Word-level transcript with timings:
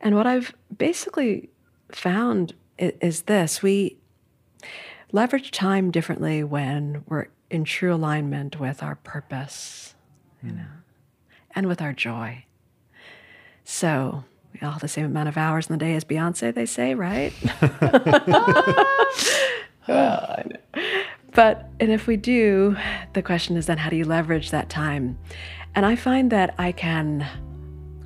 And 0.00 0.14
what 0.14 0.26
I've 0.26 0.54
basically 0.76 1.50
found 1.92 2.54
is, 2.78 2.92
is 3.00 3.22
this 3.22 3.62
we 3.62 3.96
leverage 5.12 5.50
time 5.50 5.90
differently 5.90 6.44
when 6.44 7.04
we're 7.06 7.26
in 7.50 7.64
true 7.64 7.94
alignment 7.94 8.60
with 8.60 8.82
our 8.82 8.96
purpose, 8.96 9.94
you 10.42 10.50
hmm. 10.50 10.58
know, 10.58 10.68
and 11.54 11.66
with 11.66 11.82
our 11.82 11.92
joy. 11.92 12.44
So 13.64 14.24
we 14.52 14.60
all 14.66 14.72
have 14.72 14.80
the 14.80 14.88
same 14.88 15.04
amount 15.04 15.28
of 15.28 15.36
hours 15.36 15.68
in 15.68 15.72
the 15.72 15.84
day 15.84 15.94
as 15.94 16.04
Beyonce, 16.04 16.54
they 16.54 16.66
say, 16.66 16.94
right? 16.94 17.32
Oh, 19.88 20.36
but 21.32 21.68
and 21.80 21.90
if 21.90 22.06
we 22.06 22.16
do, 22.16 22.76
the 23.14 23.22
question 23.22 23.56
is 23.56 23.66
then 23.66 23.78
how 23.78 23.90
do 23.90 23.96
you 23.96 24.04
leverage 24.04 24.50
that 24.50 24.68
time? 24.68 25.18
And 25.74 25.84
I 25.86 25.96
find 25.96 26.30
that 26.30 26.54
I 26.58 26.72
can 26.72 27.26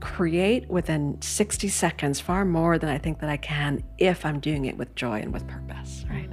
create 0.04 0.68
within 0.68 1.20
60 1.22 1.66
seconds 1.68 2.20
far 2.20 2.44
more 2.44 2.78
than 2.78 2.90
I 2.90 2.98
think 2.98 3.20
that 3.20 3.30
I 3.30 3.38
can 3.38 3.82
if 3.98 4.26
I'm 4.26 4.38
doing 4.38 4.66
it 4.66 4.76
with 4.76 4.94
joy 4.94 5.20
and 5.20 5.32
with 5.32 5.48
purpose, 5.48 6.04
right? 6.10 6.30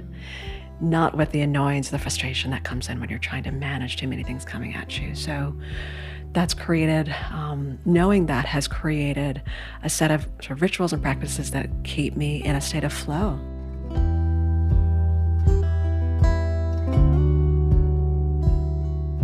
Not 0.80 1.16
with 1.16 1.32
the 1.32 1.40
annoyance, 1.40 1.88
the 1.88 1.98
frustration 1.98 2.50
that 2.50 2.64
comes 2.64 2.90
in 2.90 3.00
when 3.00 3.08
you're 3.08 3.18
trying 3.18 3.44
to 3.44 3.50
manage 3.50 3.96
too 3.96 4.06
many 4.06 4.22
things 4.24 4.44
coming 4.44 4.74
at 4.74 5.00
you. 5.00 5.14
So 5.14 5.56
that's 6.32 6.52
created, 6.52 7.14
um, 7.30 7.78
knowing 7.86 8.26
that 8.26 8.44
has 8.44 8.68
created 8.68 9.42
a 9.82 9.88
set 9.88 10.10
of, 10.10 10.24
sort 10.40 10.50
of 10.50 10.62
rituals 10.62 10.92
and 10.92 11.02
practices 11.02 11.50
that 11.52 11.70
keep 11.82 12.14
me 12.14 12.44
in 12.44 12.54
a 12.54 12.60
state 12.60 12.84
of 12.84 12.92
flow. 12.92 13.40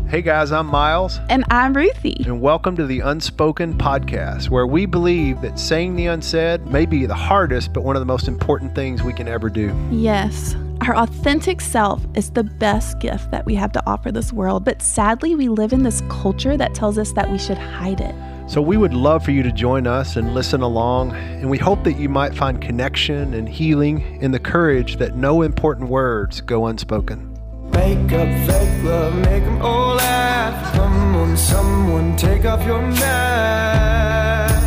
Hey 0.09 0.23
guys, 0.23 0.53
I'm 0.53 0.69
Miles. 0.69 1.21
And 1.29 1.45
I'm 1.51 1.75
Ruthie. 1.75 2.25
And 2.25 2.41
welcome 2.41 2.75
to 2.77 2.87
the 2.87 3.01
Unspoken 3.01 3.77
Podcast, 3.77 4.49
where 4.49 4.67
we 4.67 4.87
believe 4.87 5.43
that 5.43 5.59
saying 5.59 5.97
the 5.97 6.07
unsaid 6.07 6.67
may 6.67 6.87
be 6.87 7.05
the 7.05 7.15
hardest, 7.15 7.75
but 7.75 7.83
one 7.83 7.95
of 7.95 8.01
the 8.01 8.07
most 8.07 8.27
important 8.27 8.75
things 8.75 9.03
we 9.03 9.13
can 9.13 9.29
ever 9.29 9.51
do. 9.51 9.71
Yes. 9.91 10.57
Our 10.81 10.97
authentic 10.97 11.61
self 11.61 12.03
is 12.15 12.31
the 12.31 12.45
best 12.45 13.01
gift 13.01 13.31
that 13.33 13.45
we 13.45 13.55
have 13.57 13.71
to 13.73 13.87
offer 13.87 14.11
this 14.11 14.33
world, 14.33 14.65
but 14.65 14.81
sadly, 14.81 15.35
we 15.35 15.51
live 15.51 15.75
in 15.75 15.83
this 15.83 16.03
culture 16.09 16.57
that 16.57 16.75
tells 16.75 16.97
us 16.97 17.13
that 17.13 17.31
we 17.31 17.37
should 17.37 17.59
hide 17.59 18.01
it. 18.01 18.15
So, 18.51 18.63
we 18.63 18.79
would 18.79 18.95
love 18.95 19.23
for 19.23 19.33
you 19.33 19.43
to 19.43 19.53
join 19.53 19.87
us 19.87 20.17
and 20.17 20.35
listen 20.35 20.63
along, 20.63 21.13
and 21.13 21.51
we 21.51 21.59
hope 21.59 21.85
that 21.85 21.99
you 21.99 22.09
might 22.09 22.35
find 22.35 22.63
connection 22.63 23.35
and 23.35 23.47
healing 23.47 24.23
in 24.23 24.31
the 24.31 24.41
courage 24.41 24.97
that 24.97 25.17
no 25.17 25.43
important 25.43 25.91
words 25.91 26.41
go 26.41 26.65
unspoken. 26.65 27.28
Make 27.73 28.13
up 28.13 28.29
fake 28.47 28.85
love, 28.85 29.15
make 29.15 29.45
them 29.45 29.63
all 29.63 29.95
laugh. 29.95 30.75
Come 30.75 31.17
on, 31.17 31.37
someone 31.37 32.17
take 32.17 32.45
off 32.45 32.65
your 32.67 32.83
mask. 32.83 34.67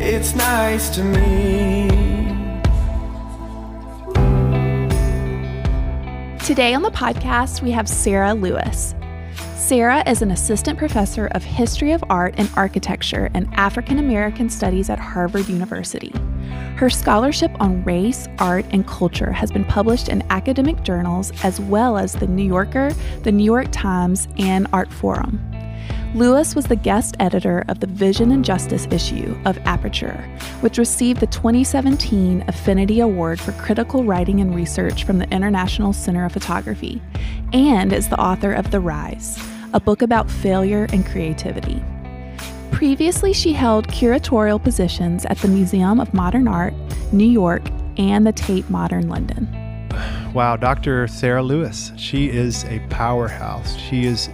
It's 0.00 0.34
nice 0.34 0.88
to 0.90 1.04
me. 1.04 1.88
Today 6.44 6.72
on 6.72 6.82
the 6.82 6.90
podcast, 6.90 7.60
we 7.60 7.70
have 7.72 7.88
Sarah 7.88 8.32
Lewis. 8.32 8.94
Sarah 9.54 10.02
is 10.08 10.22
an 10.22 10.30
assistant 10.30 10.78
professor 10.78 11.26
of 11.32 11.44
history 11.44 11.92
of 11.92 12.02
art 12.08 12.34
and 12.38 12.48
architecture 12.56 13.28
and 13.34 13.52
African 13.52 13.98
American 13.98 14.48
studies 14.48 14.88
at 14.88 14.98
Harvard 14.98 15.46
University. 15.46 16.10
Her 16.76 16.90
scholarship 16.90 17.50
on 17.60 17.82
race, 17.84 18.28
art, 18.38 18.64
and 18.70 18.86
culture 18.86 19.32
has 19.32 19.50
been 19.50 19.64
published 19.64 20.08
in 20.08 20.22
academic 20.30 20.82
journals 20.82 21.32
as 21.42 21.60
well 21.60 21.98
as 21.98 22.12
The 22.12 22.26
New 22.26 22.44
Yorker, 22.44 22.92
The 23.22 23.32
New 23.32 23.44
York 23.44 23.68
Times, 23.72 24.28
and 24.38 24.70
Artforum. 24.70 25.40
Lewis 26.14 26.54
was 26.54 26.66
the 26.66 26.76
guest 26.76 27.16
editor 27.20 27.64
of 27.68 27.80
the 27.80 27.86
Vision 27.86 28.30
and 28.30 28.44
Justice 28.44 28.86
issue 28.90 29.36
of 29.44 29.58
Aperture, 29.66 30.24
which 30.60 30.78
received 30.78 31.20
the 31.20 31.26
2017 31.26 32.42
Infinity 32.42 33.00
Award 33.00 33.38
for 33.38 33.52
Critical 33.52 34.04
Writing 34.04 34.40
and 34.40 34.54
Research 34.54 35.04
from 35.04 35.18
the 35.18 35.28
International 35.30 35.92
Center 35.92 36.24
of 36.24 36.32
Photography, 36.32 37.02
and 37.52 37.92
is 37.92 38.08
the 38.08 38.20
author 38.20 38.52
of 38.52 38.70
The 38.70 38.80
Rise, 38.80 39.38
a 39.74 39.80
book 39.80 40.00
about 40.00 40.30
failure 40.30 40.86
and 40.92 41.04
creativity. 41.04 41.84
Previously, 42.78 43.32
she 43.32 43.54
held 43.54 43.88
curatorial 43.88 44.62
positions 44.62 45.24
at 45.24 45.36
the 45.38 45.48
Museum 45.48 45.98
of 45.98 46.14
Modern 46.14 46.46
Art, 46.46 46.72
New 47.12 47.26
York, 47.26 47.62
and 47.96 48.24
the 48.24 48.30
Tate 48.30 48.70
Modern 48.70 49.08
London. 49.08 49.48
Wow, 50.32 50.54
Dr. 50.54 51.08
Sarah 51.08 51.42
Lewis. 51.42 51.90
She 51.96 52.30
is 52.30 52.62
a 52.66 52.78
powerhouse. 52.88 53.76
She 53.76 54.04
is 54.04 54.28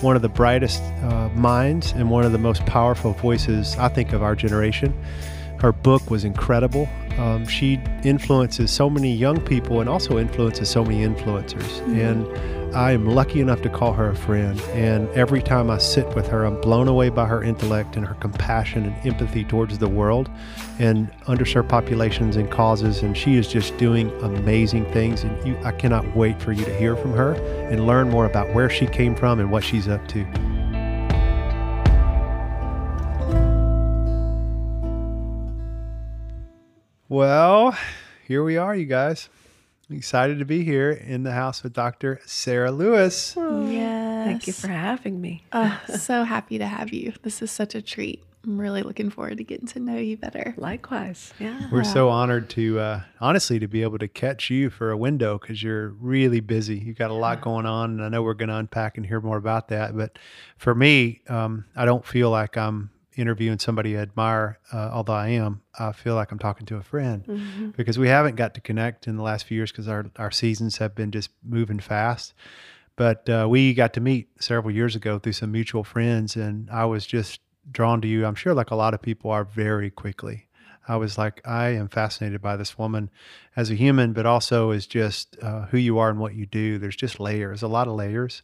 one 0.00 0.14
of 0.14 0.22
the 0.22 0.28
brightest 0.28 0.80
uh, 1.02 1.28
minds 1.30 1.90
and 1.90 2.08
one 2.08 2.22
of 2.24 2.30
the 2.30 2.38
most 2.38 2.64
powerful 2.66 3.14
voices, 3.14 3.76
I 3.78 3.88
think, 3.88 4.12
of 4.12 4.22
our 4.22 4.36
generation. 4.36 4.94
Her 5.58 5.72
book 5.72 6.08
was 6.08 6.22
incredible. 6.22 6.88
Um, 7.18 7.48
she 7.48 7.80
influences 8.04 8.70
so 8.70 8.88
many 8.88 9.12
young 9.12 9.40
people 9.40 9.80
and 9.80 9.88
also 9.88 10.20
influences 10.20 10.70
so 10.70 10.84
many 10.84 11.04
influencers. 11.04 11.80
Mm-hmm. 11.80 11.98
And 11.98 12.57
I 12.74 12.92
am 12.92 13.06
lucky 13.06 13.40
enough 13.40 13.62
to 13.62 13.70
call 13.70 13.94
her 13.94 14.10
a 14.10 14.14
friend. 14.14 14.60
And 14.72 15.08
every 15.10 15.42
time 15.42 15.70
I 15.70 15.78
sit 15.78 16.06
with 16.14 16.28
her, 16.28 16.44
I'm 16.44 16.60
blown 16.60 16.86
away 16.86 17.08
by 17.08 17.24
her 17.24 17.42
intellect 17.42 17.96
and 17.96 18.06
her 18.06 18.14
compassion 18.14 18.84
and 18.84 19.06
empathy 19.06 19.42
towards 19.42 19.78
the 19.78 19.88
world 19.88 20.30
and 20.78 21.10
underserved 21.22 21.70
populations 21.70 22.36
and 22.36 22.50
causes. 22.50 23.02
And 23.02 23.16
she 23.16 23.36
is 23.36 23.48
just 23.48 23.76
doing 23.78 24.10
amazing 24.20 24.84
things. 24.92 25.24
And 25.24 25.46
you, 25.46 25.56
I 25.64 25.72
cannot 25.72 26.14
wait 26.14 26.42
for 26.42 26.52
you 26.52 26.64
to 26.66 26.74
hear 26.76 26.94
from 26.94 27.12
her 27.14 27.32
and 27.70 27.86
learn 27.86 28.10
more 28.10 28.26
about 28.26 28.52
where 28.54 28.68
she 28.68 28.86
came 28.86 29.14
from 29.14 29.40
and 29.40 29.50
what 29.50 29.64
she's 29.64 29.88
up 29.88 30.06
to. 30.08 30.26
Well, 37.08 37.74
here 38.26 38.44
we 38.44 38.58
are, 38.58 38.76
you 38.76 38.84
guys 38.84 39.30
excited 39.90 40.38
to 40.38 40.44
be 40.44 40.64
here 40.64 40.90
in 40.90 41.22
the 41.22 41.32
house 41.32 41.62
with 41.62 41.72
Dr. 41.72 42.20
Sarah 42.26 42.70
Lewis. 42.70 43.34
Oh, 43.36 43.68
yes. 43.70 44.26
Thank 44.26 44.46
you 44.46 44.52
for 44.52 44.68
having 44.68 45.20
me. 45.20 45.44
Oh, 45.52 45.80
so 45.96 46.24
happy 46.24 46.58
to 46.58 46.66
have 46.66 46.92
you. 46.92 47.12
This 47.22 47.42
is 47.42 47.50
such 47.50 47.74
a 47.74 47.82
treat. 47.82 48.22
I'm 48.44 48.60
really 48.60 48.82
looking 48.82 49.10
forward 49.10 49.38
to 49.38 49.44
getting 49.44 49.66
to 49.68 49.80
know 49.80 49.96
you 49.96 50.16
better. 50.16 50.54
Likewise. 50.56 51.32
Yeah. 51.38 51.68
We're 51.72 51.84
so 51.84 52.08
honored 52.08 52.48
to, 52.50 52.78
uh, 52.78 53.00
honestly, 53.20 53.58
to 53.58 53.66
be 53.66 53.82
able 53.82 53.98
to 53.98 54.08
catch 54.08 54.48
you 54.48 54.70
for 54.70 54.90
a 54.90 54.96
window 54.96 55.38
because 55.38 55.62
you're 55.62 55.88
really 55.88 56.40
busy. 56.40 56.78
You've 56.78 56.96
got 56.96 57.10
a 57.10 57.14
lot 57.14 57.40
going 57.40 57.66
on. 57.66 57.90
And 57.90 58.04
I 58.04 58.08
know 58.08 58.22
we're 58.22 58.34
going 58.34 58.48
to 58.48 58.56
unpack 58.56 58.96
and 58.96 59.04
hear 59.04 59.20
more 59.20 59.36
about 59.36 59.68
that. 59.68 59.96
But 59.96 60.18
for 60.56 60.74
me, 60.74 61.20
um, 61.28 61.64
I 61.74 61.84
don't 61.84 62.06
feel 62.06 62.30
like 62.30 62.56
I'm 62.56 62.90
interviewing 63.18 63.58
somebody 63.58 63.98
I 63.98 64.02
admire, 64.02 64.60
uh, 64.72 64.90
although 64.92 65.12
I 65.12 65.28
am, 65.28 65.62
I 65.78 65.90
feel 65.92 66.14
like 66.14 66.30
I'm 66.30 66.38
talking 66.38 66.66
to 66.66 66.76
a 66.76 66.82
friend 66.82 67.24
mm-hmm. 67.26 67.70
because 67.70 67.98
we 67.98 68.08
haven't 68.08 68.36
got 68.36 68.54
to 68.54 68.60
connect 68.60 69.08
in 69.08 69.16
the 69.16 69.22
last 69.22 69.44
few 69.44 69.56
years 69.56 69.72
because 69.72 69.88
our, 69.88 70.06
our 70.16 70.30
seasons 70.30 70.78
have 70.78 70.94
been 70.94 71.10
just 71.10 71.30
moving 71.44 71.80
fast. 71.80 72.32
But 72.94 73.28
uh, 73.28 73.46
we 73.50 73.74
got 73.74 73.92
to 73.94 74.00
meet 74.00 74.28
several 74.40 74.72
years 74.72 74.96
ago 74.96 75.18
through 75.18 75.32
some 75.32 75.52
mutual 75.52 75.84
friends, 75.84 76.36
and 76.36 76.70
I 76.70 76.84
was 76.84 77.06
just 77.06 77.40
drawn 77.70 78.00
to 78.00 78.08
you. 78.08 78.24
I'm 78.24 78.34
sure, 78.34 78.54
like 78.54 78.70
a 78.70 78.76
lot 78.76 78.94
of 78.94 79.02
people 79.02 79.30
are, 79.30 79.44
very 79.44 79.90
quickly. 79.90 80.48
I 80.88 80.96
was 80.96 81.18
like, 81.18 81.40
I 81.46 81.68
am 81.70 81.88
fascinated 81.88 82.40
by 82.40 82.56
this 82.56 82.78
woman 82.78 83.10
as 83.54 83.70
a 83.70 83.74
human, 83.74 84.14
but 84.14 84.26
also 84.26 84.70
as 84.70 84.86
just 84.86 85.36
uh, 85.42 85.66
who 85.66 85.76
you 85.76 85.98
are 85.98 86.08
and 86.08 86.18
what 86.18 86.34
you 86.34 86.46
do. 86.46 86.78
There's 86.78 86.96
just 86.96 87.20
layers, 87.20 87.62
a 87.62 87.68
lot 87.68 87.88
of 87.88 87.94
layers. 87.94 88.42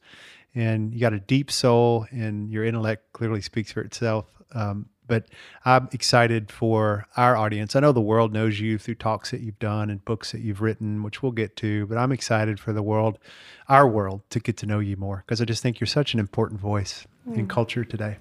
And 0.54 0.92
you 0.92 1.00
got 1.00 1.14
a 1.14 1.20
deep 1.20 1.50
soul, 1.50 2.06
and 2.10 2.50
your 2.50 2.64
intellect 2.64 3.12
clearly 3.12 3.40
speaks 3.40 3.72
for 3.72 3.80
itself. 3.80 4.26
Um, 4.52 4.88
but 5.06 5.26
I'm 5.64 5.88
excited 5.92 6.50
for 6.50 7.06
our 7.16 7.36
audience. 7.36 7.76
I 7.76 7.80
know 7.80 7.92
the 7.92 8.00
world 8.00 8.32
knows 8.32 8.60
you 8.60 8.78
through 8.78 8.96
talks 8.96 9.30
that 9.30 9.40
you've 9.40 9.58
done 9.58 9.90
and 9.90 10.04
books 10.04 10.32
that 10.32 10.40
you've 10.40 10.62
written, 10.62 11.02
which 11.02 11.22
we'll 11.22 11.32
get 11.32 11.56
to, 11.56 11.86
but 11.86 11.98
I'm 11.98 12.12
excited 12.12 12.58
for 12.58 12.72
the 12.72 12.82
world, 12.82 13.18
our 13.68 13.86
world, 13.86 14.22
to 14.30 14.40
get 14.40 14.56
to 14.58 14.66
know 14.66 14.78
you 14.78 14.96
more 14.96 15.22
because 15.26 15.40
I 15.40 15.44
just 15.44 15.62
think 15.62 15.80
you're 15.80 15.86
such 15.86 16.14
an 16.14 16.20
important 16.20 16.60
voice 16.60 17.06
mm. 17.28 17.36
in 17.36 17.48
culture 17.48 17.84
today. 17.84 18.16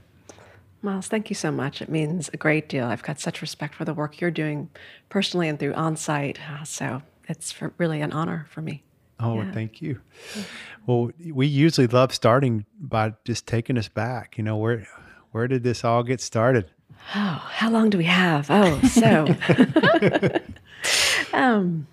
Miles, 0.82 1.08
thank 1.08 1.30
you 1.30 1.36
so 1.36 1.50
much. 1.50 1.82
It 1.82 1.88
means 1.88 2.30
a 2.34 2.38
great 2.38 2.68
deal. 2.68 2.86
I've 2.86 3.04
got 3.04 3.20
such 3.20 3.42
respect 3.42 3.76
for 3.76 3.86
the 3.86 3.94
work 3.94 4.20
you're 4.20 4.32
doing 4.32 4.70
personally 5.08 5.48
and 5.48 5.58
through 5.58 5.74
OnSite. 5.74 6.38
Uh, 6.50 6.66
so 6.66 7.02
it's 7.30 7.54
for, 7.54 7.74
really 7.78 8.02
an 8.02 8.12
honor 8.12 8.48
for 8.50 8.62
me. 8.62 8.84
Oh, 9.18 9.42
yeah. 9.42 9.52
thank 9.54 9.82
you. 9.82 10.02
Well, 10.86 11.12
we 11.32 11.48
usually 11.48 11.88
love 11.88 12.14
starting 12.14 12.66
by 12.78 13.14
just 13.24 13.48
taking 13.48 13.78
us 13.78 13.88
back. 13.88 14.38
You 14.38 14.44
know, 14.44 14.58
where 14.58 14.86
where 15.34 15.48
did 15.48 15.64
this 15.64 15.84
all 15.84 16.04
get 16.04 16.22
started? 16.22 16.70
Oh, 17.16 17.50
how 17.52 17.70
long 17.70 17.90
do 17.90 17.98
we 17.98 18.06
have? 18.06 18.48
Oh, 18.50 18.80
so. 18.82 19.28
um, 21.34 21.88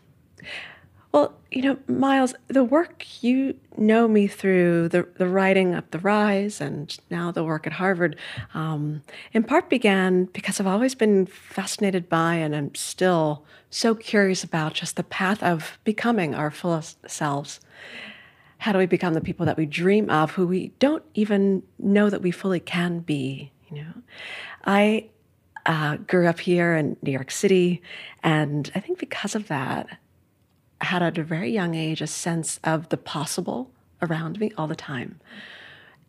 well, 1.10 1.34
you 1.50 1.62
know, 1.62 1.78
Miles, 1.88 2.34
the 2.48 2.62
work 2.62 3.04
you 3.22 3.56
know 3.76 4.06
me 4.06 4.26
through 4.26 4.90
the, 4.90 5.08
the 5.16 5.26
writing 5.26 5.74
up 5.74 5.90
The 5.90 5.98
Rise 5.98 6.60
and 6.60 6.96
now 7.10 7.32
the 7.32 7.42
work 7.42 7.66
at 7.66 7.72
Harvard, 7.72 8.14
um, 8.54 9.02
in 9.32 9.42
part 9.42 9.70
began 9.70 10.26
because 10.26 10.60
I've 10.60 10.66
always 10.66 10.94
been 10.94 11.24
fascinated 11.26 12.08
by 12.08 12.34
and 12.34 12.54
I'm 12.54 12.74
still 12.74 13.44
so 13.70 13.94
curious 13.94 14.44
about 14.44 14.74
just 14.74 14.96
the 14.96 15.02
path 15.02 15.42
of 15.42 15.78
becoming 15.82 16.34
our 16.34 16.50
fullest 16.50 16.98
selves 17.08 17.58
how 18.60 18.72
do 18.72 18.78
we 18.78 18.86
become 18.86 19.14
the 19.14 19.20
people 19.20 19.44
that 19.46 19.56
we 19.56 19.66
dream 19.66 20.08
of 20.08 20.30
who 20.32 20.46
we 20.46 20.68
don't 20.78 21.04
even 21.14 21.62
know 21.78 22.08
that 22.08 22.22
we 22.22 22.30
fully 22.30 22.60
can 22.60 23.00
be 23.00 23.50
you 23.68 23.82
know 23.82 23.92
i 24.64 25.08
uh, 25.66 25.96
grew 25.96 26.26
up 26.26 26.40
here 26.40 26.74
in 26.74 26.96
New 27.02 27.12
York 27.12 27.30
City. 27.30 27.82
And 28.22 28.70
I 28.74 28.80
think 28.80 28.98
because 28.98 29.34
of 29.34 29.48
that, 29.48 29.98
I 30.80 30.84
had 30.86 31.02
at 31.02 31.18
a 31.18 31.22
very 31.22 31.50
young 31.50 31.74
age 31.74 32.00
a 32.00 32.06
sense 32.06 32.58
of 32.64 32.88
the 32.88 32.96
possible 32.96 33.70
around 34.02 34.40
me 34.40 34.52
all 34.56 34.66
the 34.66 34.74
time 34.74 35.20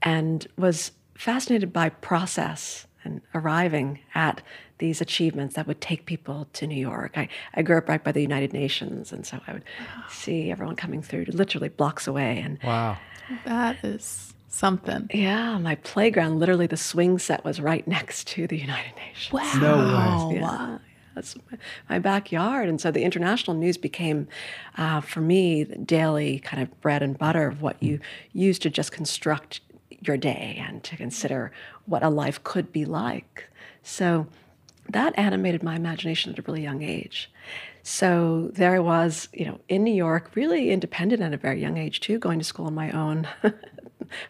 and 0.01 0.47
was 0.57 0.91
fascinated 1.15 1.73
by 1.73 1.89
process 1.89 2.87
and 3.03 3.21
arriving 3.33 3.99
at 4.15 4.41
these 4.77 5.01
achievements 5.01 5.55
that 5.55 5.67
would 5.67 5.79
take 5.81 6.05
people 6.05 6.47
to 6.53 6.65
New 6.65 6.79
York. 6.79 7.17
I, 7.17 7.29
I 7.53 7.61
grew 7.61 7.77
up 7.77 7.87
right 7.87 8.03
by 8.03 8.11
the 8.11 8.21
United 8.21 8.51
Nations, 8.53 9.11
and 9.11 9.25
so 9.25 9.39
I 9.47 9.53
would 9.53 9.63
see 10.09 10.51
everyone 10.51 10.75
coming 10.75 11.01
through 11.01 11.25
literally 11.27 11.69
blocks 11.69 12.07
away. 12.07 12.39
And 12.39 12.57
Wow. 12.63 12.97
That 13.45 13.77
is 13.83 14.33
something. 14.49 15.09
yeah, 15.13 15.57
my 15.57 15.75
playground, 15.75 16.39
literally 16.39 16.67
the 16.67 16.77
swing 16.77 17.17
set 17.19 17.45
was 17.45 17.61
right 17.61 17.87
next 17.87 18.27
to 18.27 18.47
the 18.47 18.57
United 18.57 18.93
Nations. 18.95 19.31
Wow. 19.33 19.59
No 19.61 20.27
way. 20.29 20.35
Yeah, 20.39 20.77
that's 21.15 21.35
my, 21.35 21.57
my 21.89 21.99
backyard. 21.99 22.67
And 22.67 22.81
so 22.81 22.91
the 22.91 23.03
international 23.03 23.55
news 23.55 23.77
became, 23.77 24.27
uh, 24.77 25.01
for 25.01 25.21
me, 25.21 25.63
the 25.63 25.77
daily 25.77 26.39
kind 26.39 26.61
of 26.61 26.81
bread 26.81 27.01
and 27.03 27.17
butter 27.17 27.47
of 27.47 27.61
what 27.61 27.81
you 27.81 27.99
use 28.33 28.59
to 28.59 28.69
just 28.69 28.91
construct 28.91 29.61
your 30.01 30.17
day 30.17 30.61
and 30.65 30.83
to 30.83 30.95
consider 30.95 31.51
what 31.85 32.03
a 32.03 32.09
life 32.09 32.43
could 32.43 32.71
be 32.71 32.85
like. 32.85 33.49
So 33.83 34.27
that 34.89 35.17
animated 35.17 35.63
my 35.63 35.75
imagination 35.75 36.31
at 36.31 36.39
a 36.39 36.41
really 36.41 36.63
young 36.63 36.81
age. 36.81 37.31
So 37.83 38.49
there 38.53 38.75
I 38.75 38.79
was, 38.79 39.27
you 39.33 39.45
know, 39.45 39.59
in 39.67 39.83
New 39.83 39.93
York, 39.93 40.31
really 40.35 40.71
independent 40.71 41.21
at 41.21 41.33
a 41.33 41.37
very 41.37 41.61
young 41.61 41.77
age 41.77 41.99
too, 41.99 42.19
going 42.19 42.39
to 42.39 42.45
school 42.45 42.67
on 42.67 42.75
my 42.75 42.91
own, 42.91 43.27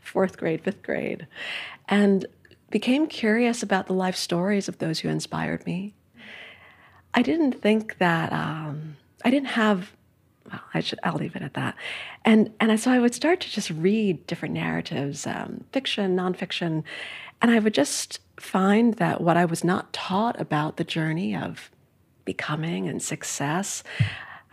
fourth 0.02 0.38
grade, 0.38 0.64
fifth 0.64 0.84
grade, 0.84 1.28
and 1.88 2.26
became 2.70 3.08
curious 3.08 3.62
about 3.62 3.88
the 3.88 3.94
life 3.94 4.16
stories 4.16 4.68
of 4.70 4.78
those 4.78 5.00
who 5.00 5.10
inspired 5.10 5.66
me. 5.66 5.94
I 7.14 7.22
didn't 7.22 7.54
think 7.54 7.98
that 7.98 8.32
um, 8.32 8.96
I 9.26 9.30
didn't 9.30 9.50
have. 9.50 9.92
Well, 10.52 10.62
I 10.74 10.82
should. 10.82 11.00
I'll 11.04 11.16
leave 11.16 11.36
it 11.36 11.42
at 11.42 11.54
that. 11.54 11.76
And 12.26 12.52
and 12.60 12.78
so 12.80 12.92
I 12.92 13.00
would 13.00 13.16
start 13.16 13.40
to 13.42 13.50
just 13.50 13.70
read 13.70 14.28
different 14.28 14.54
narratives, 14.54 15.26
um, 15.26 15.64
fiction, 15.72 16.16
nonfiction, 16.16 16.84
and 17.42 17.52
I 17.52 17.60
would 17.60 17.74
just 17.74 18.20
find 18.38 18.96
that 18.96 19.22
what 19.22 19.38
I 19.38 19.46
was 19.46 19.64
not 19.64 19.94
taught 19.94 20.40
about 20.40 20.78
the 20.78 20.84
journey 20.84 21.36
of 21.36 21.72
becoming 22.26 22.88
and 22.88 23.02
success, 23.02 23.84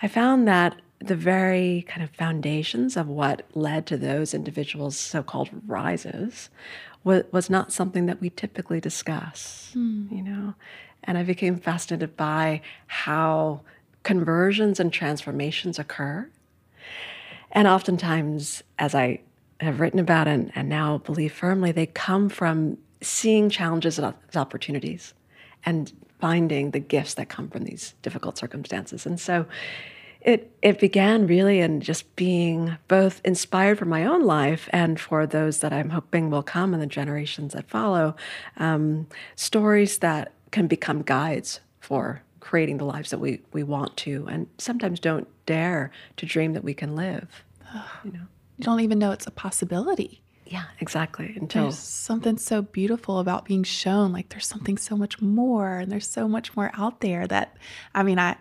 I 0.03 0.09
found 0.09 0.47
that 0.47 0.81
the 1.01 1.17
very 1.17 1.85
kind 1.89 2.03
of 2.03 2.11
foundations 2.11 2.97
of 2.97 3.09
what 3.09 3.45
led 3.55 3.87
to 3.87 3.97
those 3.97 4.35
individuals' 4.35 4.97
so-called 4.97 5.49
rises 5.67 6.51
was, 7.05 7.25
was 7.31 7.49
not 7.49 7.73
something 7.73 8.07
that 8.07 8.21
we 8.21 8.31
typically 8.31 8.81
discuss. 8.81 9.71
You 10.11 10.23
know, 10.23 10.55
and 11.05 11.17
I 11.17 11.23
became 11.23 11.57
fascinated 11.57 12.17
by 12.17 12.63
how 12.87 13.63
conversions 14.03 14.81
and 14.81 14.93
transformations 14.93 15.79
occur. 15.79 16.29
And 17.53 17.67
oftentimes, 17.67 18.63
as 18.79 18.95
I 18.95 19.21
have 19.61 19.81
written 19.81 19.99
about 19.99 20.29
and, 20.29 20.53
and 20.55 20.69
now 20.69 20.99
believe 20.99 21.33
firmly, 21.33 21.73
they 21.73 21.87
come 21.87 22.29
from 22.29 22.79
seeing 23.01 23.51
challenges 23.51 23.99
as 23.99 24.37
opportunities 24.37 25.15
and 25.65 25.93
finding 26.21 26.71
the 26.73 26.79
gifts 26.81 27.15
that 27.15 27.29
come 27.29 27.49
from 27.49 27.65
these 27.65 27.95
difficult 28.03 28.39
circumstances. 28.39 29.07
And 29.07 29.21
so 29.21 29.47
it, 30.21 30.51
it 30.63 30.81
began 30.81 31.27
really 31.27 31.61
in 31.61 31.81
just 31.81 32.15
being 32.17 32.77
both 32.89 33.21
inspired 33.25 33.79
for 33.79 33.85
my 33.85 34.05
own 34.05 34.25
life 34.25 34.69
and 34.73 34.99
for 34.99 35.27
those 35.27 35.61
that 35.61 35.73
I'm 35.73 35.91
hoping 35.91 36.31
will 36.31 36.43
come 36.43 36.75
in 36.75 36.81
the 36.81 36.87
generations 36.87 37.53
that 37.55 37.69
follow, 37.69 38.17
um, 38.57 39.07
stories 39.37 39.99
that 39.99 40.33
can 40.51 40.67
become 40.67 41.03
guides 41.03 41.61
for 41.81 42.23
creating 42.49 42.79
the 42.79 42.85
lives 42.85 43.11
that 43.11 43.19
we, 43.19 43.43
we 43.53 43.63
want 43.63 43.95
to 43.95 44.27
and 44.31 44.47
sometimes 44.57 44.99
don't 44.99 45.29
dare 45.45 45.91
to 46.17 46.25
dream 46.25 46.55
that 46.55 46.65
we 46.65 46.73
can 46.73 46.97
live. 46.97 47.45
You 48.03 48.13
know? 48.13 48.27
You 48.57 48.65
don't 48.65 48.81
even 48.81 48.99
know 48.99 49.11
it's 49.13 49.27
a 49.27 49.31
possibility. 49.31 50.23
Yeah, 50.47 50.65
exactly. 50.81 51.37
Until 51.39 51.65
There's 51.65 51.79
something 51.79 52.39
so 52.39 52.63
beautiful 52.63 53.19
about 53.19 53.45
being 53.45 53.65
shown 53.65 54.13
like 54.13 54.31
there's 54.31 54.47
something 54.47 54.79
so 54.79 54.97
much 54.97 55.21
more 55.21 55.77
and 55.77 55.93
there's 55.93 56.09
so 56.09 56.27
much 56.27 56.57
more 56.57 56.71
out 56.73 57.03
there 57.03 57.27
that 57.27 57.55
I 57.95 58.03
mean 58.03 58.19
I 58.19 58.39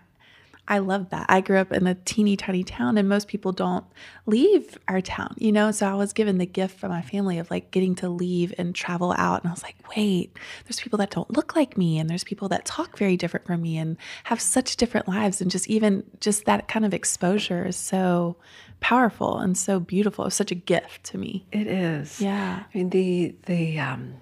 I 0.67 0.79
love 0.79 1.09
that. 1.11 1.25
I 1.29 1.41
grew 1.41 1.57
up 1.57 1.71
in 1.71 1.87
a 1.87 1.95
teeny 1.95 2.35
tiny 2.35 2.63
town 2.63 2.97
and 2.97 3.07
most 3.07 3.27
people 3.27 3.51
don't 3.51 3.85
leave 4.25 4.77
our 4.87 5.01
town, 5.01 5.35
you 5.37 5.51
know? 5.51 5.71
So 5.71 5.87
I 5.87 5.95
was 5.95 6.13
given 6.13 6.37
the 6.37 6.45
gift 6.45 6.77
from 6.79 6.91
my 6.91 7.01
family 7.01 7.39
of 7.39 7.49
like 7.49 7.71
getting 7.71 7.95
to 7.95 8.09
leave 8.09 8.53
and 8.57 8.75
travel 8.75 9.13
out 9.17 9.43
and 9.43 9.49
I 9.49 9.53
was 9.53 9.63
like, 9.63 9.75
"Wait, 9.95 10.37
there's 10.65 10.79
people 10.79 10.97
that 10.97 11.11
don't 11.11 11.29
look 11.31 11.55
like 11.55 11.77
me 11.77 11.99
and 11.99 12.09
there's 12.09 12.23
people 12.23 12.49
that 12.49 12.65
talk 12.65 12.97
very 12.97 13.15
different 13.17 13.45
from 13.45 13.61
me 13.61 13.77
and 13.77 13.97
have 14.25 14.41
such 14.41 14.75
different 14.75 15.07
lives 15.07 15.41
and 15.41 15.49
just 15.49 15.67
even 15.67 16.03
just 16.19 16.45
that 16.45 16.67
kind 16.67 16.85
of 16.85 16.93
exposure 16.93 17.65
is 17.65 17.77
so 17.77 18.35
powerful 18.79 19.37
and 19.39 19.57
so 19.57 19.79
beautiful. 19.79 20.25
It's 20.25 20.35
such 20.35 20.51
a 20.51 20.55
gift 20.55 21.03
to 21.05 21.17
me." 21.17 21.45
it 21.51 21.67
is. 21.67 22.21
Yeah. 22.21 22.63
I 22.73 22.77
mean, 22.77 22.89
the 22.89 23.35
the 23.45 23.79
um, 23.79 24.15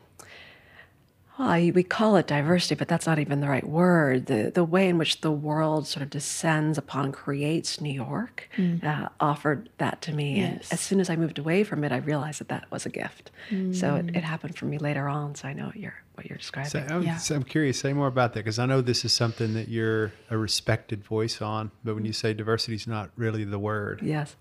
well, 1.38 1.72
we 1.72 1.84
call 1.84 2.16
it 2.16 2.28
diversity, 2.28 2.76
but 2.76 2.88
that's 2.88 3.06
not 3.06 3.20
even 3.20 3.42
the 3.42 3.48
right 3.50 3.68
word. 3.68 4.28
The 4.28 4.52
the 4.54 4.64
way 4.64 4.88
in 4.90 4.98
which 4.98 5.22
the 5.22 5.32
world 5.32 5.86
sort 5.88 6.04
of 6.04 6.10
descends 6.10 6.78
upon, 6.78 7.12
creates 7.12 7.82
New 7.82 7.92
York, 7.94 8.50
uh, 8.84 9.10
offered 9.20 9.70
that 9.78 10.02
to 10.04 10.14
me. 10.14 10.40
And 10.40 10.62
as 10.72 10.80
soon 10.80 11.00
as 11.00 11.10
I 11.10 11.16
moved 11.16 11.38
away 11.38 11.64
from 11.64 11.84
it, 11.84 11.92
I 11.92 11.98
realized 11.98 12.40
that 12.40 12.48
that 12.50 12.70
was 12.72 12.86
a 12.86 12.90
gift. 12.90 13.32
So 13.74 13.96
it, 13.96 14.16
it 14.16 14.24
happened 14.24 14.58
for 14.58 14.66
me 14.66 14.78
later 14.78 15.08
on. 15.10 15.36
So 15.36 15.48
I 15.48 15.54
know 15.54 15.66
what 15.68 15.76
you're 15.76 15.96
what 16.16 16.26
you're 16.28 16.38
describing. 16.38 16.70
So 16.72 16.80
I'm, 16.90 17.04
Yeah. 17.04 17.18
so 17.18 17.36
I'm 17.36 17.44
curious. 17.44 17.80
Say 17.80 17.92
more 17.92 18.08
about 18.08 18.34
that 18.34 18.40
because 18.40 18.58
I 18.60 18.66
know 18.66 18.80
this 18.80 19.04
is 19.04 19.12
something 19.12 19.54
that 19.56 19.68
you're 19.68 20.14
a 20.30 20.38
respected 20.38 21.04
voice 21.04 21.42
on. 21.42 21.72
But 21.84 21.96
when 21.96 22.06
you 22.06 22.14
say 22.14 22.34
diversity 22.34 22.76
is 22.76 22.88
not 22.88 23.10
really 23.18 23.44
the 23.44 23.60
word, 23.60 24.00
Yes. 24.02 24.36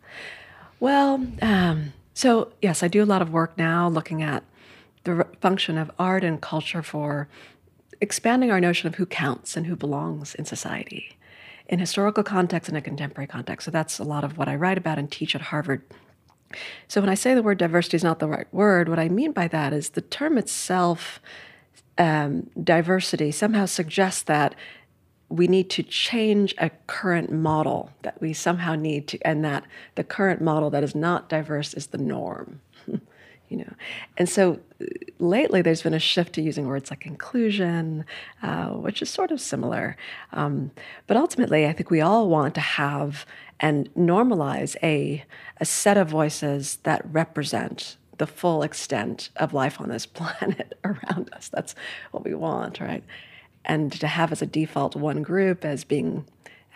Well, 0.80 1.26
um, 1.42 1.92
so 2.14 2.52
yes, 2.62 2.82
I 2.82 2.88
do 2.88 3.02
a 3.02 3.06
lot 3.06 3.22
of 3.22 3.30
work 3.32 3.56
now 3.58 3.88
looking 3.88 4.22
at 4.22 4.44
the 5.04 5.26
function 5.40 5.78
of 5.78 5.90
art 5.98 6.24
and 6.24 6.40
culture 6.40 6.82
for 6.82 7.28
expanding 8.00 8.50
our 8.50 8.60
notion 8.60 8.88
of 8.88 8.96
who 8.96 9.06
counts 9.06 9.56
and 9.56 9.66
who 9.66 9.76
belongs 9.76 10.34
in 10.34 10.44
society 10.44 11.16
in 11.66 11.78
historical 11.78 12.22
context 12.22 12.68
and 12.68 12.76
a 12.76 12.80
contemporary 12.80 13.26
context. 13.26 13.64
So 13.64 13.70
that's 13.70 13.98
a 13.98 14.04
lot 14.04 14.24
of 14.24 14.36
what 14.36 14.48
I 14.48 14.54
write 14.54 14.78
about 14.78 14.98
and 14.98 15.10
teach 15.10 15.34
at 15.34 15.40
Harvard. 15.40 15.82
So 16.88 17.00
when 17.00 17.10
I 17.10 17.14
say 17.14 17.34
the 17.34 17.42
word 17.42 17.58
diversity 17.58 17.96
is 17.96 18.04
not 18.04 18.18
the 18.18 18.28
right 18.28 18.52
word, 18.52 18.88
what 18.88 18.98
I 18.98 19.08
mean 19.08 19.32
by 19.32 19.48
that 19.48 19.72
is 19.72 19.90
the 19.90 20.02
term 20.02 20.38
itself, 20.38 21.20
um, 21.98 22.50
diversity, 22.62 23.32
somehow 23.32 23.66
suggests 23.66 24.22
that 24.24 24.54
we 25.28 25.48
need 25.48 25.70
to 25.70 25.82
change 25.82 26.54
a 26.58 26.70
current 26.86 27.32
model 27.32 27.90
that 28.02 28.20
we 28.20 28.32
somehow 28.32 28.74
need 28.74 29.08
to 29.08 29.18
and 29.22 29.44
that 29.44 29.64
the 29.94 30.04
current 30.04 30.40
model 30.40 30.70
that 30.70 30.84
is 30.84 30.94
not 30.94 31.28
diverse 31.28 31.74
is 31.74 31.88
the 31.88 31.98
norm 31.98 32.60
you 33.48 33.58
know. 33.58 33.72
And 34.16 34.28
so 34.28 34.60
uh, 34.80 34.86
lately 35.18 35.62
there's 35.62 35.82
been 35.82 35.94
a 35.94 35.98
shift 35.98 36.34
to 36.34 36.42
using 36.42 36.66
words 36.66 36.90
like 36.90 37.06
inclusion 37.06 38.04
uh, 38.42 38.68
which 38.68 39.02
is 39.02 39.10
sort 39.10 39.30
of 39.30 39.40
similar. 39.40 39.96
Um, 40.32 40.70
but 41.06 41.16
ultimately 41.16 41.66
i 41.66 41.72
think 41.72 41.90
we 41.90 42.00
all 42.00 42.28
want 42.28 42.54
to 42.54 42.60
have 42.60 43.26
and 43.60 43.92
normalize 43.94 44.76
a, 44.82 45.24
a 45.58 45.64
set 45.64 45.96
of 45.96 46.08
voices 46.08 46.78
that 46.82 47.02
represent 47.10 47.96
the 48.18 48.26
full 48.26 48.62
extent 48.62 49.30
of 49.36 49.52
life 49.52 49.80
on 49.80 49.88
this 49.88 50.06
planet 50.18 50.78
around 50.84 51.30
us. 51.32 51.48
That's 51.48 51.74
what 52.10 52.24
we 52.24 52.34
want 52.34 52.80
right? 52.80 53.04
And 53.64 53.92
to 53.92 54.06
have 54.06 54.32
as 54.32 54.42
a 54.42 54.46
default 54.46 54.94
one 54.94 55.22
group 55.22 55.64
as 55.64 55.84
being 55.84 56.26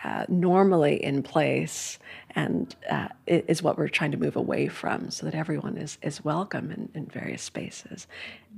uh, 0.03 0.25
normally 0.29 1.03
in 1.03 1.23
place 1.23 1.99
and 2.31 2.75
uh, 2.89 3.09
is 3.27 3.61
what 3.61 3.77
we're 3.77 3.89
trying 3.89 4.11
to 4.11 4.17
move 4.17 4.35
away 4.35 4.67
from 4.67 5.11
so 5.11 5.25
that 5.25 5.35
everyone 5.35 5.77
is, 5.77 5.97
is 6.01 6.23
welcome 6.23 6.71
in, 6.71 6.89
in 6.93 7.05
various 7.07 7.41
spaces. 7.41 8.07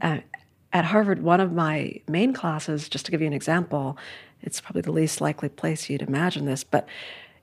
Uh, 0.02 0.20
at 0.74 0.86
Harvard, 0.86 1.24
one 1.24 1.40
of 1.42 1.52
my 1.52 2.00
main 2.08 2.34
classes, 2.34 2.88
just 2.88 3.06
to 3.06 3.12
give 3.12 3.22
you 3.22 3.28
an 3.28 3.34
example, 3.34 3.98
it's 4.42 4.62
probably 4.62 4.82
the 4.82 4.92
least 4.92 5.20
likely 5.20 5.50
place 5.50 5.90
you'd 5.90 6.02
imagine 6.02 6.46
this, 6.46 6.64
but 6.64 6.88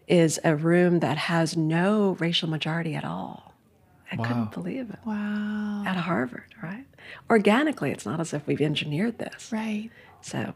is 0.06 0.40
a 0.44 0.56
room 0.56 1.00
that 1.00 1.18
has 1.18 1.56
no 1.56 2.16
racial 2.18 2.48
majority 2.48 2.94
at 2.94 3.04
all. 3.04 3.54
I 4.10 4.16
couldn't 4.16 4.52
believe 4.52 4.88
it. 4.88 4.98
Wow. 5.04 5.84
At 5.86 5.96
Harvard, 5.96 6.54
right? 6.62 6.86
Organically, 7.28 7.90
it's 7.90 8.06
not 8.06 8.20
as 8.20 8.32
if 8.32 8.46
we've 8.46 8.60
engineered 8.60 9.18
this. 9.18 9.52
Right. 9.52 9.90
So, 10.22 10.54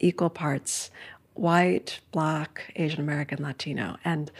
equal 0.00 0.30
parts 0.30 0.90
white, 1.34 2.00
black, 2.12 2.72
Asian 2.76 3.00
American, 3.00 3.42
Latino. 3.42 3.96
And 4.04 4.30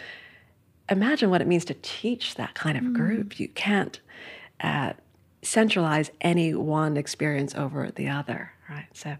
imagine 0.88 1.30
what 1.30 1.40
it 1.40 1.46
means 1.46 1.64
to 1.66 1.74
teach 1.82 2.36
that 2.36 2.54
kind 2.54 2.78
of 2.78 2.92
group. 2.94 3.38
You 3.38 3.48
can't 3.48 4.00
uh, 4.60 4.94
centralize 5.42 6.10
any 6.20 6.54
one 6.54 6.96
experience 6.96 7.54
over 7.54 7.90
the 7.90 8.08
other, 8.08 8.52
right? 8.68 8.86
So, 8.92 9.16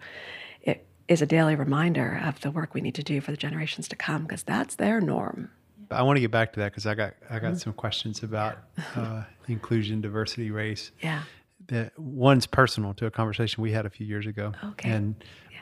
it 0.62 0.87
is 1.09 1.21
a 1.21 1.26
daily 1.26 1.54
reminder 1.54 2.21
of 2.25 2.40
the 2.40 2.50
work 2.50 2.75
we 2.75 2.81
need 2.81 2.95
to 2.95 3.02
do 3.02 3.21
for 3.21 3.31
the 3.31 3.37
generations 3.37 3.88
to 3.88 3.97
come 3.97 4.23
because 4.23 4.43
that's 4.43 4.76
their 4.76 5.00
norm. 5.00 5.50
I 5.90 6.02
want 6.02 6.16
to 6.16 6.21
get 6.21 6.31
back 6.31 6.52
to 6.54 6.61
that 6.61 6.73
because 6.73 6.87
I 6.87 6.95
got 6.95 7.14
I 7.31 7.38
got 7.38 7.59
some 7.59 7.73
questions 7.73 8.23
about 8.23 8.59
uh, 8.97 9.23
inclusion, 9.49 10.00
diversity, 10.00 10.50
race. 10.50 10.90
Yeah. 11.02 11.23
that 11.69 11.99
one's 11.99 12.47
personal 12.47 12.95
to 12.95 13.07
a 13.07 13.11
conversation 13.11 13.62
we 13.62 13.73
had 13.73 13.87
a 13.87 13.90
few 13.90 14.07
years 14.07 14.26
ago. 14.26 14.52
Okay. 14.64 14.90
And 14.90 15.14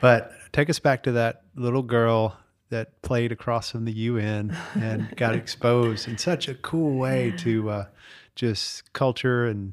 but 0.03 0.33
take 0.51 0.69
us 0.69 0.79
back 0.79 1.01
to 1.03 1.13
that 1.13 1.43
little 1.55 1.81
girl 1.81 2.35
that 2.71 3.01
played 3.03 3.31
across 3.31 3.71
from 3.71 3.85
the 3.85 3.93
UN 3.93 4.53
and 4.73 5.07
got 5.15 5.33
exposed 5.33 6.09
in 6.09 6.17
such 6.17 6.49
a 6.49 6.55
cool 6.55 6.99
way 6.99 7.33
to 7.37 7.69
uh, 7.69 7.85
just 8.35 8.91
culture 8.91 9.45
and 9.45 9.71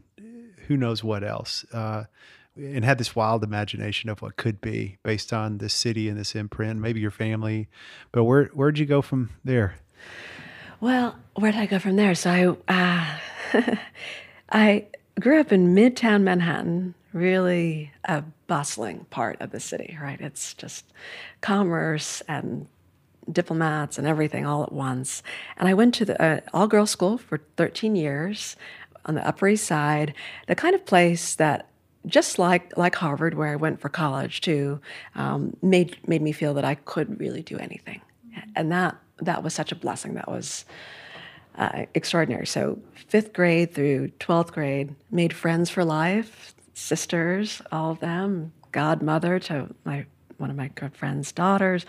who 0.69 0.77
knows 0.77 1.03
what 1.03 1.25
else. 1.25 1.65
Uh, 1.73 2.05
and 2.55 2.85
had 2.85 2.99
this 2.99 3.17
wild 3.17 3.43
imagination 3.43 4.09
of 4.09 4.23
what 4.23 4.37
could 4.37 4.61
be 4.61 4.99
based 5.03 5.33
on 5.33 5.59
this 5.59 5.75
city 5.75 6.09
and 6.09 6.17
this 6.17 6.37
imprint, 6.37 6.79
maybe 6.79 7.01
your 7.01 7.11
family. 7.11 7.67
But 8.13 8.23
where 8.23 8.45
where'd 8.55 8.79
you 8.79 8.87
go 8.87 9.03
from 9.03 9.31
there? 9.45 9.79
Well, 10.81 11.17
where'd 11.35 11.57
I 11.57 11.67
go 11.67 11.81
from 11.81 11.97
there? 11.97 12.15
So 12.15 12.57
I, 12.69 13.17
uh, 13.53 13.77
I 14.53 14.87
grew 15.19 15.41
up 15.41 15.51
in 15.51 15.75
Midtown 15.75 16.23
Manhattan, 16.23 16.95
really 17.13 17.93
a 18.05 18.23
bustling 18.47 19.07
part 19.11 19.41
of 19.41 19.51
the 19.51 19.61
city, 19.61 19.99
right? 20.01 20.21
It's 20.21 20.55
just 20.55 20.85
commerce 21.41 22.23
and 22.29 22.67
diplomats 23.31 23.99
and 23.99 24.07
everything 24.07 24.47
all 24.47 24.63
at 24.63 24.73
once. 24.73 25.23
And 25.57 25.69
I 25.69 25.75
went 25.75 25.95
to 25.95 26.05
the 26.05 26.23
uh, 26.23 26.41
all 26.53 26.67
girls 26.67 26.91
school 26.91 27.19
for 27.19 27.41
13 27.57 27.97
years 27.97 28.57
on 29.07 29.15
the 29.15 29.27
Upper 29.27 29.49
East 29.49 29.65
Side, 29.65 30.15
the 30.47 30.55
kind 30.55 30.75
of 30.75 30.85
place 30.85 31.35
that 31.37 31.69
just 32.07 32.39
like 32.39 32.77
like 32.77 32.95
Harvard, 32.95 33.35
where 33.35 33.49
I 33.49 33.57
went 33.57 33.81
for 33.81 33.89
college 33.89 34.41
too, 34.41 34.81
um, 35.15 35.57
made 35.63 35.97
made 36.09 36.23
me 36.23 36.33
feel 36.33 36.55
that 36.55 36.65
I 36.65 36.77
could 36.77 37.21
really 37.21 37.43
do 37.43 37.59
anything, 37.59 38.01
and 38.57 38.73
that 38.73 38.97
that 39.21 39.43
was 39.43 39.53
such 39.53 39.71
a 39.71 39.75
blessing. 39.75 40.15
That 40.15 40.29
was 40.29 40.65
uh, 41.57 41.85
extraordinary. 41.95 42.47
So 42.47 42.79
fifth 42.95 43.35
grade 43.35 43.75
through 43.75 44.09
twelfth 44.19 44.53
grade, 44.53 44.95
made 45.11 45.35
friends 45.35 45.69
for 45.69 45.85
life, 45.85 46.55
sisters, 46.75 47.63
all 47.73 47.93
of 47.93 48.01
them, 48.01 48.53
godmother 48.73 49.39
to 49.41 49.75
my 49.85 50.07
one 50.41 50.51
of 50.51 50.57
my 50.57 50.69
good 50.69 50.97
friend's 50.97 51.31
daughters, 51.33 51.85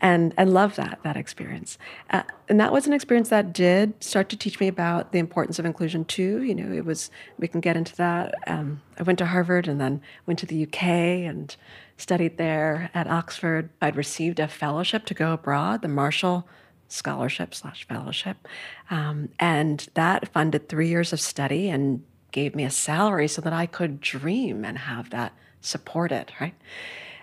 and 0.00 0.34
and 0.36 0.52
love 0.52 0.76
that 0.76 0.98
that 1.04 1.16
experience. 1.16 1.78
Uh, 2.10 2.22
and 2.48 2.58
that 2.60 2.72
was 2.72 2.86
an 2.86 2.92
experience 2.92 3.28
that 3.28 3.52
did 3.52 4.02
start 4.02 4.28
to 4.28 4.36
teach 4.36 4.58
me 4.60 4.68
about 4.68 5.12
the 5.12 5.18
importance 5.18 5.58
of 5.58 5.64
inclusion 5.64 6.04
too. 6.04 6.42
You 6.42 6.54
know, 6.54 6.72
it 6.72 6.84
was 6.84 7.10
we 7.38 7.48
can 7.48 7.60
get 7.60 7.76
into 7.76 7.94
that. 7.96 8.34
Um, 8.46 8.82
I 8.98 9.04
went 9.04 9.18
to 9.20 9.26
Harvard 9.26 9.68
and 9.68 9.80
then 9.80 10.02
went 10.26 10.40
to 10.40 10.46
the 10.46 10.64
UK 10.64 10.82
and 10.82 11.54
studied 11.96 12.36
there 12.36 12.90
at 12.92 13.06
Oxford. 13.06 13.70
I'd 13.80 13.96
received 13.96 14.40
a 14.40 14.48
fellowship 14.48 15.06
to 15.06 15.14
go 15.14 15.32
abroad, 15.32 15.82
the 15.82 15.88
Marshall 15.88 16.46
Scholarship 16.88 17.54
slash 17.54 17.86
Fellowship, 17.86 18.48
um, 18.90 19.30
and 19.38 19.88
that 19.94 20.28
funded 20.28 20.68
three 20.68 20.88
years 20.88 21.12
of 21.12 21.20
study 21.20 21.70
and 21.70 22.02
gave 22.32 22.54
me 22.54 22.64
a 22.64 22.70
salary 22.70 23.28
so 23.28 23.40
that 23.42 23.52
I 23.52 23.66
could 23.66 24.00
dream 24.00 24.64
and 24.64 24.78
have 24.78 25.10
that 25.10 25.32
supported. 25.60 26.32
Right. 26.40 26.54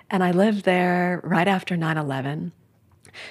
And 0.09 0.23
I 0.23 0.31
lived 0.31 0.65
there 0.65 1.21
right 1.23 1.47
after 1.47 1.75
9 1.75 1.97
11. 1.97 2.51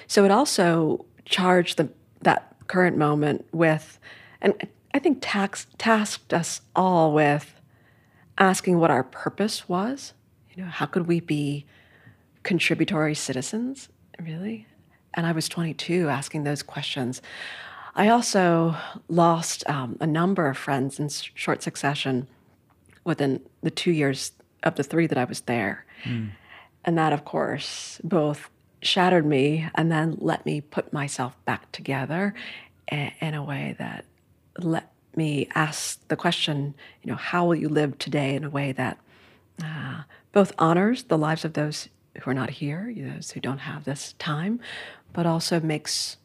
So 0.07 0.25
it 0.25 0.31
also 0.31 1.05
charged 1.25 1.77
the, 1.77 1.89
that 2.21 2.55
current 2.67 2.97
moment 2.97 3.45
with, 3.51 3.99
and 4.41 4.53
I 4.93 4.99
think 4.99 5.19
tax, 5.21 5.67
tasked 5.77 6.33
us 6.33 6.61
all 6.75 7.13
with 7.13 7.59
asking 8.37 8.79
what 8.79 8.91
our 8.91 9.03
purpose 9.03 9.67
was. 9.67 10.13
You 10.53 10.63
know, 10.63 10.69
how 10.69 10.85
could 10.85 11.07
we 11.07 11.19
be 11.19 11.65
contributory 12.43 13.15
citizens, 13.15 13.89
really? 14.19 14.67
And 15.13 15.25
I 15.25 15.31
was 15.31 15.49
22 15.49 16.07
asking 16.07 16.43
those 16.43 16.63
questions. 16.63 17.21
I 17.99 18.07
also 18.07 18.77
lost 19.09 19.69
um, 19.69 19.97
a 19.99 20.07
number 20.07 20.47
of 20.47 20.57
friends 20.57 21.01
in 21.01 21.09
short 21.09 21.61
succession 21.61 22.29
within 23.03 23.41
the 23.61 23.69
two 23.69 23.91
years 23.91 24.31
of 24.63 24.75
the 24.75 24.83
three 24.83 25.05
that 25.05 25.17
I 25.17 25.25
was 25.25 25.41
there. 25.41 25.85
Mm. 26.05 26.29
And 26.85 26.97
that, 26.97 27.11
of 27.11 27.25
course, 27.25 27.99
both 28.01 28.49
shattered 28.81 29.25
me 29.25 29.67
and 29.75 29.91
then 29.91 30.15
let 30.21 30.45
me 30.45 30.61
put 30.61 30.93
myself 30.93 31.35
back 31.43 31.69
together 31.73 32.33
in 32.87 33.33
a 33.33 33.43
way 33.43 33.75
that 33.79 34.05
let 34.57 34.93
me 35.17 35.49
ask 35.53 35.99
the 36.07 36.15
question, 36.15 36.75
you 37.03 37.11
know, 37.11 37.17
how 37.17 37.45
will 37.45 37.55
you 37.55 37.67
live 37.67 37.97
today 37.97 38.33
in 38.33 38.45
a 38.45 38.49
way 38.49 38.71
that 38.71 38.97
uh, 39.61 40.03
both 40.31 40.53
honors 40.57 41.03
the 41.03 41.17
lives 41.17 41.43
of 41.43 41.51
those 41.51 41.89
who 42.21 42.31
are 42.31 42.33
not 42.33 42.49
here, 42.49 42.93
those 42.95 43.31
who 43.31 43.41
don't 43.41 43.57
have 43.57 43.83
this 43.83 44.13
time, 44.19 44.61
but 45.11 45.25
also 45.25 45.59
makes 45.59 46.15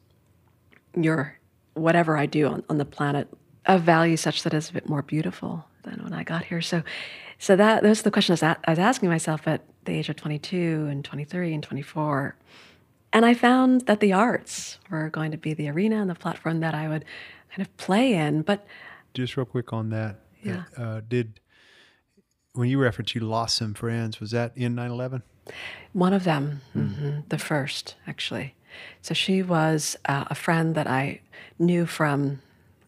your 0.96 1.36
whatever 1.74 2.16
I 2.16 2.26
do 2.26 2.46
on, 2.46 2.64
on 2.68 2.78
the 2.78 2.84
planet 2.84 3.28
of 3.66 3.82
value 3.82 4.16
such 4.16 4.42
that 4.42 4.54
it's 4.54 4.70
a 4.70 4.72
bit 4.72 4.88
more 4.88 5.02
beautiful 5.02 5.64
than 5.82 6.02
when 6.02 6.12
I 6.12 6.24
got 6.24 6.44
here. 6.44 6.60
So, 6.60 6.82
so 7.38 7.56
that 7.56 7.82
those 7.82 8.00
are 8.00 8.04
the 8.04 8.10
questions 8.10 8.42
I 8.42 8.56
was 8.66 8.78
asking 8.78 9.08
myself 9.08 9.46
at 9.46 9.62
the 9.84 9.92
age 9.92 10.08
of 10.08 10.16
22 10.16 10.86
and 10.90 11.04
23 11.04 11.54
and 11.54 11.62
24. 11.62 12.36
And 13.12 13.24
I 13.24 13.34
found 13.34 13.82
that 13.82 14.00
the 14.00 14.12
arts 14.12 14.78
were 14.90 15.08
going 15.08 15.30
to 15.30 15.36
be 15.36 15.54
the 15.54 15.68
arena 15.68 16.00
and 16.00 16.10
the 16.10 16.14
platform 16.14 16.60
that 16.60 16.74
I 16.74 16.88
would 16.88 17.04
kind 17.50 17.66
of 17.66 17.76
play 17.76 18.14
in. 18.14 18.42
But 18.42 18.66
just 19.12 19.36
real 19.36 19.46
quick 19.46 19.72
on 19.72 19.90
that, 19.90 20.16
yeah. 20.42 20.64
Uh, 20.76 21.00
did 21.06 21.40
when 22.54 22.68
you 22.68 22.78
referenced 22.80 23.14
you 23.14 23.20
lost 23.20 23.56
some 23.56 23.74
friends, 23.74 24.20
was 24.20 24.30
that 24.30 24.56
in 24.56 24.74
9 24.74 24.90
11? 24.90 25.22
One 25.92 26.12
of 26.12 26.24
them, 26.24 26.60
mm. 26.74 26.88
mm-hmm, 26.88 27.20
the 27.28 27.38
first, 27.38 27.96
actually. 28.06 28.54
So 29.02 29.14
she 29.14 29.42
was 29.42 29.96
uh, 30.06 30.24
a 30.28 30.34
friend 30.34 30.74
that 30.74 30.86
I 30.86 31.20
knew 31.58 31.86
from 31.86 32.40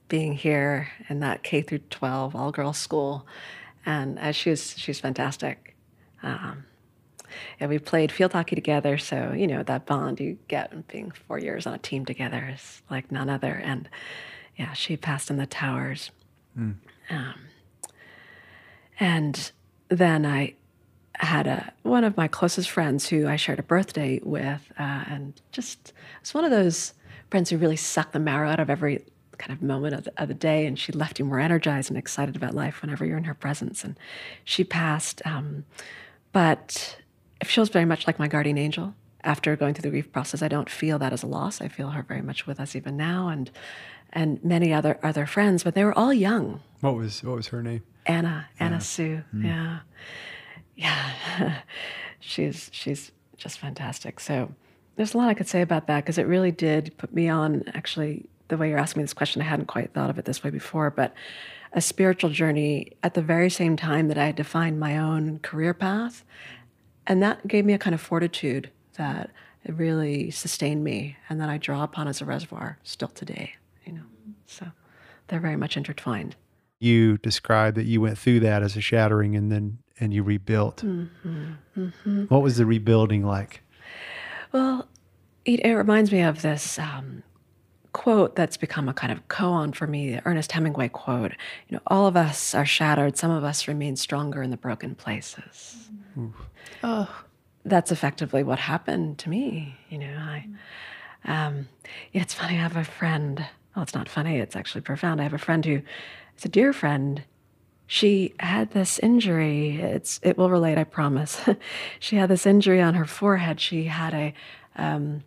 being 0.08 0.34
here 0.34 0.88
in 1.08 1.20
that 1.20 1.42
K 1.42 1.62
through 1.62 1.80
12 1.90 2.34
all 2.36 2.52
girls 2.52 2.78
school. 2.78 3.26
And 3.84 4.18
uh, 4.18 4.32
she 4.32 4.50
was, 4.50 4.78
she's 4.78 5.00
fantastic. 5.00 5.76
Um, 6.22 6.64
and 7.60 7.70
we 7.70 7.78
played 7.78 8.12
field 8.12 8.32
hockey 8.32 8.54
together. 8.54 8.98
So, 8.98 9.32
you 9.32 9.46
know, 9.46 9.62
that 9.64 9.86
bond 9.86 10.20
you 10.20 10.38
get 10.48 10.88
being 10.88 11.10
four 11.10 11.38
years 11.38 11.66
on 11.66 11.74
a 11.74 11.78
team 11.78 12.04
together 12.04 12.50
is 12.54 12.82
like 12.90 13.10
none 13.10 13.28
other. 13.28 13.52
And 13.52 13.88
yeah, 14.56 14.72
she 14.72 14.96
passed 14.96 15.30
in 15.30 15.36
the 15.36 15.46
towers. 15.46 16.10
Mm. 16.58 16.76
Um, 17.10 17.34
and 18.98 19.50
then 19.88 20.24
I 20.24 20.54
had 21.20 21.46
a 21.46 21.72
one 21.82 22.04
of 22.04 22.16
my 22.16 22.28
closest 22.28 22.70
friends 22.70 23.08
who 23.08 23.26
I 23.26 23.36
shared 23.36 23.58
a 23.58 23.62
birthday 23.62 24.20
with, 24.22 24.72
uh, 24.78 25.04
and 25.08 25.40
just 25.52 25.92
it's 26.20 26.34
one 26.34 26.44
of 26.44 26.50
those 26.50 26.94
friends 27.30 27.50
who 27.50 27.56
really 27.56 27.76
suck 27.76 28.12
the 28.12 28.18
marrow 28.18 28.50
out 28.50 28.60
of 28.60 28.70
every 28.70 29.04
kind 29.38 29.52
of 29.52 29.62
moment 29.62 29.94
of 29.94 30.04
the, 30.04 30.22
of 30.22 30.28
the, 30.28 30.34
day. 30.34 30.66
And 30.66 30.78
she 30.78 30.92
left 30.92 31.18
you 31.18 31.24
more 31.24 31.40
energized 31.40 31.90
and 31.90 31.98
excited 31.98 32.36
about 32.36 32.54
life 32.54 32.82
whenever 32.82 33.04
you're 33.04 33.18
in 33.18 33.24
her 33.24 33.34
presence. 33.34 33.84
And 33.84 33.96
she 34.44 34.64
passed, 34.64 35.20
um, 35.26 35.64
but 36.32 36.98
it 37.40 37.46
feels 37.46 37.68
very 37.68 37.84
much 37.84 38.06
like 38.06 38.18
my 38.18 38.28
guardian 38.28 38.58
angel. 38.58 38.94
After 39.24 39.56
going 39.56 39.74
through 39.74 39.82
the 39.82 39.90
grief 39.90 40.12
process, 40.12 40.40
I 40.40 40.48
don't 40.48 40.70
feel 40.70 41.00
that 41.00 41.12
as 41.12 41.24
a 41.24 41.26
loss. 41.26 41.60
I 41.60 41.66
feel 41.66 41.90
her 41.90 42.02
very 42.02 42.22
much 42.22 42.46
with 42.46 42.60
us 42.60 42.76
even 42.76 42.96
now, 42.96 43.26
and 43.26 43.50
and 44.12 44.42
many 44.44 44.72
other 44.72 45.00
other 45.02 45.26
friends. 45.26 45.64
But 45.64 45.74
they 45.74 45.82
were 45.82 45.96
all 45.98 46.14
young. 46.14 46.60
What 46.80 46.94
was 46.94 47.24
what 47.24 47.34
was 47.34 47.48
her 47.48 47.60
name? 47.60 47.82
Anna. 48.06 48.46
Anna, 48.60 48.74
Anna. 48.74 48.80
Sue. 48.80 49.24
Mm. 49.34 49.44
Yeah, 49.44 49.78
yeah. 50.76 51.60
she's 52.20 52.70
she's 52.72 53.12
just 53.36 53.58
fantastic. 53.58 54.20
So 54.20 54.52
there's 54.96 55.14
a 55.14 55.18
lot 55.18 55.28
I 55.28 55.34
could 55.34 55.48
say 55.48 55.60
about 55.60 55.86
that 55.88 56.04
because 56.04 56.18
it 56.18 56.26
really 56.26 56.52
did 56.52 56.96
put 56.96 57.12
me 57.12 57.28
on. 57.28 57.64
Actually, 57.74 58.26
the 58.48 58.56
way 58.56 58.68
you're 58.68 58.78
asking 58.78 59.00
me 59.00 59.04
this 59.04 59.12
question, 59.12 59.42
I 59.42 59.46
hadn't 59.46 59.66
quite 59.66 59.92
thought 59.92 60.10
of 60.10 60.18
it 60.18 60.24
this 60.24 60.44
way 60.44 60.50
before, 60.50 60.90
but 60.90 61.12
a 61.72 61.80
spiritual 61.80 62.30
journey 62.30 62.92
at 63.02 63.14
the 63.14 63.22
very 63.22 63.50
same 63.50 63.76
time 63.76 64.08
that 64.08 64.16
I 64.16 64.26
had 64.26 64.36
defined 64.36 64.78
my 64.80 64.96
own 64.96 65.40
career 65.40 65.74
path 65.74 66.24
and 67.06 67.22
that 67.22 67.46
gave 67.46 67.64
me 67.64 67.72
a 67.72 67.78
kind 67.78 67.94
of 67.94 68.00
fortitude 68.00 68.70
that 68.98 69.30
it 69.64 69.74
really 69.74 70.30
sustained 70.30 70.82
me 70.82 71.16
and 71.28 71.40
that 71.40 71.48
I 71.48 71.58
draw 71.58 71.82
upon 71.82 72.08
as 72.08 72.20
a 72.20 72.24
reservoir 72.24 72.78
still 72.82 73.08
today, 73.08 73.54
you 73.84 73.92
know. 73.92 74.02
So 74.46 74.66
they're 75.28 75.40
very 75.40 75.56
much 75.56 75.76
intertwined. 75.76 76.36
You 76.80 77.18
described 77.18 77.76
that 77.76 77.86
you 77.86 78.00
went 78.00 78.18
through 78.18 78.40
that 78.40 78.62
as 78.62 78.76
a 78.76 78.80
shattering 78.80 79.34
and 79.36 79.50
then 79.50 79.78
and 79.98 80.12
you 80.12 80.22
rebuilt. 80.22 80.78
Mm-hmm. 80.78 81.52
Mm-hmm. 81.76 82.24
What 82.24 82.42
was 82.42 82.56
the 82.56 82.66
rebuilding 82.66 83.24
like? 83.24 83.62
Well, 84.52 84.88
it, 85.44 85.60
it 85.64 85.74
reminds 85.74 86.12
me 86.12 86.22
of 86.22 86.42
this 86.42 86.78
um, 86.78 87.22
quote 87.92 88.36
that's 88.36 88.56
become 88.56 88.88
a 88.88 88.94
kind 88.94 89.12
of 89.12 89.26
koan 89.28 89.74
for 89.74 89.86
me, 89.86 90.12
the 90.12 90.22
Ernest 90.26 90.52
Hemingway 90.52 90.88
quote. 90.88 91.32
You 91.68 91.76
know, 91.76 91.82
all 91.86 92.06
of 92.06 92.16
us 92.16 92.54
are 92.54 92.66
shattered. 92.66 93.16
Some 93.16 93.30
of 93.30 93.44
us 93.44 93.66
remain 93.66 93.96
stronger 93.96 94.42
in 94.42 94.50
the 94.50 94.56
broken 94.56 94.94
places. 94.94 95.88
Oof. 96.18 96.34
Oh, 96.82 97.22
that's 97.64 97.90
effectively 97.90 98.42
what 98.42 98.58
happened 98.58 99.18
to 99.18 99.30
me. 99.30 99.76
You 99.88 99.98
know, 99.98 100.16
I. 100.18 100.46
Um, 101.24 101.68
yeah, 102.12 102.22
it's 102.22 102.34
funny. 102.34 102.54
I 102.54 102.60
have 102.60 102.76
a 102.76 102.84
friend. 102.84 103.44
Well, 103.74 103.82
it's 103.82 103.94
not 103.94 104.08
funny. 104.08 104.38
It's 104.38 104.54
actually 104.54 104.82
profound. 104.82 105.20
I 105.20 105.24
have 105.24 105.34
a 105.34 105.38
friend 105.38 105.64
who, 105.64 105.82
is 106.38 106.44
a 106.44 106.48
dear 106.48 106.72
friend. 106.72 107.22
She 107.86 108.34
had 108.40 108.72
this 108.72 108.98
injury. 108.98 109.80
It's 109.80 110.18
it 110.22 110.36
will 110.36 110.50
relate. 110.50 110.78
I 110.78 110.84
promise. 110.84 111.40
she 112.00 112.16
had 112.16 112.28
this 112.28 112.46
injury 112.46 112.80
on 112.80 112.94
her 112.94 113.04
forehead. 113.04 113.60
She 113.60 113.84
had 113.84 114.12
a 114.14 114.34
um, 114.76 115.22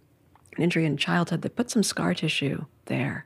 an 0.57 0.63
injury 0.63 0.85
in 0.85 0.97
childhood 0.97 1.41
that 1.41 1.55
put 1.55 1.71
some 1.71 1.83
scar 1.83 2.13
tissue 2.13 2.65
there. 2.85 3.25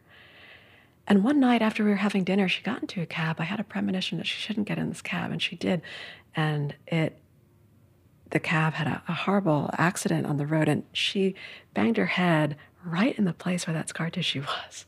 and 1.07 1.23
one 1.23 1.39
night 1.39 1.61
after 1.61 1.83
we 1.83 1.89
were 1.89 1.95
having 1.95 2.23
dinner, 2.23 2.47
she 2.47 2.61
got 2.61 2.81
into 2.81 3.01
a 3.01 3.05
cab. 3.05 3.37
I 3.39 3.43
had 3.43 3.59
a 3.59 3.63
premonition 3.63 4.19
that 4.19 4.27
she 4.27 4.39
shouldn't 4.39 4.67
get 4.67 4.77
in 4.77 4.89
this 4.89 5.01
cab, 5.01 5.31
and 5.31 5.41
she 5.41 5.55
did. 5.55 5.81
And 6.35 6.75
it, 6.87 7.17
the 8.29 8.39
cab 8.39 8.73
had 8.73 8.87
a, 8.87 9.03
a 9.07 9.13
horrible 9.13 9.69
accident 9.77 10.27
on 10.27 10.37
the 10.37 10.45
road, 10.45 10.69
and 10.69 10.83
she 10.93 11.35
banged 11.73 11.97
her 11.97 12.05
head 12.05 12.55
right 12.85 13.17
in 13.17 13.25
the 13.25 13.33
place 13.33 13.65
where 13.65 13.73
that 13.73 13.89
scar 13.89 14.09
tissue 14.09 14.41
was. 14.67 14.85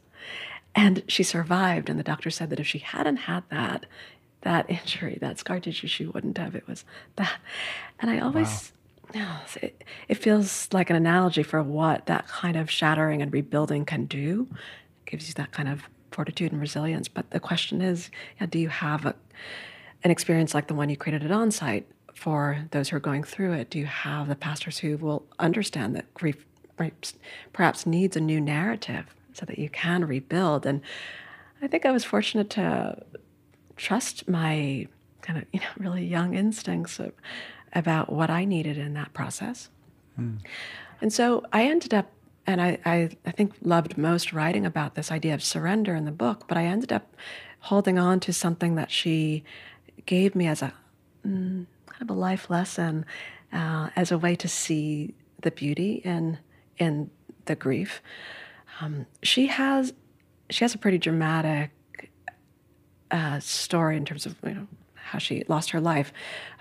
And 0.75 1.03
she 1.07 1.23
survived. 1.23 1.89
And 1.89 1.97
the 1.97 2.03
doctor 2.03 2.29
said 2.29 2.49
that 2.49 2.59
if 2.59 2.67
she 2.67 2.79
hadn't 2.79 3.17
had 3.17 3.43
that, 3.49 3.85
that 4.45 4.69
injury, 4.69 5.17
that 5.21 5.39
scar 5.39 5.59
tissue, 5.59 5.87
she 5.87 6.05
wouldn't 6.05 6.37
have. 6.37 6.55
It 6.55 6.67
was 6.67 6.85
that. 7.17 7.39
And 7.99 8.11
I 8.11 8.19
always, 8.19 8.71
wow. 9.13 9.41
it, 9.61 9.83
it 10.07 10.15
feels 10.15 10.69
like 10.71 10.91
an 10.91 10.95
analogy 10.95 11.41
for 11.41 11.61
what 11.63 12.05
that 12.05 12.27
kind 12.27 12.55
of 12.55 12.69
shattering 12.69 13.23
and 13.23 13.33
rebuilding 13.33 13.85
can 13.85 14.05
do. 14.05 14.47
It 15.05 15.11
gives 15.11 15.27
you 15.27 15.33
that 15.33 15.51
kind 15.51 15.67
of 15.67 15.81
fortitude 16.11 16.51
and 16.51 16.61
resilience. 16.61 17.07
But 17.07 17.31
the 17.31 17.39
question 17.39 17.81
is, 17.81 18.11
yeah, 18.39 18.45
do 18.45 18.59
you 18.59 18.69
have 18.69 19.07
a, 19.07 19.15
an 20.03 20.11
experience 20.11 20.53
like 20.53 20.67
the 20.67 20.75
one 20.75 20.89
you 20.89 20.95
created 20.95 21.25
at 21.25 21.31
Onsite 21.31 21.85
for 22.13 22.65
those 22.69 22.89
who 22.89 22.97
are 22.97 23.01
going 23.01 23.23
through 23.23 23.53
it? 23.53 23.71
Do 23.71 23.79
you 23.79 23.87
have 23.87 24.27
the 24.27 24.35
pastors 24.35 24.77
who 24.77 24.95
will 24.97 25.25
understand 25.39 25.95
that 25.95 26.13
grief 26.13 26.45
perhaps 27.51 27.85
needs 27.87 28.15
a 28.15 28.21
new 28.21 28.39
narrative 28.39 29.15
so 29.33 29.43
that 29.47 29.57
you 29.57 29.69
can 29.69 30.05
rebuild? 30.05 30.67
And 30.67 30.81
I 31.63 31.67
think 31.67 31.83
I 31.83 31.91
was 31.91 32.03
fortunate 32.03 32.51
to 32.51 33.03
trust 33.75 34.27
my 34.27 34.87
kind 35.21 35.39
of 35.39 35.45
you 35.51 35.59
know 35.59 35.67
really 35.77 36.05
young 36.05 36.35
instincts 36.35 36.99
of, 36.99 37.11
about 37.73 38.11
what 38.11 38.29
I 38.29 38.45
needed 38.45 38.77
in 38.77 38.93
that 38.93 39.13
process. 39.13 39.69
Hmm. 40.15 40.35
And 41.01 41.11
so 41.11 41.43
I 41.51 41.65
ended 41.65 41.93
up 41.93 42.11
and 42.47 42.61
I, 42.61 42.77
I, 42.85 43.09
I, 43.25 43.31
think 43.31 43.53
loved 43.61 43.97
most 43.97 44.31
writing 44.31 44.65
about 44.65 44.93
this 44.95 45.11
idea 45.11 45.33
of 45.33 45.43
surrender 45.43 45.95
in 45.95 46.05
the 46.05 46.11
book, 46.11 46.45
but 46.47 46.57
I 46.57 46.65
ended 46.65 46.93
up 46.93 47.15
holding 47.59 47.97
on 47.97 48.19
to 48.21 48.31
something 48.31 48.75
that 48.75 48.91
she 48.91 49.43
gave 50.05 50.35
me 50.35 50.45
as 50.47 50.61
a 50.61 50.71
mm, 51.25 51.65
kind 51.87 52.01
of 52.01 52.09
a 52.09 52.13
life 52.13 52.49
lesson, 52.49 53.05
uh, 53.51 53.89
as 53.95 54.11
a 54.11 54.17
way 54.17 54.35
to 54.35 54.47
see 54.47 55.15
the 55.41 55.51
beauty 55.51 56.01
in 56.03 56.37
in 56.77 57.09
the 57.45 57.55
grief. 57.55 58.01
Um, 58.79 59.05
she 59.23 59.47
has 59.47 59.93
she 60.49 60.63
has 60.63 60.75
a 60.75 60.77
pretty 60.77 60.97
dramatic 60.97 61.71
uh, 63.11 63.39
story 63.39 63.97
in 63.97 64.05
terms 64.05 64.25
of 64.25 64.35
you 64.43 64.53
know 64.53 64.67
how 64.95 65.19
she 65.19 65.43
lost 65.47 65.71
her 65.71 65.81
life. 65.81 66.11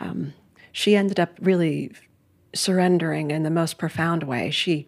Um, 0.01 0.35
she 0.73 0.97
ended 0.97 1.19
up 1.21 1.31
really 1.41 1.93
surrendering 2.55 3.31
in 3.31 3.43
the 3.43 3.51
most 3.51 3.79
profound 3.79 4.25
way. 4.25 4.51
She 4.51 4.87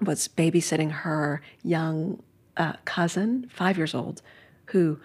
was 0.00 0.28
babysitting 0.28 0.90
her 0.90 1.40
young 1.62 2.22
uh, 2.56 2.74
cousin, 2.84 3.48
five 3.48 3.76
years 3.76 3.94
old, 3.94 4.22
who 4.66 4.98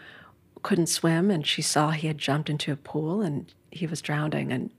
couldn't 0.64 0.88
swim, 0.88 1.32
and 1.32 1.46
she 1.46 1.62
saw 1.62 1.92
he 1.92 2.08
had 2.08 2.18
jumped 2.18 2.50
into 2.50 2.72
a 2.72 2.76
pool 2.76 3.22
and 3.22 3.54
he 3.72 3.88
was 3.88 4.02
drowning, 4.02 4.52
and 4.52 4.72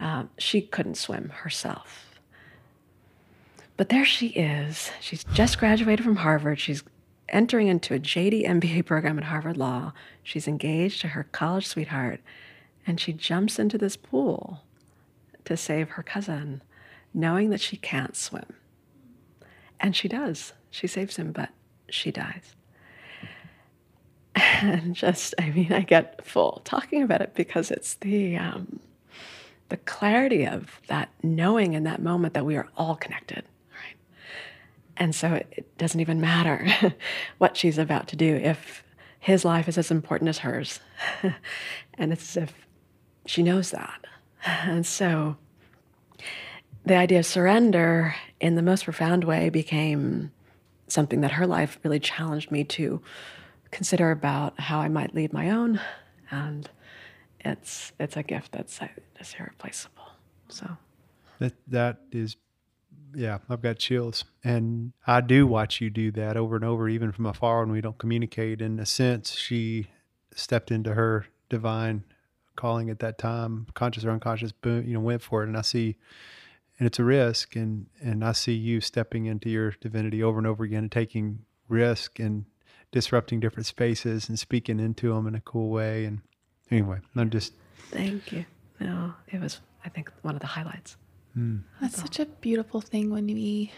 uh, 0.00 0.24
she 0.38 0.60
couldn't 0.62 0.96
swim 0.96 1.28
herself. 1.28 2.18
But 3.76 3.88
there 3.88 4.04
she 4.04 4.28
is. 4.28 4.90
She's 5.00 5.24
just 5.24 5.58
graduated 5.58 6.04
from 6.04 6.16
Harvard. 6.16 6.60
She's 6.60 6.82
entering 7.34 7.68
into 7.68 7.94
a 7.94 7.98
JD 7.98 8.46
MBA 8.46 8.86
program 8.86 9.18
at 9.18 9.24
Harvard 9.24 9.56
Law. 9.56 9.92
She's 10.22 10.48
engaged 10.48 11.00
to 11.02 11.08
her 11.08 11.24
college 11.24 11.66
sweetheart, 11.66 12.20
and 12.86 13.00
she 13.00 13.12
jumps 13.12 13.58
into 13.58 13.76
this 13.76 13.96
pool 13.96 14.62
to 15.44 15.56
save 15.56 15.90
her 15.90 16.02
cousin, 16.02 16.62
knowing 17.12 17.50
that 17.50 17.60
she 17.60 17.76
can't 17.76 18.16
swim. 18.16 18.54
And 19.78 19.94
she 19.94 20.08
does. 20.08 20.54
She 20.70 20.86
saves 20.86 21.16
him, 21.16 21.32
but 21.32 21.50
she 21.90 22.10
dies. 22.10 22.54
And 24.60 24.94
just, 24.94 25.34
I 25.38 25.50
mean, 25.50 25.72
I 25.72 25.80
get 25.82 26.24
full 26.24 26.62
talking 26.64 27.02
about 27.02 27.20
it 27.20 27.34
because 27.34 27.70
it's 27.70 27.94
the 27.94 28.36
um, 28.36 28.80
the 29.68 29.76
clarity 29.78 30.46
of 30.46 30.80
that 30.88 31.08
knowing 31.22 31.74
in 31.74 31.84
that 31.84 32.02
moment 32.02 32.34
that 32.34 32.44
we 32.44 32.56
are 32.56 32.68
all 32.76 32.96
connected? 32.96 33.44
And 34.96 35.14
so 35.14 35.34
it, 35.34 35.76
doesn't 35.78 36.00
even 36.00 36.20
matter 36.20 36.66
what 37.38 37.56
she's 37.56 37.78
about 37.78 38.08
to 38.08 38.16
do 38.16 38.36
if 38.36 38.84
his 39.18 39.44
life 39.44 39.68
is 39.68 39.78
as 39.78 39.90
important 39.90 40.28
as 40.28 40.38
hers, 40.38 40.80
and 41.94 42.12
it's 42.12 42.36
as 42.36 42.44
if 42.44 42.66
she 43.26 43.42
knows 43.42 43.70
that. 43.70 44.00
And 44.46 44.84
so 44.84 45.38
the 46.84 46.96
idea 46.96 47.18
of 47.20 47.24
surrender 47.24 48.14
in 48.40 48.56
the 48.56 48.62
most 48.62 48.84
profound 48.84 49.24
way 49.24 49.48
became 49.48 50.32
something 50.86 51.22
that 51.22 51.32
her 51.32 51.46
life 51.46 51.78
really 51.82 51.98
challenged 51.98 52.50
me 52.50 52.62
to 52.64 53.00
consider 53.70 54.10
about 54.10 54.60
how 54.60 54.80
I 54.80 54.88
might 54.88 55.14
lead 55.14 55.32
my 55.32 55.50
own. 55.50 55.80
And 56.30 56.68
it's 57.40 57.92
it's 57.98 58.16
a 58.16 58.22
gift 58.22 58.52
that's 58.52 58.78
that's 59.14 59.34
irreplaceable. 59.38 60.04
So 60.48 60.76
that 61.38 61.54
that 61.68 62.00
is 62.12 62.36
yeah, 63.14 63.38
I've 63.48 63.62
got 63.62 63.78
chills. 63.78 64.24
And 64.42 64.92
I 65.06 65.20
do 65.20 65.46
watch 65.46 65.80
you 65.80 65.90
do 65.90 66.10
that 66.12 66.36
over 66.36 66.56
and 66.56 66.64
over, 66.64 66.88
even 66.88 67.12
from 67.12 67.26
afar 67.26 67.60
when 67.60 67.72
we 67.72 67.80
don't 67.80 67.98
communicate. 67.98 68.60
In 68.60 68.78
a 68.78 68.86
sense, 68.86 69.32
she 69.32 69.88
stepped 70.34 70.70
into 70.70 70.94
her 70.94 71.26
divine 71.48 72.04
calling 72.56 72.90
at 72.90 73.00
that 73.00 73.18
time, 73.18 73.66
conscious 73.74 74.04
or 74.04 74.10
unconscious, 74.10 74.52
boom, 74.52 74.86
you 74.86 74.94
know, 74.94 75.00
went 75.00 75.22
for 75.22 75.42
it. 75.42 75.48
And 75.48 75.56
I 75.56 75.62
see 75.62 75.96
and 76.78 76.86
it's 76.86 76.98
a 76.98 77.04
risk 77.04 77.56
and 77.56 77.86
and 78.00 78.24
I 78.24 78.32
see 78.32 78.54
you 78.54 78.80
stepping 78.80 79.26
into 79.26 79.48
your 79.48 79.72
divinity 79.80 80.22
over 80.22 80.38
and 80.38 80.46
over 80.46 80.64
again 80.64 80.84
and 80.84 80.92
taking 80.92 81.40
risk 81.68 82.18
and 82.18 82.44
disrupting 82.92 83.40
different 83.40 83.66
spaces 83.66 84.28
and 84.28 84.38
speaking 84.38 84.80
into 84.80 85.12
them 85.12 85.26
in 85.26 85.34
a 85.34 85.40
cool 85.40 85.70
way 85.70 86.04
and 86.04 86.20
anyway 86.70 86.98
I'm 87.16 87.30
just 87.30 87.52
thank 87.90 88.32
you 88.32 88.44
no 88.80 89.14
it 89.28 89.40
was 89.40 89.60
I 89.84 89.88
think 89.88 90.10
one 90.22 90.34
of 90.34 90.40
the 90.40 90.46
highlights 90.46 90.96
mm. 91.36 91.62
that's 91.80 92.00
such 92.00 92.18
a 92.18 92.26
beautiful 92.26 92.80
thing 92.80 93.10
when 93.10 93.26
we 93.26 93.72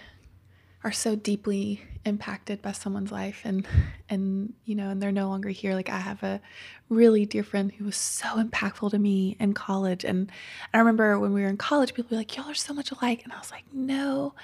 are 0.84 0.92
so 0.92 1.16
deeply 1.16 1.82
impacted 2.04 2.62
by 2.62 2.70
someone's 2.70 3.10
life 3.10 3.40
and 3.44 3.66
and 4.08 4.54
you 4.64 4.76
know 4.76 4.90
and 4.90 5.02
they're 5.02 5.10
no 5.10 5.28
longer 5.28 5.48
here. 5.48 5.74
Like 5.74 5.88
i 5.88 5.98
have 5.98 6.22
a 6.22 6.40
really 6.88 7.26
dear 7.26 7.42
friend 7.42 7.72
who 7.72 7.84
was 7.84 7.96
so 7.96 8.26
impactful 8.42 8.92
to 8.92 8.98
me 8.98 9.36
in 9.40 9.52
college. 9.52 10.04
And 10.04 10.30
i 10.72 10.78
remember 10.78 11.18
when 11.18 11.32
we 11.32 11.42
were 11.42 11.48
in 11.48 11.56
college 11.56 11.94
people 11.94 12.14
were 12.14 12.18
like 12.18 12.36
y'all 12.36 12.48
are 12.48 12.54
so 12.54 12.72
much 12.72 12.92
alike. 12.92 13.22
And 13.24 13.32
i 13.32 13.38
was 13.38 13.50
like 13.50 13.64
no. 13.72 14.34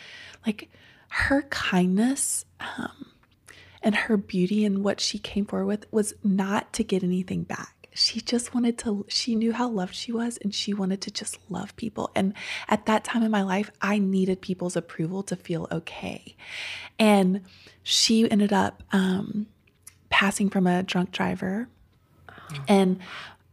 Like 0.44 0.68
her 1.08 1.42
kindness 1.42 2.44
um, 2.58 3.06
and 3.82 3.94
her 3.94 4.16
beauty 4.16 4.64
and 4.64 4.82
what 4.82 4.98
she 4.98 5.18
came 5.18 5.44
forward 5.46 5.66
with 5.66 5.92
was 5.92 6.14
not 6.24 6.72
to 6.72 6.82
get 6.82 7.04
anything 7.04 7.44
back 7.44 7.81
she 7.94 8.20
just 8.20 8.54
wanted 8.54 8.78
to 8.78 9.04
she 9.08 9.34
knew 9.34 9.52
how 9.52 9.68
loved 9.68 9.94
she 9.94 10.12
was 10.12 10.38
and 10.38 10.54
she 10.54 10.72
wanted 10.72 11.00
to 11.02 11.10
just 11.10 11.38
love 11.50 11.74
people. 11.76 12.10
And 12.14 12.34
at 12.68 12.86
that 12.86 13.04
time 13.04 13.22
in 13.22 13.30
my 13.30 13.42
life 13.42 13.70
i 13.80 13.98
needed 13.98 14.40
people's 14.40 14.76
approval 14.76 15.22
to 15.24 15.36
feel 15.36 15.68
okay. 15.70 16.36
And 16.98 17.42
she 17.82 18.30
ended 18.30 18.52
up 18.52 18.82
um, 18.92 19.46
passing 20.10 20.50
from 20.50 20.66
a 20.66 20.82
drunk 20.82 21.12
driver. 21.12 21.68
And 22.68 23.00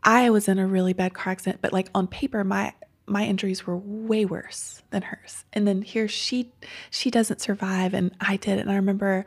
i 0.04 0.30
was 0.30 0.48
in 0.48 0.60
a 0.60 0.68
really 0.68 0.94
bad 0.94 1.14
car 1.14 1.32
accident 1.32 1.62
but 1.62 1.74
like 1.74 1.90
on 1.94 2.08
paper 2.08 2.44
my 2.44 2.74
my 3.06 3.26
injuries 3.26 3.66
were 3.66 3.76
way 3.76 4.24
worse 4.24 4.84
than 4.92 5.02
hers. 5.02 5.44
And 5.52 5.68
then 5.68 5.82
here 5.82 6.08
she 6.08 6.52
she 6.90 7.10
doesn't 7.10 7.42
survive 7.42 7.94
and 7.94 8.12
i 8.22 8.38
did. 8.38 8.60
And 8.60 8.72
i 8.72 8.76
remember 8.76 9.26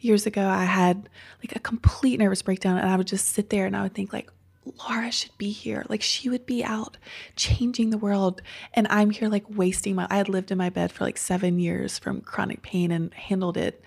years 0.00 0.26
ago 0.26 0.46
i 0.46 0.64
had 0.64 1.08
like 1.42 1.56
a 1.56 1.58
complete 1.58 2.18
nervous 2.18 2.42
breakdown 2.42 2.76
and 2.76 2.88
i 2.88 2.94
would 2.94 3.06
just 3.06 3.30
sit 3.30 3.48
there 3.48 3.64
and 3.64 3.74
i 3.74 3.82
would 3.82 3.94
think 3.94 4.12
like 4.12 4.30
Laura 4.64 5.10
should 5.10 5.36
be 5.38 5.50
here. 5.50 5.84
Like 5.88 6.02
she 6.02 6.28
would 6.28 6.46
be 6.46 6.64
out 6.64 6.96
changing 7.36 7.90
the 7.90 7.98
world. 7.98 8.42
And 8.72 8.86
I'm 8.88 9.10
here 9.10 9.28
like 9.28 9.44
wasting 9.48 9.94
my 9.94 10.06
I 10.10 10.16
had 10.16 10.28
lived 10.28 10.50
in 10.50 10.58
my 10.58 10.70
bed 10.70 10.92
for 10.92 11.04
like 11.04 11.18
seven 11.18 11.58
years 11.58 11.98
from 11.98 12.20
chronic 12.20 12.62
pain 12.62 12.90
and 12.90 13.12
handled 13.14 13.56
it. 13.56 13.82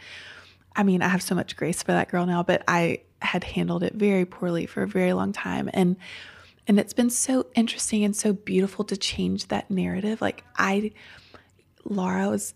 I 0.75 0.83
mean, 0.83 1.01
I 1.01 1.07
have 1.07 1.23
so 1.23 1.35
much 1.35 1.55
grace 1.55 1.81
for 1.81 1.91
that 1.91 2.09
girl 2.09 2.25
now, 2.25 2.43
but 2.43 2.63
I 2.67 3.01
had 3.21 3.43
handled 3.43 3.83
it 3.83 3.93
very 3.95 4.25
poorly 4.25 4.65
for 4.65 4.83
a 4.83 4.87
very 4.87 5.13
long 5.13 5.33
time. 5.33 5.69
And 5.73 5.97
and 6.67 6.79
it's 6.79 6.93
been 6.93 7.09
so 7.09 7.47
interesting 7.55 8.03
and 8.03 8.15
so 8.15 8.33
beautiful 8.33 8.83
to 8.85 8.97
change 8.97 9.47
that 9.47 9.71
narrative. 9.71 10.21
Like 10.21 10.43
I 10.57 10.91
Laura 11.83 12.29
was 12.29 12.53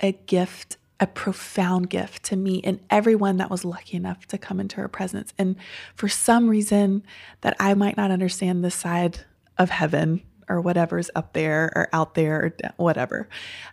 a 0.00 0.12
gift 0.12 0.76
a 1.02 1.06
profound 1.08 1.90
gift 1.90 2.22
to 2.22 2.36
me 2.36 2.60
and 2.62 2.78
everyone 2.88 3.38
that 3.38 3.50
was 3.50 3.64
lucky 3.64 3.96
enough 3.96 4.24
to 4.28 4.38
come 4.38 4.60
into 4.60 4.76
her 4.76 4.86
presence. 4.86 5.34
And 5.36 5.56
for 5.96 6.08
some 6.08 6.48
reason 6.48 7.02
that 7.40 7.56
I 7.58 7.74
might 7.74 7.96
not 7.96 8.12
understand 8.12 8.64
this 8.64 8.76
side 8.76 9.18
of 9.58 9.68
heaven 9.68 10.22
or 10.48 10.60
whatever's 10.60 11.10
up 11.16 11.32
there 11.32 11.72
or 11.74 11.88
out 11.92 12.14
there 12.14 12.54
or 12.62 12.72
whatever, 12.76 13.28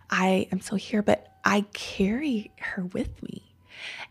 I 0.10 0.48
am 0.52 0.60
still 0.60 0.80
here, 0.80 1.04
but 1.04 1.32
I 1.46 1.66
carry 1.72 2.52
her 2.58 2.86
with 2.86 3.22
me. 3.22 3.44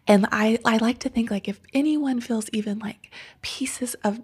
And 0.06 0.28
I, 0.30 0.60
I 0.64 0.76
like 0.76 1.00
to 1.00 1.08
think 1.08 1.28
like 1.28 1.48
if 1.48 1.58
anyone 1.74 2.20
feels 2.20 2.48
even 2.52 2.78
like 2.78 3.12
pieces 3.42 3.94
of 4.04 4.20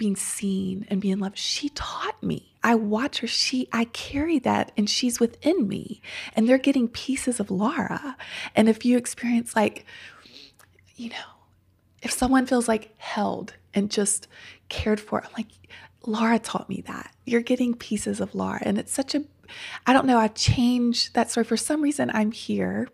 being 0.00 0.16
seen 0.16 0.86
and 0.88 0.98
being 0.98 1.18
loved. 1.18 1.36
She 1.36 1.68
taught 1.68 2.20
me. 2.22 2.56
I 2.64 2.74
watch 2.74 3.18
her. 3.18 3.26
She, 3.26 3.68
I 3.70 3.84
carry 3.84 4.38
that 4.40 4.72
and 4.74 4.88
she's 4.88 5.20
within 5.20 5.68
me. 5.68 6.00
And 6.34 6.48
they're 6.48 6.56
getting 6.56 6.88
pieces 6.88 7.38
of 7.38 7.50
Laura. 7.50 8.16
And 8.56 8.66
if 8.66 8.84
you 8.86 8.96
experience 8.96 9.54
like, 9.54 9.84
you 10.96 11.10
know, 11.10 11.16
if 12.02 12.10
someone 12.10 12.46
feels 12.46 12.66
like 12.66 12.94
held 12.96 13.52
and 13.74 13.90
just 13.90 14.26
cared 14.70 15.00
for, 15.00 15.22
I'm 15.22 15.30
like, 15.36 15.48
Laura 16.06 16.38
taught 16.38 16.70
me 16.70 16.82
that. 16.86 17.14
You're 17.26 17.42
getting 17.42 17.74
pieces 17.74 18.20
of 18.20 18.34
Laura. 18.34 18.60
And 18.62 18.78
it's 18.78 18.92
such 18.92 19.14
a, 19.14 19.22
I 19.86 19.92
don't 19.92 20.06
know, 20.06 20.16
I 20.16 20.28
changed 20.28 21.12
that 21.12 21.30
story. 21.30 21.44
For 21.44 21.58
some 21.58 21.82
reason, 21.82 22.10
I'm 22.14 22.32
here 22.32 22.88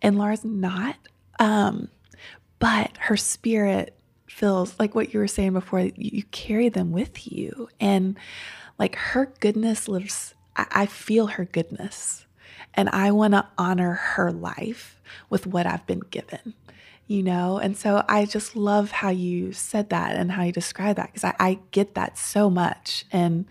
and 0.00 0.16
Laura's 0.16 0.44
not. 0.44 0.96
Um, 1.40 1.88
but 2.60 2.96
her 3.00 3.16
spirit 3.16 3.98
feels 4.32 4.74
like 4.78 4.94
what 4.94 5.12
you 5.12 5.20
were 5.20 5.28
saying 5.28 5.52
before, 5.52 5.80
you, 5.80 5.92
you 5.96 6.22
carry 6.24 6.68
them 6.68 6.90
with 6.90 7.30
you. 7.30 7.68
And 7.78 8.18
like 8.78 8.96
her 8.96 9.32
goodness 9.40 9.88
lives, 9.88 10.34
I, 10.56 10.66
I 10.70 10.86
feel 10.86 11.28
her 11.28 11.44
goodness. 11.44 12.26
And 12.74 12.88
I 12.88 13.12
want 13.12 13.34
to 13.34 13.46
honor 13.58 13.92
her 13.92 14.32
life 14.32 15.00
with 15.28 15.46
what 15.46 15.66
I've 15.66 15.86
been 15.86 16.00
given 16.10 16.54
you 17.08 17.22
know? 17.22 17.58
And 17.58 17.76
so 17.76 18.02
I 18.08 18.24
just 18.24 18.56
love 18.56 18.90
how 18.90 19.10
you 19.10 19.52
said 19.52 19.90
that 19.90 20.16
and 20.16 20.32
how 20.32 20.44
you 20.44 20.52
describe 20.52 20.96
that 20.96 21.08
because 21.08 21.24
I, 21.24 21.34
I, 21.38 21.58
get 21.70 21.94
that 21.94 22.16
so 22.16 22.48
much. 22.48 23.04
And 23.12 23.44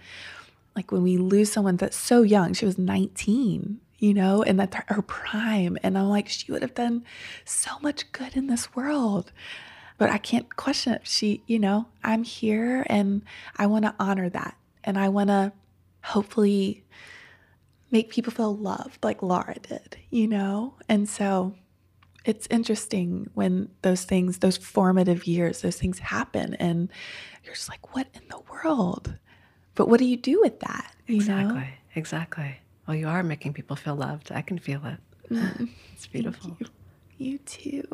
like 0.76 0.92
when 0.92 1.04
we 1.04 1.18
lose 1.18 1.52
someone 1.52 1.76
that's 1.76 1.98
so 1.98 2.24
young, 2.24 2.54
she 2.54 2.66
was 2.66 2.80
19, 2.80 3.80
you 4.00 4.14
know, 4.16 4.42
and 4.42 4.60
that's 4.60 4.76
her 4.88 5.04
prime. 5.04 5.78
And 5.84 5.96
I'm 5.96 6.10
like, 6.10 6.28
she 6.28 6.52
would 6.52 6.64
have 6.64 6.74
done 6.74 7.04
so 7.46 7.78
much 7.82 8.12
good 8.12 8.36
in 8.36 8.48
this 8.48 8.74
world. 8.74 9.32
But 10.02 10.10
I 10.10 10.18
can't 10.18 10.56
question 10.56 10.94
it. 10.94 11.02
She, 11.04 11.44
you 11.46 11.60
know, 11.60 11.86
I'm 12.04 12.24
here 12.24 12.84
and 12.90 13.22
I 13.58 13.68
want 13.68 13.86
to 13.86 13.94
honor 14.00 14.30
that. 14.30 14.58
And 14.84 14.98
I 14.98 15.10
want 15.10 15.28
to 15.28 15.52
hopefully 16.04 16.84
make 17.92 18.10
people 18.10 18.34
feel 18.34 18.58
loved 18.58 18.98
like 19.04 19.22
Laura 19.22 19.58
did, 19.62 19.98
you 20.10 20.28
know? 20.28 20.74
And 20.90 21.08
so 21.08 21.54
it's 22.26 22.48
interesting 22.50 23.30
when 23.36 23.70
those 23.84 24.04
things, 24.04 24.40
those 24.40 24.58
formative 24.58 25.28
years, 25.28 25.62
those 25.62 25.78
things 25.78 26.00
happen, 26.00 26.56
and 26.56 26.90
you're 27.44 27.54
just 27.54 27.70
like, 27.70 27.94
what 27.94 28.08
in 28.16 28.24
the 28.28 28.40
world? 28.52 29.14
But 29.76 29.88
what 29.88 30.00
do 30.00 30.06
you 30.06 30.18
do 30.18 30.42
with 30.42 30.62
that? 30.62 30.96
exactly. 31.08 31.60
Know? 31.60 31.68
Exactly. 31.94 32.56
Well, 32.88 32.98
you 32.98 33.08
are 33.08 33.22
making 33.22 33.54
people 33.54 33.76
feel 33.76 33.98
loved. 33.98 34.32
I 34.32 34.42
can 34.42 34.58
feel 34.58 34.84
it. 34.84 34.98
Mm. 35.32 35.70
It's 35.94 36.08
beautiful. 36.08 36.58
You. 37.22 37.38
too. 37.40 37.88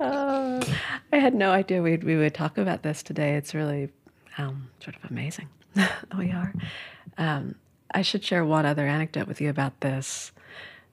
oh, 0.00 0.62
I 1.12 1.18
had 1.18 1.34
no 1.34 1.50
idea 1.50 1.82
we'd, 1.82 2.04
we 2.04 2.16
would 2.16 2.34
talk 2.34 2.58
about 2.58 2.82
this 2.82 3.02
today. 3.02 3.36
It's 3.36 3.54
really 3.54 3.90
um, 4.38 4.70
sort 4.82 4.96
of 4.96 5.10
amazing. 5.10 5.48
we 6.18 6.30
are. 6.30 6.54
Um, 7.18 7.56
I 7.92 8.02
should 8.02 8.24
share 8.24 8.44
one 8.44 8.66
other 8.66 8.86
anecdote 8.86 9.28
with 9.28 9.40
you 9.40 9.50
about 9.50 9.80
this 9.80 10.32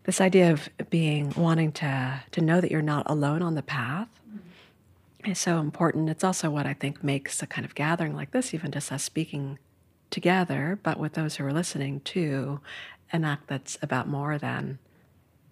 this 0.04 0.20
idea 0.20 0.52
of 0.52 0.68
being 0.90 1.32
wanting 1.38 1.72
to 1.72 2.24
to 2.32 2.42
know 2.42 2.60
that 2.60 2.72
you're 2.72 2.82
not 2.82 3.10
alone 3.10 3.42
on 3.42 3.56
the 3.56 3.62
path 3.62 4.10
mm-hmm. 4.28 5.32
is 5.32 5.40
so 5.40 5.60
important. 5.60 6.10
It's 6.10 6.24
also 6.24 6.50
what 6.50 6.66
I 6.66 6.74
think 6.74 7.04
makes 7.04 7.42
a 7.42 7.48
kind 7.48 7.66
of 7.66 7.76
gathering 7.76 8.16
like 8.16 8.32
this, 8.32 8.54
even 8.54 8.72
just 8.72 8.92
us 8.92 9.04
speaking 9.04 9.60
together, 10.10 10.78
but 10.84 11.00
with 11.00 11.14
those 11.14 11.36
who 11.38 11.46
are 11.46 11.54
listening 11.54 12.02
to 12.02 12.60
an 13.14 13.24
act 13.24 13.48
that's 13.48 13.78
about 13.82 14.08
more 14.08 14.38
than 14.38 14.80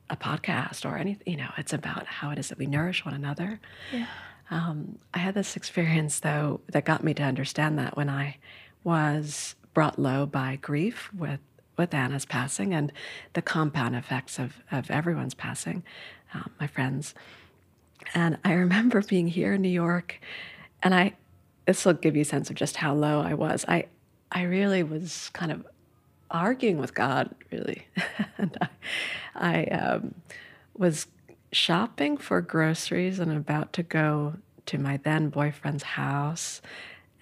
a 0.10 0.18
podcast 0.18 0.90
or 0.90 0.98
anything. 0.98 1.32
You 1.32 1.38
know, 1.38 1.52
it's 1.58 1.74
about 1.74 2.08
how 2.08 2.32
it 2.32 2.40
is 2.40 2.50
that 2.50 2.58
we 2.58 2.66
nourish 2.66 3.06
one 3.06 3.14
another. 3.14 3.60
Yeah. 3.92 4.08
Um, 4.52 4.98
I 5.14 5.20
had 5.20 5.36
this 5.36 5.56
experience 5.56 6.20
though 6.20 6.62
that 6.72 6.86
got 6.86 7.04
me 7.04 7.14
to 7.14 7.24
understand 7.24 7.78
that 7.78 7.96
when 7.96 8.10
I 8.10 8.38
was 8.84 9.56
brought 9.74 10.00
low 10.00 10.26
by 10.26 10.56
grief 10.56 11.10
with 11.14 11.40
with 11.80 11.94
Anna's 11.94 12.26
passing 12.26 12.74
and 12.74 12.92
the 13.34 13.42
compound 13.42 13.96
effects 13.96 14.38
of, 14.38 14.62
of 14.70 14.92
everyone's 14.92 15.34
passing, 15.34 15.82
um, 16.34 16.52
my 16.60 16.68
friends. 16.68 17.16
And 18.14 18.38
I 18.44 18.52
remember 18.66 19.02
being 19.02 19.30
here 19.30 19.54
in 19.54 19.62
New 19.62 19.70
York, 19.70 20.20
and 20.84 20.94
I, 20.94 21.14
this 21.66 21.86
will 21.86 21.94
give 21.94 22.16
you 22.16 22.24
a 22.24 22.26
sense 22.26 22.50
of 22.50 22.58
just 22.58 22.76
how 22.76 22.94
low 22.94 23.22
I 23.22 23.34
was. 23.34 23.64
I, 23.68 23.86
I 24.32 24.44
really 24.44 24.84
was 24.84 25.30
kind 25.34 25.52
of 25.52 25.66
arguing 26.32 26.78
with 26.78 26.94
God, 26.94 27.34
really. 27.52 27.88
and 28.38 28.58
I, 28.62 28.70
I 29.36 29.64
um, 29.66 30.16
was 30.78 31.08
shopping 31.52 32.18
for 32.18 32.42
groceries 32.42 33.20
and 33.20 33.32
about 33.32 33.74
to 33.74 33.84
go 33.84 34.36
to 34.68 34.78
my 34.78 34.98
then 34.98 35.30
boyfriend's 35.30 35.84
house. 35.84 36.62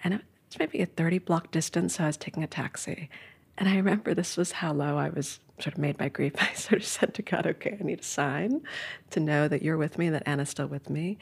And 0.04 0.22
it's 0.46 0.58
maybe 0.58 0.80
a 0.80 0.86
30 0.86 1.18
block 1.18 1.50
distance, 1.50 1.96
so 1.96 2.04
I 2.04 2.08
was 2.08 2.16
taking 2.16 2.42
a 2.42 2.46
taxi. 2.46 3.08
And 3.56 3.68
I 3.68 3.76
remember 3.76 4.14
this 4.14 4.36
was 4.36 4.52
how 4.52 4.72
low 4.72 4.96
I 4.96 5.08
was 5.08 5.40
sort 5.58 5.74
of 5.74 5.78
made 5.78 5.96
by 5.96 6.08
grief. 6.08 6.34
I 6.40 6.52
sort 6.54 6.80
of 6.80 6.86
said 6.86 7.14
to 7.14 7.22
God, 7.22 7.46
okay, 7.46 7.76
I 7.78 7.82
need 7.82 8.00
a 8.00 8.04
sign 8.04 8.62
to 9.10 9.20
know 9.20 9.48
that 9.48 9.62
you're 9.62 9.76
with 9.76 9.98
me, 9.98 10.10
that 10.10 10.22
Anna's 10.26 10.50
still 10.50 10.68
with 10.68 10.88
me. 10.88 11.18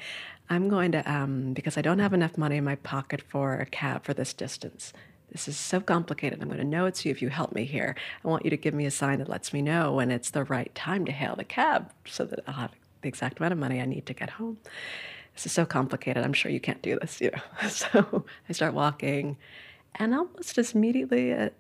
I'm 0.51 0.69
going 0.69 0.93
to, 0.93 1.11
um, 1.11 1.55
because 1.55 1.77
I 1.77 1.83
don't 1.83 1.99
have 1.99 2.13
enough 2.13 2.37
money 2.37 2.57
in 2.57 2.65
my 2.65 2.77
pocket 2.77 3.23
for 3.23 3.55
a 3.55 3.67
cab 3.67 4.05
for 4.05 4.15
this 4.15 4.33
distance. 4.33 4.93
This 5.33 5.49
is 5.49 5.57
so 5.57 5.81
complicated. 5.81 6.41
I'm 6.41 6.49
going 6.49 6.59
to 6.59 6.65
know 6.65 6.87
it's 6.87 7.05
you 7.05 7.11
if 7.11 7.21
you 7.21 7.29
help 7.29 7.53
me 7.53 7.65
here. 7.65 7.95
I 8.25 8.29
want 8.29 8.45
you 8.45 8.51
to 8.51 8.57
give 8.57 8.75
me 8.75 8.87
a 8.87 8.91
sign 8.91 9.19
that 9.19 9.29
lets 9.29 9.53
me 9.53 9.61
know 9.61 9.93
when 9.93 10.11
it's 10.11 10.31
the 10.31 10.45
right 10.45 10.75
time 10.75 11.05
to 11.05 11.13
hail 11.13 11.37
the 11.37 11.45
cab 11.45 11.91
so 12.07 12.25
that 12.25 12.41
I'll 12.47 12.55
have 12.55 12.73
the 13.03 13.09
exact 13.09 13.39
amount 13.39 13.53
of 13.53 13.59
money 13.59 13.81
I 13.81 13.87
need 13.87 14.07
to 14.07 14.15
get 14.15 14.31
home. 14.31 14.59
This 15.35 15.47
is 15.47 15.53
so 15.53 15.67
complicated. 15.67 16.25
I'm 16.25 16.33
sure 16.33 16.51
you 16.51 16.61
can't 16.61 16.81
do 16.81 16.99
this, 16.99 17.21
you 17.21 17.31
know. 17.31 17.69
So 17.69 18.25
I 18.49 18.53
start 18.53 18.73
walking, 18.73 19.37
and 19.97 20.15
almost 20.15 20.57
as 20.57 20.75
immediately, 20.75 21.33
uh, 21.33 21.51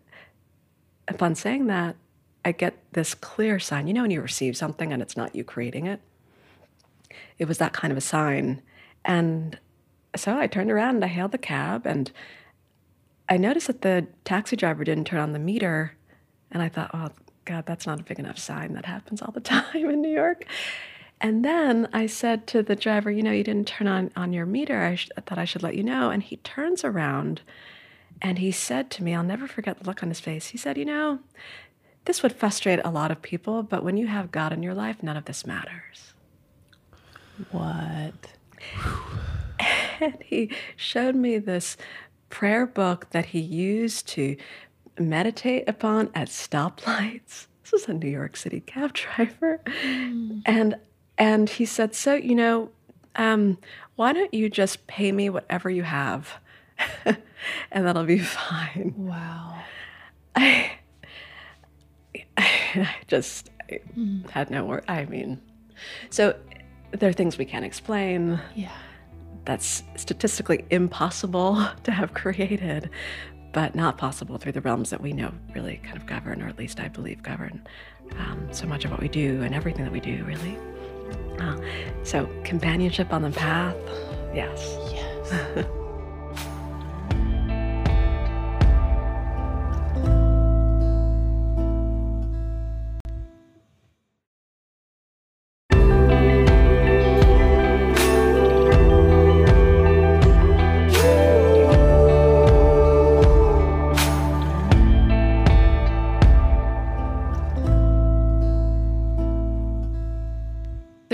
upon 1.08 1.34
saying 1.34 1.66
that, 1.66 1.96
I 2.44 2.52
get 2.52 2.78
this 2.92 3.14
clear 3.14 3.58
sign. 3.58 3.88
You 3.88 3.94
know, 3.94 4.02
when 4.02 4.10
you 4.12 4.22
receive 4.22 4.56
something 4.56 4.92
and 4.92 5.02
it's 5.02 5.16
not 5.16 5.34
you 5.34 5.42
creating 5.44 5.86
it? 5.86 6.00
It 7.38 7.48
was 7.48 7.58
that 7.58 7.72
kind 7.72 7.90
of 7.90 7.98
a 7.98 8.02
sign. 8.02 8.62
And 9.04 9.58
so 10.14 10.38
I 10.38 10.46
turned 10.46 10.70
around 10.70 10.96
and 10.96 11.04
I 11.04 11.08
hailed 11.08 11.32
the 11.32 11.38
cab 11.38 11.86
and 11.86 12.10
I 13.28 13.36
noticed 13.36 13.66
that 13.66 13.82
the 13.82 14.06
taxi 14.24 14.56
driver 14.56 14.84
didn't 14.84 15.06
turn 15.06 15.20
on 15.20 15.32
the 15.32 15.38
meter. 15.38 15.96
And 16.50 16.62
I 16.62 16.68
thought, 16.68 16.90
oh, 16.94 17.10
God, 17.44 17.66
that's 17.66 17.86
not 17.86 18.00
a 18.00 18.02
big 18.02 18.18
enough 18.18 18.38
sign. 18.38 18.74
That 18.74 18.86
happens 18.86 19.22
all 19.22 19.32
the 19.32 19.40
time 19.54 19.90
in 19.90 20.00
New 20.00 20.12
York. 20.12 20.44
And 21.20 21.44
then 21.44 21.88
I 21.92 22.06
said 22.06 22.46
to 22.48 22.62
the 22.62 22.76
driver, 22.76 23.10
you 23.10 23.22
know, 23.22 23.32
you 23.32 23.44
didn't 23.44 23.68
turn 23.68 23.88
on, 23.88 24.10
on 24.16 24.32
your 24.32 24.46
meter. 24.46 24.82
I, 24.82 24.96
sh- 24.96 25.08
I 25.16 25.22
thought 25.22 25.38
I 25.38 25.46
should 25.46 25.62
let 25.62 25.74
you 25.74 25.82
know. 25.82 26.10
And 26.10 26.22
he 26.22 26.36
turns 26.38 26.84
around 26.84 27.40
and 28.20 28.38
he 28.38 28.50
said 28.50 28.90
to 28.92 29.02
me, 29.02 29.14
I'll 29.14 29.22
never 29.22 29.46
forget 29.46 29.78
the 29.78 29.84
look 29.84 30.02
on 30.02 30.08
his 30.10 30.20
face. 30.20 30.48
He 30.48 30.58
said, 30.58 30.76
You 30.76 30.84
know, 30.84 31.20
this 32.04 32.22
would 32.22 32.32
frustrate 32.32 32.80
a 32.84 32.90
lot 32.90 33.10
of 33.10 33.22
people, 33.22 33.62
but 33.62 33.82
when 33.82 33.96
you 33.96 34.06
have 34.06 34.30
God 34.30 34.52
in 34.52 34.62
your 34.62 34.74
life, 34.74 35.02
none 35.02 35.16
of 35.16 35.24
this 35.24 35.46
matters. 35.46 36.14
What? 37.50 38.14
And 39.98 40.18
he 40.22 40.50
showed 40.76 41.14
me 41.14 41.38
this 41.38 41.78
prayer 42.28 42.66
book 42.66 43.10
that 43.10 43.26
he 43.26 43.40
used 43.40 44.08
to 44.08 44.36
meditate 44.98 45.68
upon 45.68 46.10
at 46.14 46.28
stoplights. 46.28 47.46
This 47.66 47.72
was 47.72 47.88
a 47.88 47.94
New 47.94 48.08
York 48.08 48.36
City 48.36 48.60
cab 48.60 48.92
driver. 48.92 49.60
Mm. 49.66 50.42
And 50.46 50.76
and 51.18 51.50
he 51.50 51.64
said, 51.64 51.96
So, 51.96 52.14
you 52.14 52.36
know, 52.36 52.70
um, 53.16 53.58
why 53.96 54.12
don't 54.12 54.32
you 54.32 54.48
just 54.48 54.86
pay 54.86 55.10
me 55.10 55.30
whatever 55.30 55.68
you 55.68 55.82
have? 55.82 56.34
and 57.04 57.86
that'll 57.86 58.04
be 58.04 58.18
fine. 58.20 58.94
Wow. 58.96 59.58
I, 60.36 60.70
I 62.36 62.94
just 63.08 63.50
I 63.68 63.80
mm. 63.98 64.30
had 64.30 64.50
no 64.50 64.64
word. 64.64 64.84
I 64.86 65.06
mean, 65.06 65.40
so 66.10 66.36
there 66.92 67.08
are 67.08 67.14
things 67.14 67.38
we 67.38 67.46
can't 67.46 67.64
explain. 67.64 68.38
Yeah. 68.54 68.70
That's 69.46 69.82
statistically 69.96 70.64
impossible 70.70 71.66
to 71.84 71.90
have 71.90 72.12
created, 72.12 72.90
but 73.52 73.74
not 73.74 73.96
possible 73.96 74.36
through 74.36 74.52
the 74.52 74.60
realms 74.60 74.90
that 74.90 75.00
we 75.00 75.12
know 75.12 75.32
really 75.54 75.78
kind 75.78 75.96
of 75.96 76.04
govern, 76.04 76.42
or 76.42 76.48
at 76.48 76.58
least 76.58 76.78
I 76.78 76.88
believe 76.88 77.22
govern 77.22 77.66
um, 78.18 78.48
so 78.52 78.66
much 78.66 78.84
of 78.84 78.90
what 78.90 79.00
we 79.00 79.08
do 79.08 79.42
and 79.42 79.54
everything 79.54 79.84
that 79.84 79.92
we 79.92 80.00
do, 80.00 80.22
really. 80.24 80.58
Uh, 81.38 81.56
so, 82.02 82.28
companionship 82.44 83.12
on 83.12 83.22
the 83.22 83.30
path, 83.30 83.76
yes. 84.34 84.76
Yes. 84.92 85.66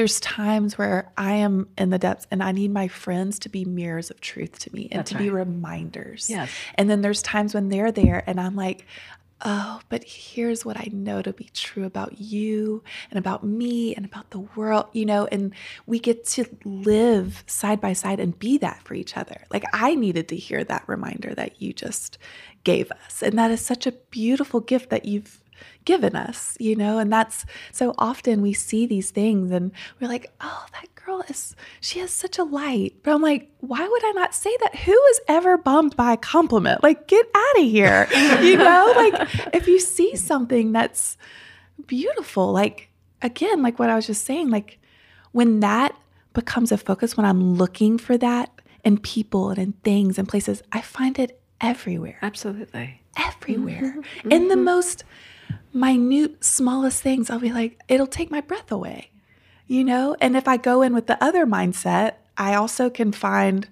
there's 0.03 0.19
times 0.19 0.77
where 0.77 1.12
I 1.17 1.35
am 1.35 1.69
in 1.79 1.91
the 1.91 1.99
depths 1.99 2.27
and 2.33 2.43
I 2.43 2.51
need 2.51 2.73
my 2.73 2.88
friends 2.88 3.38
to 3.38 3.49
be 3.49 3.65
mirrors 3.65 4.11
of 4.11 4.21
truth 4.21 4.59
to 4.59 4.75
me 4.75 4.88
and 4.91 4.99
That's 4.99 5.11
to 5.11 5.15
right. 5.15 5.23
be 5.23 5.31
reminders. 5.31 6.29
Yes. 6.29 6.51
And 6.75 6.91
then 6.91 7.03
there's 7.03 7.23
times 7.23 7.55
when 7.55 7.69
they're 7.69 7.93
there 7.93 8.25
and 8.27 8.41
I'm 8.41 8.57
like, 8.57 8.85
oh, 9.45 9.79
but 9.88 10.03
here's 10.03 10.65
what 10.65 10.77
I 10.77 10.88
know 10.93 11.23
to 11.23 11.33
be 11.33 11.51
true 11.55 11.85
about 11.85 12.21
you 12.21 12.83
and 13.12 13.19
about 13.21 13.45
me 13.45 13.95
and 13.95 14.05
about 14.05 14.31
the 14.31 14.41
world, 14.41 14.87
you 14.93 15.07
know, 15.07 15.29
and 15.31 15.55
we 15.87 16.01
get 16.01 16.27
to 16.31 16.47
live 16.65 17.45
side 17.47 17.81
by 17.81 17.93
side 17.93 18.19
and 18.19 18.37
be 18.37 18.59
that 18.59 18.83
for 18.83 18.95
each 18.95 19.17
other. 19.17 19.45
Like 19.53 19.67
I 19.73 19.95
needed 19.95 20.27
to 20.31 20.37
hear 20.37 20.65
that 20.65 20.83
reminder 20.88 21.33
that 21.37 21.62
you 21.62 21.73
just 21.73 22.19
gave 22.65 22.91
us. 22.91 23.23
And 23.23 23.38
that 23.38 23.53
is 23.53 23.65
such 23.65 23.87
a 23.87 23.93
beautiful 23.93 24.59
gift 24.59 24.91
that 24.91 25.05
you've 25.05 25.42
given 25.85 26.16
us, 26.16 26.57
you 26.61 26.77
know? 26.77 26.98
And 26.98 27.12
that's 27.12 27.44
so 27.70 27.94
often 27.98 28.42
we 28.42 28.53
see 28.53 28.87
these 28.87 29.11
things 29.11 29.51
and 29.51 29.72
we're 30.01 30.09
like, 30.09 30.33
oh, 30.40 30.66
that 30.72 30.94
girl 30.94 31.22
is, 31.29 31.57
she 31.81 31.98
has 31.98 32.11
such 32.11 32.38
a 32.38 32.44
light. 32.44 32.94
But 33.03 33.12
I'm 33.14 33.22
like, 33.22 33.51
why 33.61 33.87
would 33.87 34.05
I 34.05 34.12
not 34.12 34.35
say 34.35 34.55
that? 34.61 34.77
Who 34.77 34.92
is 34.92 35.20
ever 35.29 35.59
bummed 35.59 35.96
by 35.96 36.12
a 36.12 36.16
compliment? 36.16 36.83
Like, 36.83 37.07
get 37.09 37.27
out 37.35 37.59
of 37.59 37.64
here. 37.64 38.09
you 38.42 38.57
know, 38.57 38.92
like 38.96 39.14
if 39.55 39.66
you 39.66 39.81
see 39.81 40.16
something 40.16 40.72
that's 40.72 41.16
beautiful, 41.87 42.53
like, 42.53 42.90
again, 43.20 43.62
like 43.62 43.79
what 43.79 43.90
I 43.90 43.96
was 43.96 44.07
just 44.07 44.25
saying, 44.25 44.51
like 44.51 44.79
when 45.33 45.61
that 45.61 45.96
becomes 46.33 46.72
a 46.72 46.79
focus, 46.79 47.16
when 47.16 47.27
I'm 47.27 47.55
looking 47.55 47.98
for 47.98 48.16
that 48.18 48.51
in 48.85 48.98
people 48.98 49.51
and 49.51 49.59
in 49.59 49.72
things 49.85 50.18
and 50.18 50.29
places, 50.29 50.62
I 50.72 50.81
find 50.81 51.18
it 51.18 51.40
everywhere. 51.61 52.18
Absolutely. 52.22 53.01
Everywhere. 53.16 53.96
Mm-hmm. 53.96 54.33
In 54.33 54.48
the 54.48 54.57
most 54.57 55.05
minute, 55.73 56.45
smallest 56.45 57.03
things, 57.03 57.31
I'll 57.31 57.39
be 57.39 57.53
like, 57.53 57.81
it'll 57.89 58.07
take 58.07 58.31
my 58.31 58.41
breath 58.41 58.71
away 58.71 59.13
you 59.73 59.85
know? 59.85 60.15
And 60.21 60.37
if 60.37 60.47
I 60.47 60.59
go 60.59 60.83
in 60.83 60.93
with 60.93 61.07
the 61.07 61.23
other 61.25 61.47
mindset, 61.47 62.17
I 62.37 62.55
also 62.55 62.91
can 62.91 63.11
find 63.11 63.67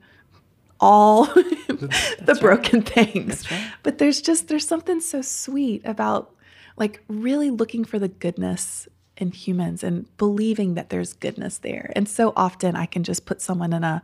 all 0.81 1.27
the 1.27 2.39
broken 2.41 2.81
right. 2.81 2.89
things. 2.89 3.51
Right. 3.51 3.71
But 3.83 3.99
there's 3.99 4.23
just 4.23 4.49
there's 4.49 4.67
something 4.67 5.01
so 5.01 5.21
sweet 5.21 5.83
about 5.85 6.35
like 6.79 7.03
really 7.09 7.51
looking 7.51 7.85
for 7.85 7.99
the 7.99 8.09
goodness 8.09 8.89
in 9.19 9.33
humans 9.33 9.85
and 9.85 10.07
believing 10.17 10.73
that 10.73 10.89
there's 10.89 11.13
goodness 11.13 11.59
there. 11.59 11.93
And 11.95 12.09
so 12.09 12.33
often 12.35 12.77
I 12.77 12.87
can 12.87 13.05
just 13.05 13.27
put 13.27 13.43
someone 13.43 13.75
in 13.75 13.85
a, 13.85 14.03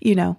you 0.00 0.14
know, 0.14 0.38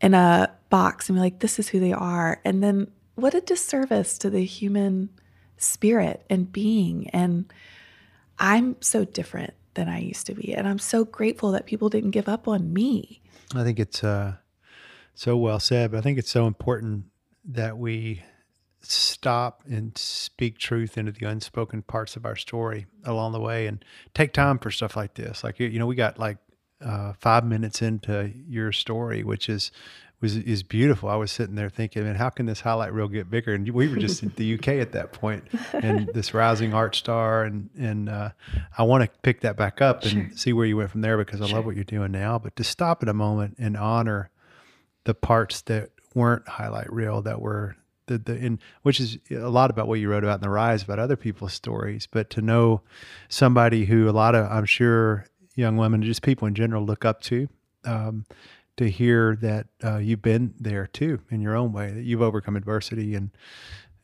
in 0.00 0.14
a 0.14 0.52
box 0.70 1.08
and 1.08 1.16
be 1.16 1.20
like, 1.20 1.40
this 1.40 1.58
is 1.58 1.70
who 1.70 1.80
they 1.80 1.92
are. 1.92 2.40
And 2.44 2.62
then 2.62 2.86
what 3.16 3.34
a 3.34 3.40
disservice 3.40 4.16
to 4.18 4.30
the 4.30 4.44
human 4.44 5.08
spirit 5.58 6.24
and 6.28 6.50
being. 6.50 7.08
And 7.10 7.52
I'm 8.38 8.76
so 8.80 9.04
different 9.04 9.54
than 9.74 9.88
I 9.88 10.00
used 10.00 10.26
to 10.26 10.34
be. 10.34 10.54
And 10.54 10.66
I'm 10.66 10.78
so 10.78 11.04
grateful 11.04 11.52
that 11.52 11.66
people 11.66 11.88
didn't 11.88 12.10
give 12.10 12.28
up 12.28 12.48
on 12.48 12.72
me. 12.72 13.20
I 13.54 13.62
think 13.62 13.78
it's 13.78 14.02
uh, 14.02 14.36
so 15.14 15.36
well 15.36 15.60
said, 15.60 15.92
but 15.92 15.98
I 15.98 16.00
think 16.00 16.18
it's 16.18 16.30
so 16.30 16.46
important 16.46 17.04
that 17.44 17.78
we 17.78 18.22
stop 18.82 19.62
and 19.68 19.96
speak 19.98 20.58
truth 20.58 20.96
into 20.96 21.12
the 21.12 21.26
unspoken 21.26 21.82
parts 21.82 22.16
of 22.16 22.24
our 22.24 22.36
story 22.36 22.86
along 23.04 23.32
the 23.32 23.40
way 23.40 23.66
and 23.66 23.84
take 24.14 24.32
time 24.32 24.58
for 24.58 24.70
stuff 24.70 24.96
like 24.96 25.14
this. 25.14 25.42
Like, 25.42 25.58
you 25.58 25.78
know, 25.78 25.86
we 25.86 25.94
got 25.94 26.18
like 26.18 26.38
uh, 26.84 27.14
five 27.18 27.44
minutes 27.44 27.82
into 27.82 28.32
your 28.48 28.72
story, 28.72 29.24
which 29.24 29.48
is 29.48 29.70
was 30.20 30.36
is 30.36 30.62
beautiful. 30.62 31.08
I 31.08 31.16
was 31.16 31.30
sitting 31.30 31.54
there 31.54 31.68
thinking, 31.68 32.04
man, 32.04 32.14
how 32.14 32.30
can 32.30 32.46
this 32.46 32.60
highlight 32.60 32.92
reel 32.92 33.08
get 33.08 33.30
bigger? 33.30 33.54
And 33.54 33.68
we 33.68 33.88
were 33.88 33.96
just 33.96 34.22
in 34.22 34.32
the 34.36 34.54
UK 34.54 34.68
at 34.68 34.92
that 34.92 35.12
point, 35.12 35.44
and 35.72 36.08
this 36.14 36.32
rising 36.32 36.72
art 36.72 36.94
star, 36.94 37.44
and 37.44 37.68
and 37.78 38.08
uh, 38.08 38.30
I 38.76 38.82
want 38.84 39.04
to 39.04 39.10
pick 39.22 39.42
that 39.42 39.56
back 39.56 39.82
up 39.82 40.02
and 40.02 40.10
sure. 40.12 40.30
see 40.34 40.52
where 40.52 40.66
you 40.66 40.76
went 40.76 40.90
from 40.90 41.02
there 41.02 41.18
because 41.18 41.40
I 41.40 41.46
sure. 41.46 41.56
love 41.56 41.66
what 41.66 41.74
you're 41.74 41.84
doing 41.84 42.12
now. 42.12 42.38
But 42.38 42.56
to 42.56 42.64
stop 42.64 43.02
at 43.02 43.08
a 43.08 43.14
moment 43.14 43.56
and 43.58 43.76
honor 43.76 44.30
the 45.04 45.14
parts 45.14 45.60
that 45.62 45.90
weren't 46.14 46.48
highlight 46.48 46.90
reel 46.90 47.20
that 47.22 47.40
were 47.40 47.76
the 48.06 48.18
the 48.18 48.36
in 48.36 48.58
which 48.82 49.00
is 49.00 49.18
a 49.30 49.50
lot 49.50 49.70
about 49.70 49.86
what 49.86 50.00
you 50.00 50.08
wrote 50.08 50.24
about 50.24 50.36
in 50.36 50.42
the 50.42 50.48
rise 50.48 50.82
about 50.82 50.98
other 50.98 51.16
people's 51.16 51.52
stories, 51.52 52.08
but 52.10 52.30
to 52.30 52.40
know 52.40 52.80
somebody 53.28 53.84
who 53.84 54.08
a 54.08 54.12
lot 54.12 54.34
of 54.34 54.50
I'm 54.50 54.64
sure 54.64 55.26
young 55.56 55.76
women, 55.76 56.02
just 56.02 56.22
people 56.22 56.46
in 56.46 56.54
general, 56.54 56.84
look 56.84 57.04
up 57.04 57.20
to. 57.22 57.48
Um, 57.84 58.26
to 58.76 58.90
hear 58.90 59.36
that 59.36 59.66
uh, 59.82 59.96
you've 59.98 60.22
been 60.22 60.54
there 60.60 60.86
too 60.86 61.20
in 61.30 61.40
your 61.40 61.56
own 61.56 61.72
way, 61.72 61.90
that 61.90 62.02
you've 62.02 62.22
overcome 62.22 62.56
adversity. 62.56 63.14
And 63.14 63.30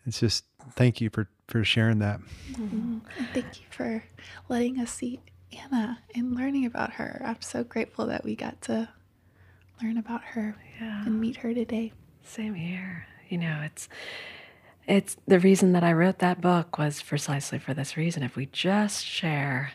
it's 0.07 0.21
just 0.21 0.45
thank 0.73 1.01
you 1.01 1.11
for, 1.11 1.29
for 1.49 1.65
sharing 1.65 1.99
that. 1.99 2.21
Mm-hmm. 2.53 2.99
Thank 3.35 3.61
you 3.61 3.67
for 3.71 4.05
letting 4.49 4.79
us 4.81 4.93
see 4.93 5.21
Anna 5.53 5.99
and 6.15 6.35
learning 6.35 6.67
about 6.67 6.95
her. 6.95 7.23
I'm 7.25 7.43
so 7.43 7.65
grateful 7.65 8.07
that 8.07 8.25
we 8.25 8.35
got 8.35 8.61
to 8.63 8.89
learn 9.83 9.99
about 9.99 10.23
her 10.23 10.57
yeah. 10.81 11.05
and 11.05 11.21
meet 11.21 11.37
her 11.39 11.53
today. 11.53 11.93
Same 12.23 12.55
here. 12.55 13.07
You 13.29 13.39
know, 13.39 13.61
it's 13.65 13.89
it's 14.87 15.17
the 15.27 15.39
reason 15.39 15.73
that 15.73 15.85
I 15.85 15.93
wrote 15.93 16.19
that 16.19 16.41
book 16.41 16.77
was 16.79 17.03
precisely 17.03 17.59
for 17.59 17.73
this 17.73 17.97
reason. 17.97 18.23
If 18.23 18.37
we 18.37 18.47
just 18.47 19.05
share 19.05 19.73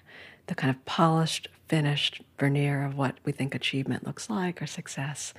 the 0.47 0.55
kind 0.55 0.73
of 0.73 0.83
polished 0.85 1.49
finished 1.67 2.21
veneer 2.39 2.83
of 2.83 2.97
what 2.97 3.17
we 3.23 3.31
think 3.31 3.53
achievement 3.53 4.05
looks 4.05 4.29
like 4.29 4.61
or 4.61 4.67
success, 4.67 5.33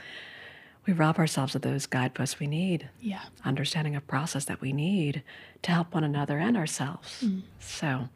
we 0.86 0.92
rob 0.92 1.18
ourselves 1.18 1.54
of 1.54 1.62
those 1.62 1.86
guideposts 1.86 2.38
we 2.38 2.46
need. 2.46 2.88
Yeah. 3.00 3.22
Understanding 3.44 3.96
of 3.96 4.06
process 4.06 4.44
that 4.46 4.60
we 4.60 4.72
need 4.72 5.22
to 5.62 5.70
help 5.70 5.94
one 5.94 6.04
another 6.04 6.38
and 6.38 6.56
ourselves. 6.56 7.22
Mm. 7.22 7.42
So 7.58 8.08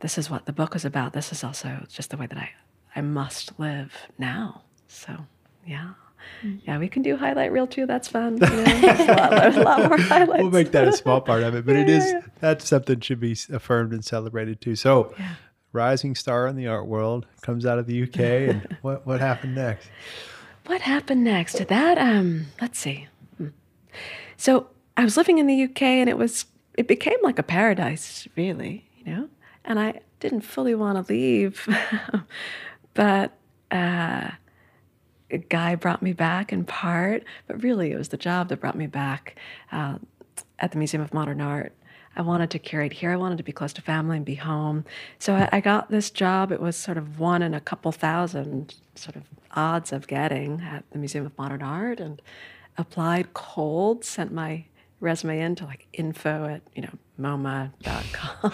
this 0.00 0.18
is 0.18 0.30
what 0.30 0.46
the 0.46 0.52
book 0.52 0.74
is 0.74 0.84
about. 0.84 1.12
This 1.12 1.32
is 1.32 1.44
also 1.44 1.84
just 1.88 2.10
the 2.10 2.16
way 2.16 2.26
that 2.26 2.38
I, 2.38 2.50
I 2.96 3.00
must 3.02 3.58
live 3.58 3.92
now. 4.18 4.62
So 4.88 5.26
yeah. 5.66 5.90
Mm. 6.42 6.60
Yeah, 6.64 6.78
we 6.78 6.88
can 6.88 7.02
do 7.02 7.16
highlight 7.16 7.52
reel 7.52 7.66
too. 7.66 7.86
That's 7.86 8.08
fun. 8.08 8.38
You 8.38 8.46
know, 8.46 8.64
a, 8.64 9.14
lot, 9.14 9.56
a, 9.56 9.62
lot, 9.62 9.88
more 9.88 9.98
highlights. 9.98 10.32
We'll 10.42 10.50
make 10.50 10.72
that 10.72 10.88
a 10.88 10.92
small 10.92 11.20
part 11.20 11.42
of 11.42 11.54
it, 11.54 11.66
but 11.66 11.74
yeah, 11.74 11.82
it 11.82 11.90
is 11.90 12.04
yeah. 12.06 12.20
that's 12.40 12.66
something 12.66 13.00
should 13.00 13.20
be 13.20 13.36
affirmed 13.52 13.92
and 13.92 14.02
celebrated 14.02 14.60
too. 14.60 14.74
So, 14.74 15.14
yeah 15.18 15.34
rising 15.74 16.14
star 16.14 16.46
in 16.46 16.56
the 16.56 16.66
art 16.66 16.86
world, 16.86 17.26
comes 17.42 17.66
out 17.66 17.78
of 17.78 17.86
the 17.86 18.04
UK. 18.04 18.18
And 18.18 18.78
what 18.82 19.06
what 19.06 19.20
happened 19.20 19.54
next? 19.54 19.90
What 20.66 20.80
happened 20.80 21.24
next? 21.24 21.66
That 21.68 21.98
um, 21.98 22.46
let's 22.62 22.78
see. 22.78 23.08
Hmm. 23.36 23.48
So 24.38 24.68
I 24.96 25.04
was 25.04 25.18
living 25.18 25.38
in 25.38 25.46
the 25.46 25.64
UK, 25.64 25.82
and 25.82 26.08
it 26.08 26.16
was 26.16 26.46
it 26.78 26.88
became 26.88 27.18
like 27.22 27.38
a 27.38 27.42
paradise, 27.42 28.26
really, 28.36 28.88
you 28.96 29.12
know. 29.12 29.28
And 29.66 29.78
I 29.78 30.00
didn't 30.20 30.42
fully 30.42 30.74
want 30.74 31.06
to 31.06 31.12
leave, 31.12 31.68
but 32.94 33.36
uh, 33.70 34.30
a 35.30 35.38
guy 35.48 35.74
brought 35.74 36.02
me 36.02 36.12
back 36.12 36.52
in 36.52 36.64
part. 36.64 37.24
But 37.46 37.62
really, 37.62 37.92
it 37.92 37.98
was 37.98 38.08
the 38.08 38.16
job 38.16 38.48
that 38.48 38.60
brought 38.60 38.76
me 38.76 38.86
back 38.86 39.36
uh, 39.72 39.98
at 40.58 40.72
the 40.72 40.78
Museum 40.78 41.02
of 41.02 41.12
Modern 41.12 41.40
Art. 41.40 41.74
I 42.16 42.22
wanted 42.22 42.50
to 42.50 42.58
curate 42.58 42.92
here. 42.92 43.10
I 43.10 43.16
wanted 43.16 43.38
to 43.38 43.44
be 43.44 43.52
close 43.52 43.72
to 43.74 43.82
family 43.82 44.16
and 44.16 44.24
be 44.24 44.36
home. 44.36 44.84
So 45.18 45.34
I, 45.34 45.48
I, 45.52 45.60
got 45.60 45.90
this 45.90 46.10
job. 46.10 46.52
It 46.52 46.60
was 46.60 46.76
sort 46.76 46.96
of 46.96 47.18
one 47.18 47.42
in 47.42 47.54
a 47.54 47.60
couple 47.60 47.90
thousand 47.92 48.74
sort 48.94 49.16
of 49.16 49.24
odds 49.52 49.92
of 49.92 50.06
getting 50.06 50.60
at 50.62 50.84
the 50.90 50.98
Museum 50.98 51.26
of 51.26 51.36
Modern 51.36 51.62
Art 51.62 52.00
and 52.00 52.22
applied 52.76 53.34
cold, 53.34 54.04
sent 54.04 54.32
my 54.32 54.64
resume 55.00 55.40
in 55.40 55.54
to 55.56 55.64
like 55.64 55.86
info 55.92 56.46
at, 56.46 56.62
you 56.74 56.82
know, 56.82 56.90
MoMA.com. 57.20 58.52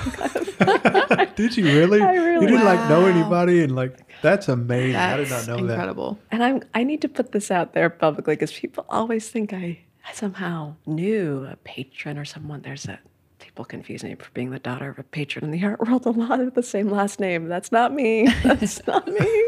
did 1.37 1.57
you 1.57 1.65
really? 1.65 2.01
really? 2.01 2.33
You 2.35 2.41
didn't 2.41 2.65
wow. 2.65 2.75
like 2.75 2.89
know 2.89 3.07
anybody 3.07 3.63
and 3.63 3.75
like 3.75 3.99
that's 4.21 4.49
amazing. 4.49 4.93
That's 4.93 5.15
I 5.15 5.17
did 5.17 5.31
not 5.31 5.47
know 5.47 5.57
incredible. 5.65 6.15
that. 6.15 6.21
And 6.33 6.45
I'm 6.45 6.63
I 6.75 6.85
need 6.85 7.01
to 7.03 7.09
put 7.09 7.33
this 7.33 7.51
out 7.51 7.73
there 7.73 7.89
publicly 7.89 8.35
because 8.35 8.53
people 8.53 8.85
always 8.91 9.31
think 9.31 9.53
I 9.55 9.81
somehow 10.13 10.75
knew 10.87 11.47
a 11.51 11.57
patron 11.57 12.19
or 12.19 12.25
someone. 12.27 12.63
There's 12.63 12.87
a 12.87 12.99
people 13.41 13.65
confuse 13.65 14.05
me 14.05 14.15
for 14.15 14.31
being 14.33 14.51
the 14.51 14.59
daughter 14.59 14.91
of 14.91 14.99
a 14.99 15.03
patron 15.03 15.45
in 15.45 15.51
the 15.51 15.65
art 15.65 15.81
world 15.81 16.07
a 16.07 16.11
lot 16.11 16.41
of 16.41 16.55
the 16.55 16.63
same 16.63 16.89
last 16.89 17.19
name. 17.19 17.49
That's 17.49 17.73
not 17.73 17.93
me. 17.93 18.27
That's 18.45 18.87
not 18.87 19.09
me. 19.09 19.43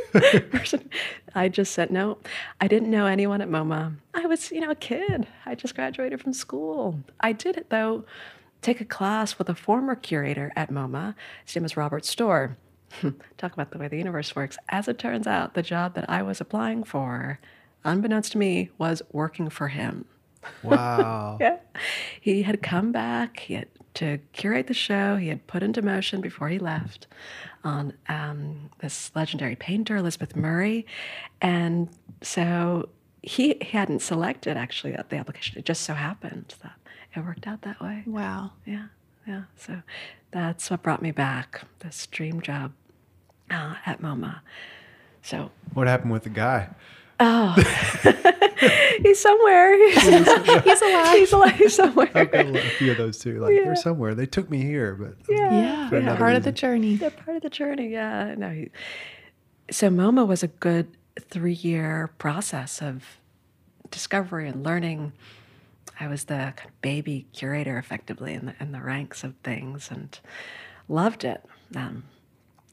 I 1.35 1.49
just 1.49 1.73
said 1.73 1.91
no. 1.91 2.19
I 2.61 2.69
didn't 2.69 2.91
know 2.91 3.07
anyone 3.07 3.41
at 3.41 3.49
MoMA. 3.49 3.97
I 4.15 4.27
was, 4.27 4.51
you 4.51 4.61
know, 4.61 4.71
a 4.71 4.75
kid. 4.75 5.27
I 5.47 5.55
just 5.55 5.75
graduated 5.75 6.21
from 6.21 6.33
school. 6.33 7.01
I 7.21 7.33
did 7.33 7.57
it 7.57 7.71
though. 7.71 8.05
Take 8.61 8.81
a 8.81 8.85
class 8.85 9.39
with 9.39 9.49
a 9.49 9.55
former 9.55 9.95
curator 9.95 10.53
at 10.57 10.71
MoMA. 10.71 11.15
His 11.45 11.57
name 11.57 11.65
is 11.65 11.77
Robert 11.77 12.05
Storr. 12.05 12.57
Hmm. 13.01 13.11
Talk 13.39 13.53
about 13.53 13.71
the 13.71 13.79
way 13.79 13.89
the 13.89 13.97
universe 13.99 14.37
works. 14.37 14.59
As 14.69 14.87
it 14.89 14.99
turns 14.99 15.27
out, 15.27 15.55
the 15.55 15.63
job 15.63 15.95
that 15.95 16.09
I 16.09 16.23
was 16.23 16.41
applying 16.41 16.85
for, 16.85 17.41
unbeknownst 17.85 18.33
to 18.33 18.39
me, 18.39 18.71
was 18.79 19.03
working 19.13 19.49
for 19.49 19.69
him. 19.69 20.05
Wow. 20.63 21.39
yeah. 21.41 21.59
He 22.21 22.43
had 22.43 22.63
come 22.63 22.93
back. 22.93 23.41
He 23.41 23.55
had 23.55 23.69
to 23.95 24.19
curate 24.33 24.67
the 24.67 24.75
show 24.75 25.17
he 25.17 25.29
had 25.29 25.47
put 25.47 25.63
into 25.63 25.83
motion 25.83 26.21
before 26.21 26.49
he 26.49 26.59
left 26.59 27.07
on 27.65 27.93
um, 28.09 28.71
this 28.81 29.11
legendary 29.15 29.57
painter, 29.57 29.97
Elizabeth 29.97 30.35
Murray. 30.35 30.87
And 31.41 31.89
so 32.23 32.89
he, 33.23 33.55
he 33.61 33.77
hadn't 33.77 34.01
selected 34.01 34.57
actually 34.57 34.97
the 35.09 35.17
application. 35.17 35.59
It 35.59 35.65
just 35.65 35.83
so 35.83 35.95
happened 35.95 36.55
that 36.63 36.73
it 37.15 37.21
worked 37.21 37.47
out 37.47 37.63
that 37.63 37.81
way. 37.81 38.03
Wow. 38.07 38.53
Yeah. 38.65 38.87
Yeah. 39.27 39.43
So 39.57 39.83
that's 40.31 40.71
what 40.71 40.83
brought 40.83 41.03
me 41.03 41.11
back, 41.13 41.63
this 41.81 42.07
dream 42.07 42.41
job 42.41 42.73
uh, 43.51 43.77
at 43.87 44.01
MoMA. 44.01 44.41
So 45.23 45.51
what 45.75 45.87
happened 45.87 46.13
with 46.13 46.25
the 46.25 46.31
guy? 46.31 46.71
Oh, 47.25 47.55
he's 49.03 49.21
somewhere. 49.21 49.77
He's, 49.91 50.03
He's 50.65 50.83
alive. 50.83 51.15
he's 51.17 51.33
alive 51.33 51.73
somewhere. 51.73 52.11
I've 52.15 52.33
got 52.33 52.47
a 52.47 52.61
few 52.79 52.91
of 52.91 52.97
those 52.97 53.19
too. 53.19 53.39
Like 53.41 53.55
Yeah. 53.55 53.65
they're 53.65 53.77
somewhere. 53.77 54.15
They 54.15 54.27
took 54.27 54.51
me 54.51 54.63
here, 54.63 54.95
but 54.95 55.15
Yeah, 55.29 55.89
For 55.89 55.97
another 55.99 56.19
part 56.19 56.35
of 56.35 56.43
the 56.43 56.53
journey. 56.53 56.97
They're 56.97 57.11
part 57.11 57.37
of 57.37 57.43
the 57.43 57.51
journey. 57.51 57.89
Yeah. 57.91 58.35
No. 58.37 58.51
He, 58.51 58.71
so 59.71 59.89
MoMA 59.89 60.27
was 60.27 60.43
a 60.43 60.49
good 60.49 60.89
three-year 61.21 62.11
process 62.19 62.83
of 62.83 63.05
discovery 63.91 64.49
and 64.49 64.65
learning. 64.65 65.13
I 66.01 66.09
was 66.09 66.25
the 66.25 66.53
kind 66.57 66.69
of 66.71 66.81
baby 66.81 67.27
curator, 67.33 67.79
effectively, 67.79 68.35
in 68.35 68.47
the 68.47 68.55
in 68.59 68.73
the 68.73 68.81
ranks 68.81 69.23
of 69.23 69.35
things, 69.45 69.91
and 69.91 70.19
loved 70.89 71.23
it. 71.25 71.45
Um, 71.77 72.05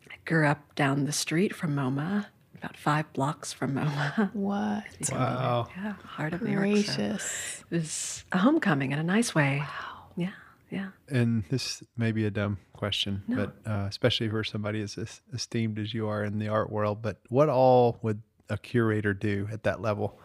I 0.09 0.15
grew 0.25 0.47
up 0.47 0.73
down 0.75 1.05
the 1.05 1.12
street 1.12 1.53
from 1.55 1.75
MoMA, 1.75 2.25
about 2.59 2.77
five 2.77 3.11
blocks 3.13 3.51
from 3.53 3.75
MoMA. 3.75 4.31
What? 4.33 4.83
wow. 5.11 5.67
Yeah, 5.75 5.93
heart 6.03 6.33
of 6.33 6.41
New 6.41 6.51
York. 6.51 6.85
So 6.85 6.95
Gracious. 6.95 7.63
it 7.71 7.75
was 7.75 8.23
a 8.31 8.37
homecoming 8.37 8.91
in 8.91 8.99
a 8.99 9.03
nice 9.03 9.33
way. 9.33 9.59
Wow. 9.59 10.03
Yeah. 10.15 10.31
Yeah. 10.69 10.89
And 11.07 11.43
this 11.49 11.81
may 11.97 12.11
be 12.11 12.25
a 12.25 12.31
dumb 12.31 12.57
question, 12.73 13.23
but 13.27 13.55
uh, 13.65 13.87
especially 13.89 14.29
for 14.29 14.43
somebody 14.43 14.81
as 14.81 15.19
esteemed 15.33 15.79
as 15.79 15.93
you 15.93 16.07
are 16.07 16.23
in 16.23 16.37
the 16.37 16.47
art 16.47 16.71
world, 16.71 17.01
but 17.01 17.17
what 17.29 17.49
all 17.49 17.97
would 18.03 18.21
a 18.49 18.57
curator 18.57 19.13
do 19.13 19.47
at 19.51 19.63
that 19.63 19.81
level? 19.81 20.19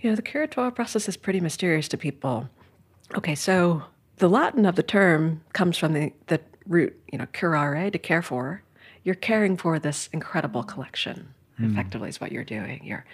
You 0.00 0.10
know, 0.10 0.16
the 0.16 0.22
curatorial 0.22 0.74
process 0.74 1.08
is 1.08 1.16
pretty 1.16 1.40
mysterious 1.40 1.88
to 1.88 1.98
people. 1.98 2.48
Okay, 3.16 3.34
so 3.34 3.82
the 4.16 4.28
Latin 4.28 4.64
of 4.64 4.76
the 4.76 4.82
term 4.82 5.42
comes 5.52 5.76
from 5.76 5.92
the, 5.92 6.12
the 6.28 6.40
root, 6.66 6.98
you 7.12 7.18
know, 7.18 7.26
curare, 7.26 7.90
to 7.92 7.98
care 7.98 8.22
for. 8.22 8.62
You're 9.06 9.14
caring 9.14 9.56
for 9.56 9.78
this 9.78 10.08
incredible 10.12 10.64
collection, 10.64 11.32
hmm. 11.58 11.70
effectively, 11.70 12.08
is 12.08 12.20
what 12.20 12.32
you're 12.32 12.42
doing. 12.42 12.80
You're, 12.82 13.04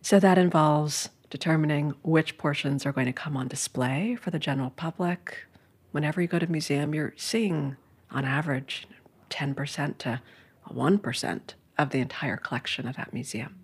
so 0.00 0.18
that 0.18 0.36
involves 0.36 1.10
determining 1.30 1.94
which 2.02 2.36
portions 2.38 2.84
are 2.84 2.90
going 2.90 3.06
to 3.06 3.12
come 3.12 3.36
on 3.36 3.46
display 3.46 4.16
for 4.16 4.32
the 4.32 4.40
general 4.40 4.70
public. 4.70 5.44
Whenever 5.92 6.20
you 6.20 6.26
go 6.26 6.40
to 6.40 6.46
a 6.46 6.50
museum, 6.50 6.92
you're 6.92 7.14
seeing, 7.16 7.76
on 8.10 8.24
average, 8.24 8.88
10% 9.30 9.98
to 9.98 10.20
1% 10.68 11.40
of 11.78 11.90
the 11.90 12.00
entire 12.00 12.36
collection 12.36 12.88
of 12.88 12.96
that 12.96 13.14
museum. 13.14 13.60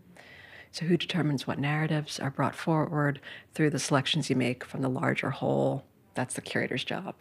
So, 0.70 0.86
who 0.86 0.96
determines 0.96 1.48
what 1.48 1.58
narratives 1.58 2.20
are 2.20 2.30
brought 2.30 2.54
forward 2.54 3.20
through 3.54 3.70
the 3.70 3.80
selections 3.80 4.30
you 4.30 4.36
make 4.36 4.62
from 4.62 4.80
the 4.80 4.88
larger 4.88 5.30
whole? 5.30 5.84
That's 6.14 6.34
the 6.34 6.40
curator's 6.40 6.84
job. 6.84 7.16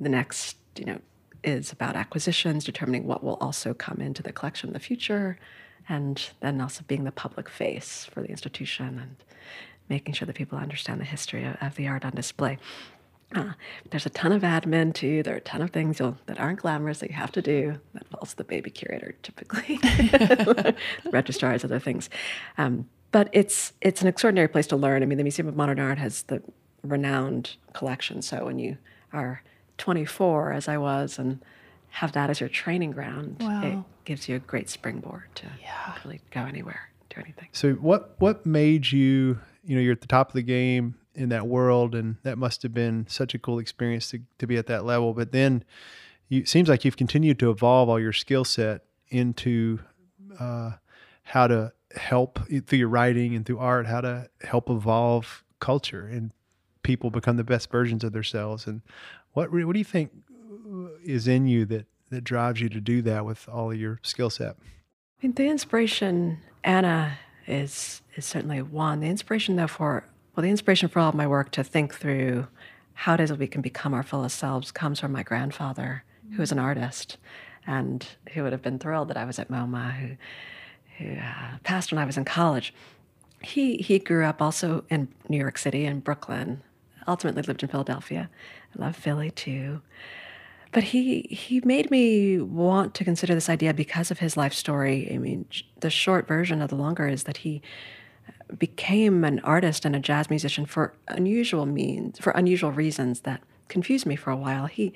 The 0.00 0.08
next, 0.08 0.56
you 0.74 0.86
know, 0.86 1.00
is 1.42 1.72
about 1.72 1.96
acquisitions, 1.96 2.64
determining 2.64 3.06
what 3.06 3.22
will 3.22 3.36
also 3.40 3.74
come 3.74 4.00
into 4.00 4.22
the 4.22 4.32
collection 4.32 4.70
in 4.70 4.72
the 4.74 4.80
future, 4.80 5.38
and 5.88 6.30
then 6.40 6.60
also 6.60 6.84
being 6.86 7.04
the 7.04 7.12
public 7.12 7.48
face 7.48 8.08
for 8.12 8.22
the 8.22 8.28
institution 8.28 8.98
and 8.98 9.16
making 9.88 10.14
sure 10.14 10.26
that 10.26 10.36
people 10.36 10.58
understand 10.58 11.00
the 11.00 11.04
history 11.04 11.44
of, 11.44 11.56
of 11.60 11.74
the 11.76 11.88
art 11.88 12.04
on 12.04 12.12
display. 12.12 12.58
Uh, 13.34 13.52
there's 13.90 14.06
a 14.06 14.10
ton 14.10 14.32
of 14.32 14.42
admin 14.42 14.92
too. 14.92 15.22
There 15.22 15.34
are 15.34 15.38
a 15.38 15.42
ton 15.42 15.62
of 15.62 15.70
things 15.70 15.98
that 15.98 16.40
aren't 16.40 16.60
glamorous 16.60 16.98
that 16.98 17.10
you 17.10 17.16
have 17.16 17.30
to 17.32 17.42
do. 17.42 17.78
That 17.94 18.08
falls 18.08 18.30
to 18.30 18.36
the 18.36 18.44
baby 18.44 18.70
curator 18.70 19.14
typically, 19.22 19.78
registrars, 21.12 21.64
other 21.64 21.78
things. 21.78 22.10
Um, 22.58 22.88
but 23.12 23.28
it's 23.32 23.72
it's 23.80 24.02
an 24.02 24.08
extraordinary 24.08 24.48
place 24.48 24.66
to 24.68 24.76
learn. 24.76 25.02
I 25.02 25.06
mean, 25.06 25.18
the 25.18 25.24
Museum 25.24 25.46
of 25.46 25.56
Modern 25.56 25.78
Art 25.78 25.98
has 25.98 26.22
the 26.24 26.42
renowned 26.82 27.56
collection. 27.72 28.22
So 28.22 28.44
when 28.44 28.58
you 28.58 28.78
are 29.12 29.42
24, 29.80 30.52
as 30.52 30.68
I 30.68 30.78
was, 30.78 31.18
and 31.18 31.42
have 31.88 32.12
that 32.12 32.30
as 32.30 32.38
your 32.38 32.48
training 32.48 32.92
ground, 32.92 33.36
it 33.40 33.78
gives 34.04 34.28
you 34.28 34.36
a 34.36 34.38
great 34.38 34.68
springboard 34.70 35.24
to 35.36 35.46
really 36.04 36.20
go 36.30 36.42
anywhere, 36.42 36.90
do 37.08 37.20
anything. 37.20 37.48
So 37.52 37.72
what 37.74 38.14
what 38.18 38.46
made 38.46 38.92
you, 38.92 39.40
you 39.64 39.74
know, 39.74 39.80
you're 39.80 39.92
at 39.92 40.00
the 40.00 40.06
top 40.06 40.28
of 40.28 40.34
the 40.34 40.42
game 40.42 40.94
in 41.14 41.30
that 41.30 41.46
world 41.46 41.94
and 41.94 42.16
that 42.22 42.38
must 42.38 42.62
have 42.62 42.72
been 42.72 43.06
such 43.08 43.34
a 43.34 43.38
cool 43.38 43.58
experience 43.58 44.08
to, 44.10 44.20
to 44.38 44.46
be 44.46 44.56
at 44.56 44.66
that 44.68 44.84
level. 44.84 45.12
But 45.12 45.32
then 45.32 45.64
you 46.28 46.40
it 46.40 46.48
seems 46.48 46.68
like 46.68 46.84
you've 46.84 46.96
continued 46.96 47.38
to 47.40 47.50
evolve 47.50 47.88
all 47.88 47.98
your 47.98 48.12
skill 48.12 48.44
set 48.44 48.84
into 49.08 49.80
uh, 50.38 50.72
how 51.24 51.48
to 51.48 51.72
help 51.96 52.38
through 52.66 52.78
your 52.78 52.88
writing 52.88 53.34
and 53.34 53.44
through 53.44 53.58
art, 53.58 53.86
how 53.86 54.00
to 54.00 54.28
help 54.42 54.70
evolve 54.70 55.44
culture 55.58 56.06
and 56.06 56.32
people 56.82 57.10
become 57.10 57.36
the 57.36 57.44
best 57.44 57.70
versions 57.70 58.04
of 58.04 58.12
themselves. 58.12 58.66
And 58.66 58.80
what 59.32 59.50
what 59.52 59.72
do 59.72 59.78
you 59.78 59.84
think 59.84 60.10
is 61.04 61.28
in 61.28 61.46
you 61.46 61.64
that 61.66 61.86
that 62.10 62.24
drives 62.24 62.60
you 62.60 62.68
to 62.68 62.80
do 62.80 63.02
that 63.02 63.24
with 63.24 63.48
all 63.48 63.70
of 63.70 63.78
your 63.78 64.00
skill 64.02 64.30
set? 64.30 64.56
I 65.22 65.26
mean, 65.26 65.34
the 65.34 65.46
inspiration, 65.46 66.38
Anna, 66.64 67.18
is 67.46 68.02
is 68.16 68.24
certainly 68.24 68.62
one. 68.62 69.00
The 69.00 69.08
inspiration, 69.08 69.56
though, 69.56 69.66
for 69.66 70.04
well, 70.34 70.42
the 70.42 70.50
inspiration 70.50 70.88
for 70.88 71.00
all 71.00 71.08
of 71.08 71.14
my 71.14 71.26
work 71.26 71.50
to 71.52 71.64
think 71.64 71.94
through 71.94 72.46
how 72.94 73.14
it 73.14 73.20
is 73.20 73.30
that 73.30 73.38
we 73.38 73.46
can 73.46 73.62
become 73.62 73.94
our 73.94 74.02
fullest 74.02 74.38
selves 74.38 74.70
comes 74.70 75.00
from 75.00 75.12
my 75.12 75.22
grandfather, 75.22 76.04
who 76.32 76.38
was 76.38 76.52
an 76.52 76.58
artist, 76.58 77.16
and 77.66 78.06
who 78.32 78.42
would 78.42 78.52
have 78.52 78.62
been 78.62 78.78
thrilled 78.78 79.08
that 79.08 79.16
I 79.16 79.24
was 79.24 79.38
at 79.38 79.50
MoMA, 79.50 79.92
who 79.92 80.16
who 80.98 81.14
uh, 81.14 81.58
passed 81.64 81.92
when 81.92 81.98
I 81.98 82.04
was 82.04 82.16
in 82.16 82.24
college. 82.24 82.74
He 83.42 83.76
he 83.76 83.98
grew 83.98 84.24
up 84.24 84.42
also 84.42 84.84
in 84.90 85.08
New 85.28 85.38
York 85.38 85.58
City 85.58 85.86
in 85.86 86.00
Brooklyn. 86.00 86.62
Ultimately 87.06 87.42
lived 87.42 87.62
in 87.62 87.68
Philadelphia. 87.68 88.30
I 88.76 88.82
love 88.82 88.96
Philly 88.96 89.30
too. 89.30 89.82
But 90.72 90.84
he 90.84 91.22
he 91.22 91.60
made 91.64 91.90
me 91.90 92.38
want 92.38 92.94
to 92.94 93.04
consider 93.04 93.34
this 93.34 93.48
idea 93.48 93.74
because 93.74 94.10
of 94.10 94.20
his 94.20 94.36
life 94.36 94.54
story. 94.54 95.10
I 95.12 95.18
mean, 95.18 95.46
the 95.80 95.90
short 95.90 96.28
version 96.28 96.62
of 96.62 96.70
the 96.70 96.76
longer 96.76 97.08
is 97.08 97.24
that 97.24 97.38
he 97.38 97.60
uh, 98.28 98.54
became 98.54 99.24
an 99.24 99.40
artist 99.40 99.84
and 99.84 99.96
a 99.96 100.00
jazz 100.00 100.30
musician 100.30 100.66
for 100.66 100.94
unusual 101.08 101.66
means, 101.66 102.18
for 102.18 102.30
unusual 102.30 102.70
reasons 102.70 103.20
that 103.20 103.42
confused 103.68 104.06
me 104.06 104.14
for 104.14 104.30
a 104.30 104.36
while. 104.36 104.66
He 104.66 104.92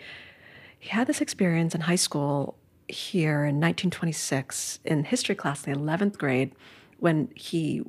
he 0.78 0.90
had 0.90 1.06
this 1.06 1.20
experience 1.20 1.74
in 1.74 1.82
high 1.82 1.96
school 1.96 2.56
here 2.88 3.44
in 3.44 3.56
1926 3.56 4.80
in 4.84 5.04
history 5.04 5.34
class 5.34 5.66
in 5.66 5.72
the 5.72 5.78
11th 5.78 6.18
grade 6.18 6.52
when 6.98 7.30
he 7.34 7.82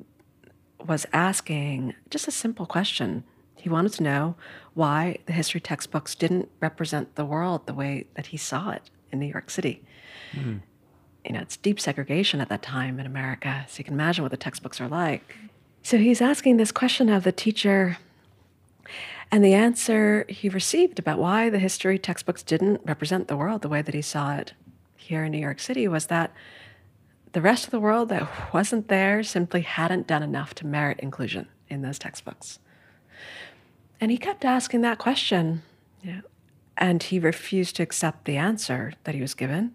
was 0.84 1.06
asking 1.12 1.94
just 2.10 2.26
a 2.26 2.30
simple 2.30 2.66
question. 2.66 3.24
He 3.56 3.68
wanted 3.68 3.92
to 3.94 4.02
know 4.02 4.36
why 4.74 5.18
the 5.26 5.32
history 5.32 5.60
textbooks 5.60 6.14
didn't 6.14 6.50
represent 6.60 7.14
the 7.14 7.24
world 7.24 7.66
the 7.66 7.74
way 7.74 8.06
that 8.14 8.26
he 8.26 8.36
saw 8.36 8.70
it 8.70 8.90
in 9.10 9.18
New 9.18 9.26
York 9.26 9.50
City. 9.50 9.82
Hmm. 10.32 10.58
You 11.24 11.32
know, 11.32 11.40
it's 11.40 11.56
deep 11.56 11.80
segregation 11.80 12.40
at 12.40 12.48
that 12.50 12.62
time 12.62 13.00
in 13.00 13.06
America, 13.06 13.64
so 13.68 13.78
you 13.78 13.84
can 13.84 13.94
imagine 13.94 14.22
what 14.22 14.30
the 14.30 14.36
textbooks 14.36 14.80
are 14.80 14.88
like. 14.88 15.36
So 15.82 15.98
he's 15.98 16.20
asking 16.20 16.56
this 16.56 16.70
question 16.70 17.08
of 17.08 17.24
the 17.24 17.32
teacher, 17.32 17.98
and 19.32 19.44
the 19.44 19.54
answer 19.54 20.24
he 20.28 20.48
received 20.48 20.98
about 20.98 21.18
why 21.18 21.50
the 21.50 21.58
history 21.58 21.98
textbooks 21.98 22.42
didn't 22.42 22.80
represent 22.84 23.28
the 23.28 23.36
world 23.36 23.62
the 23.62 23.68
way 23.68 23.82
that 23.82 23.94
he 23.94 24.02
saw 24.02 24.36
it 24.36 24.52
here 24.96 25.24
in 25.24 25.32
New 25.32 25.38
York 25.38 25.60
City 25.60 25.88
was 25.88 26.06
that 26.06 26.32
the 27.32 27.40
rest 27.40 27.64
of 27.64 27.70
the 27.70 27.80
world 27.80 28.08
that 28.08 28.28
wasn't 28.54 28.88
there 28.88 29.22
simply 29.22 29.62
hadn't 29.62 30.06
done 30.06 30.22
enough 30.22 30.54
to 30.56 30.66
merit 30.66 31.00
inclusion 31.00 31.48
in 31.68 31.82
those 31.82 31.98
textbooks. 31.98 32.58
And 34.06 34.12
he 34.12 34.18
kept 34.18 34.44
asking 34.44 34.82
that 34.82 34.98
question, 34.98 35.62
you 36.00 36.12
know, 36.12 36.20
and 36.78 37.02
he 37.02 37.18
refused 37.18 37.74
to 37.74 37.82
accept 37.82 38.24
the 38.24 38.36
answer 38.36 38.92
that 39.02 39.16
he 39.16 39.20
was 39.20 39.34
given. 39.34 39.74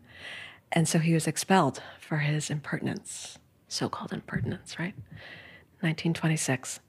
And 0.72 0.88
so 0.88 1.00
he 1.00 1.13
was 1.13 1.28
expelled 1.28 1.82
for 2.00 2.20
his 2.20 2.50
impertinence, 2.50 3.39
so 3.67 3.89
called 3.89 4.13
impertinence, 4.13 4.80
right? 4.80 4.94
1926. 5.82 6.80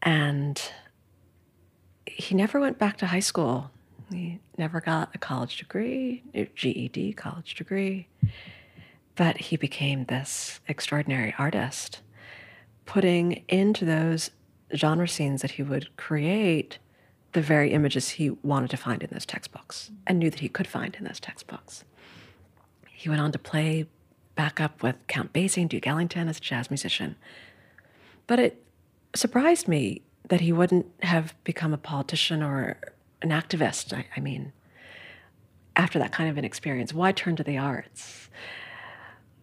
And 0.00 0.62
he 2.06 2.34
never 2.34 2.58
went 2.58 2.78
back 2.78 2.96
to 2.96 3.06
high 3.08 3.20
school. 3.20 3.70
He 4.10 4.40
never 4.56 4.80
got 4.80 5.10
a 5.14 5.18
college 5.18 5.58
degree, 5.58 6.22
GED 6.54 7.12
college 7.12 7.54
degree. 7.54 8.08
But 9.14 9.36
he 9.36 9.58
became 9.58 10.06
this 10.06 10.60
extraordinary 10.66 11.34
artist, 11.36 12.00
putting 12.86 13.44
into 13.46 13.84
those 13.84 14.30
genre 14.74 15.08
scenes 15.08 15.42
that 15.42 15.52
he 15.52 15.62
would 15.62 15.96
create 15.96 16.78
the 17.32 17.40
very 17.40 17.72
images 17.72 18.10
he 18.10 18.30
wanted 18.30 18.70
to 18.70 18.76
find 18.76 19.02
in 19.02 19.10
those 19.12 19.26
textbooks 19.26 19.90
and 20.06 20.18
knew 20.18 20.30
that 20.30 20.40
he 20.40 20.48
could 20.48 20.66
find 20.66 20.96
in 20.96 21.04
those 21.04 21.20
textbooks. 21.20 21.84
He 22.88 23.08
went 23.08 23.20
on 23.20 23.32
to 23.32 23.38
play 23.38 23.86
back 24.34 24.60
up 24.60 24.82
with 24.82 24.96
Count 25.06 25.32
Basie 25.32 25.62
and 25.62 25.70
Duke 25.70 25.86
Ellington 25.86 26.28
as 26.28 26.38
a 26.38 26.40
jazz 26.40 26.70
musician. 26.70 27.16
But 28.26 28.38
it 28.38 28.64
surprised 29.14 29.68
me 29.68 30.02
that 30.28 30.40
he 30.40 30.52
wouldn't 30.52 30.86
have 31.02 31.34
become 31.44 31.72
a 31.72 31.78
politician 31.78 32.42
or 32.42 32.78
an 33.22 33.30
activist. 33.30 33.92
I, 33.92 34.06
I 34.16 34.20
mean, 34.20 34.52
after 35.76 35.98
that 35.98 36.12
kind 36.12 36.30
of 36.30 36.38
an 36.38 36.44
experience, 36.44 36.92
why 36.92 37.12
turn 37.12 37.36
to 37.36 37.44
the 37.44 37.58
arts? 37.58 38.28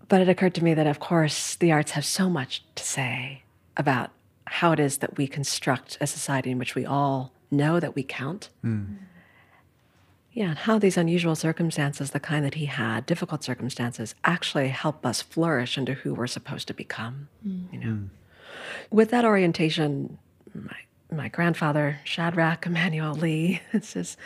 But 0.07 0.21
it 0.21 0.29
occurred 0.29 0.53
to 0.55 0.63
me 0.63 0.73
that, 0.73 0.87
of 0.87 0.99
course, 0.99 1.55
the 1.55 1.71
arts 1.71 1.91
have 1.91 2.05
so 2.05 2.29
much 2.29 2.63
to 2.75 2.83
say 2.83 3.43
about 3.77 4.11
how 4.53 4.71
it 4.71 4.79
is 4.79 4.99
that 4.99 5.17
we 5.17 5.25
construct 5.25 5.97
a 5.99 6.05
society 6.05 6.51
in 6.51 6.59
which 6.59 6.75
we 6.75 6.85
all 6.85 7.33
know 7.49 7.79
that 7.79 7.95
we 7.95 8.03
count. 8.03 8.49
You 8.63 10.43
Yeah, 10.43 10.49
and 10.49 10.57
how 10.59 10.77
these 10.77 10.95
unusual 10.95 11.35
circumstances, 11.35 12.11
the 12.11 12.19
kind 12.19 12.45
that 12.45 12.53
he 12.53 12.65
had, 12.67 13.07
difficult 13.07 13.43
circumstances, 13.43 14.13
actually 14.23 14.67
help 14.67 15.07
us 15.07 15.23
flourish 15.23 15.75
into 15.75 15.93
who 15.95 16.13
we're 16.13 16.27
supposed 16.27 16.67
to 16.67 16.73
become. 16.75 17.29
Hmm. 17.41 17.63
You 17.71 17.79
know, 17.79 17.93
hmm. 17.93 18.05
with 18.91 19.09
that 19.09 19.25
orientation, 19.25 20.19
my 20.53 20.77
my 21.11 21.29
grandfather 21.29 21.99
Shadrach 22.03 22.67
Emmanuel 22.67 23.15
Lee 23.15 23.59
is 23.73 23.93
his 23.93 24.17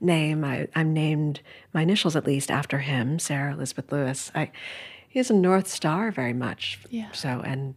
name. 0.00 0.44
I, 0.44 0.66
I'm 0.74 0.92
named 0.92 1.40
my 1.72 1.82
initials 1.82 2.16
at 2.16 2.26
least 2.26 2.50
after 2.50 2.80
him, 2.80 3.20
Sarah 3.20 3.52
Elizabeth 3.52 3.92
Lewis. 3.92 4.32
I 4.34 4.50
he 5.08 5.20
is 5.20 5.30
a 5.30 5.34
North 5.34 5.68
Star 5.68 6.10
very 6.10 6.32
much. 6.32 6.80
Yeah. 6.90 7.12
So 7.12 7.40
and 7.44 7.76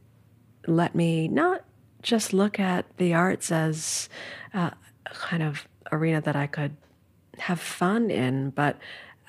let 0.66 0.96
me 0.96 1.28
not 1.28 1.64
just 2.02 2.34
look 2.34 2.60
at 2.60 2.86
the 2.98 3.14
arts 3.14 3.52
as 3.52 4.10
uh, 4.54 4.72
a 5.06 5.14
kind 5.14 5.44
of 5.44 5.68
arena 5.92 6.22
that 6.22 6.36
I 6.36 6.48
could 6.48 6.76
have 7.40 7.60
fun 7.60 8.10
in, 8.12 8.50
but 8.52 8.78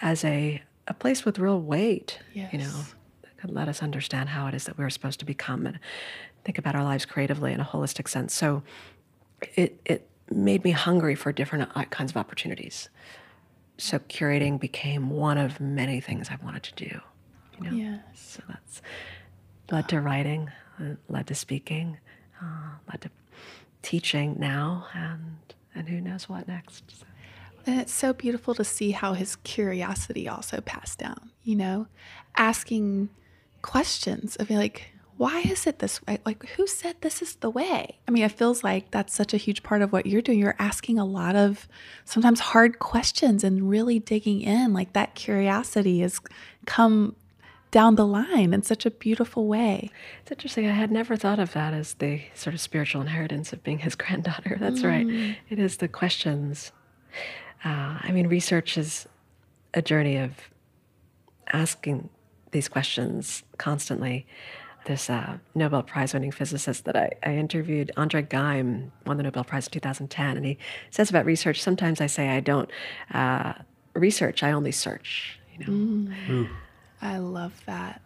as 0.01 0.25
a 0.25 0.63
a 0.89 0.95
place 0.95 1.25
with 1.25 1.39
real 1.39 1.61
weight. 1.61 2.19
yes. 2.35 2.53
You 2.53 2.59
know, 2.59 2.85
that 3.23 3.37
could 3.39 3.51
let 3.51 3.69
us 3.69 3.83
understand 3.83 4.29
how 4.31 4.47
it 4.49 4.55
is 4.55 4.65
that 4.65 4.77
we're 4.77 4.91
supposed 4.91 5.21
to 5.21 5.27
become 5.27 5.67
and 5.67 5.79
think 6.45 6.59
about 6.59 6.75
our 6.75 6.83
lives 6.83 7.05
creatively 7.05 7.53
in 7.53 7.61
a 7.61 7.65
holistic 7.65 8.09
sense. 8.09 8.35
So 8.35 8.63
it 9.55 9.81
it 9.85 10.09
made 10.31 10.65
me 10.65 10.71
hungry 10.73 11.15
for 11.15 11.33
different 11.33 11.71
uh, 11.77 11.85
kinds 11.87 12.13
of 12.13 12.17
opportunities. 12.17 12.89
So 13.79 13.99
curating 13.99 14.61
became 14.61 15.11
one 15.11 15.39
of 15.39 15.61
many 15.61 16.01
things 16.01 16.29
I 16.31 16.37
wanted 16.45 16.63
to 16.65 16.75
do. 16.75 17.01
You 17.59 17.71
know, 17.71 17.77
Yes. 17.77 18.03
so 18.15 18.43
that's 18.49 18.83
led 19.71 19.89
to 19.89 20.01
writing, 20.01 20.51
uh, 20.81 20.95
led 21.09 21.27
to 21.29 21.35
speaking, 21.35 21.99
uh, 22.43 22.97
to 23.01 23.11
teaching 23.83 24.37
now, 24.39 24.87
and 24.95 25.37
and 25.75 25.89
who 25.89 26.01
knows 26.01 26.29
what 26.29 26.49
next. 26.49 26.85
So, 26.99 27.07
And 27.67 27.81
it's 27.81 27.93
so 27.93 28.13
beautiful 28.13 28.55
to 28.55 28.65
see 28.65 28.91
how 28.91 29.15
his 29.15 29.37
curiosity 29.37 30.29
also 30.29 30.61
passed 30.61 30.99
down, 30.99 31.31
you 31.45 31.57
know, 31.57 31.87
asking 32.37 33.11
questions 33.63 34.37
of 34.37 34.51
like, 34.51 34.93
why 35.17 35.41
is 35.41 35.67
it 35.67 35.81
this 35.81 36.01
way? 36.07 36.19
Like, 36.25 36.47
who 36.57 36.67
said 36.67 36.97
this 37.03 37.21
is 37.21 37.35
the 37.37 37.51
way? 37.51 37.99
I 38.09 38.11
mean, 38.11 38.23
it 38.23 38.33
feels 38.33 38.65
like 38.65 38.91
that's 38.91 39.15
such 39.15 39.35
a 39.35 39.37
huge 39.37 39.63
part 39.63 39.83
of 39.83 39.93
what 39.93 40.07
you're 40.07 40.23
doing. 40.23 40.39
You're 40.39 40.57
asking 40.59 40.99
a 40.99 41.05
lot 41.05 41.37
of 41.37 41.69
sometimes 42.07 42.41
hard 42.41 42.79
questions 42.79 43.45
and 43.45 43.69
really 43.69 43.99
digging 43.99 44.41
in. 44.41 44.73
Like, 44.73 44.95
that 44.95 45.15
curiosity 45.15 46.01
has 46.01 46.21
come 46.65 47.17
down 47.71 47.95
the 47.95 48.07
line 48.07 48.53
in 48.53 48.63
such 48.63 48.85
a 48.85 48.91
beautiful 48.91 49.47
way. 49.47 49.91
It's 50.23 50.33
interesting. 50.33 50.67
I 50.67 50.73
had 50.73 50.91
never 50.91 51.17
thought 51.17 51.39
of 51.39 51.53
that 51.53 51.73
as 51.73 51.95
the 51.95 52.23
sort 52.35 52.55
of 52.55 52.61
spiritual 52.61 53.01
inheritance 53.01 53.53
of 53.53 53.63
being 53.63 53.79
his 53.79 53.95
granddaughter. 53.97 54.57
That's 54.59 54.83
right. 54.83 55.07
It 55.49 55.59
is 55.59 55.79
the 55.79 55.89
questions. 55.89 56.73
Uh, 57.65 57.99
I 58.01 58.11
mean, 58.13 58.27
research 58.27 58.77
is 58.79 59.07
a 59.75 59.83
journey 59.83 60.17
of 60.17 60.33
asking 61.53 62.09
these 62.53 62.69
questions 62.69 63.43
constantly. 63.59 64.27
This 64.87 65.11
uh, 65.11 65.37
Nobel 65.55 65.83
Prize 65.83 66.15
winning 66.15 66.33
physicist 66.33 66.87
that 66.87 66.97
I, 66.97 67.11
I 67.23 67.35
interviewed, 67.35 67.93
Andre 67.99 68.23
Geim, 68.23 68.91
won 69.05 69.19
the 69.19 69.23
Nobel 69.23 69.45
Prize 69.45 69.67
in 69.67 69.73
2010, 69.73 70.39
and 70.39 70.47
he 70.47 70.57
says 70.89 71.11
about 71.11 71.27
research 71.27 71.63
sometimes 71.63 72.01
I 72.01 72.07
say 72.07 72.31
I 72.31 72.41
don't 72.41 72.71
uh, 73.13 73.53
research, 73.95 74.43
I 74.43 74.53
only 74.53 74.73
search. 74.73 75.39
You 75.59 75.67
know, 75.67 76.49
I 77.03 77.19
love 77.19 77.61
that. 77.67 78.01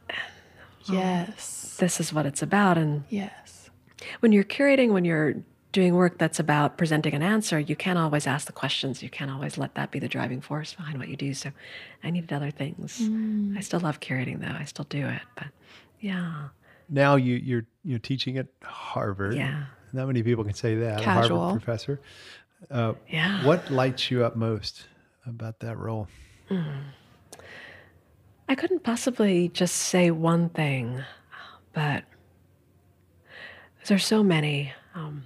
Yes. 0.86 1.76
this 1.80 1.98
is 2.00 2.12
what 2.12 2.26
it's 2.26 2.42
about. 2.42 2.76
And 2.78 3.04
Yes. 3.08 3.70
when 4.20 4.32
you're 4.32 4.44
curating, 4.44 4.92
when 4.92 5.04
you're 5.04 5.34
doing 5.72 5.94
work 5.94 6.18
that's 6.18 6.38
about 6.38 6.76
presenting 6.78 7.14
an 7.14 7.22
answer, 7.22 7.58
you 7.58 7.74
can't 7.74 7.98
always 7.98 8.26
ask 8.26 8.46
the 8.46 8.52
questions. 8.52 9.02
You 9.02 9.08
can't 9.08 9.30
always 9.30 9.56
let 9.58 9.74
that 9.74 9.90
be 9.90 9.98
the 9.98 10.08
driving 10.08 10.40
force 10.40 10.74
behind 10.74 10.98
what 10.98 11.08
you 11.08 11.16
do. 11.16 11.32
So 11.34 11.50
I 12.04 12.10
needed 12.10 12.32
other 12.32 12.50
things. 12.50 13.00
I 13.56 13.60
still 13.60 13.80
love 13.80 13.98
curating 14.00 14.40
though. 14.40 14.54
I 14.56 14.64
still 14.64 14.84
do 14.88 15.06
it. 15.06 15.22
But 15.34 15.46
yeah. 16.00 16.48
Now 16.88 17.16
you 17.16 17.36
you're 17.36 17.64
you're 17.82 17.98
teaching 17.98 18.36
at 18.38 18.46
Harvard. 18.62 19.34
Yeah. 19.34 19.64
Not 19.92 20.06
many 20.06 20.22
people 20.22 20.44
can 20.44 20.54
say 20.54 20.74
that. 20.76 21.00
A 21.00 21.02
Casual. 21.04 21.40
Harvard 21.40 21.62
professor. 21.62 22.00
Uh, 22.70 22.92
Yeah. 23.08 23.44
What 23.46 23.70
lights 23.70 24.10
you 24.10 24.24
up 24.24 24.36
most 24.36 24.86
about 25.26 25.60
that 25.60 25.78
role? 25.78 26.08
I 28.48 28.54
couldn't 28.54 28.82
possibly 28.82 29.48
just 29.48 29.74
say 29.74 30.10
one 30.10 30.48
thing, 30.50 31.02
but 31.72 32.04
there's 33.86 34.04
so 34.04 34.22
many. 34.22 34.72
Um, 34.94 35.24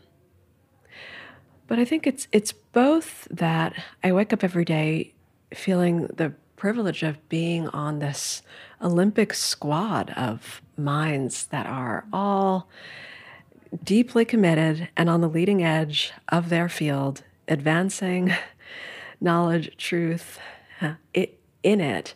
but 1.66 1.78
I 1.78 1.84
think 1.84 2.06
it's 2.06 2.28
it's 2.32 2.52
both 2.52 3.26
that 3.30 3.74
I 4.02 4.12
wake 4.12 4.32
up 4.32 4.42
every 4.42 4.64
day 4.64 5.14
feeling 5.52 6.06
the 6.06 6.34
privilege 6.56 7.02
of 7.02 7.28
being 7.28 7.68
on 7.68 7.98
this 7.98 8.42
Olympic 8.82 9.32
squad 9.32 10.10
of 10.16 10.60
minds 10.76 11.46
that 11.46 11.66
are 11.66 12.04
all 12.12 12.68
deeply 13.84 14.24
committed 14.24 14.88
and 14.96 15.08
on 15.08 15.20
the 15.20 15.28
leading 15.28 15.62
edge 15.62 16.12
of 16.28 16.48
their 16.48 16.68
field, 16.68 17.22
advancing 17.46 18.32
knowledge, 19.20 19.76
truth 19.76 20.38
in 21.14 21.80
it, 21.80 22.14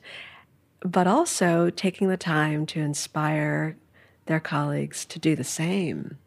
but 0.85 1.07
also 1.07 1.71
taking 1.71 2.09
the 2.09 2.17
time 2.17 2.67
to 2.67 2.81
inspire 2.81 3.77
their 4.27 4.41
colleagues 4.41 5.05
to 5.07 5.19
do 5.19 5.37
the 5.37 5.45
same. 5.45 6.19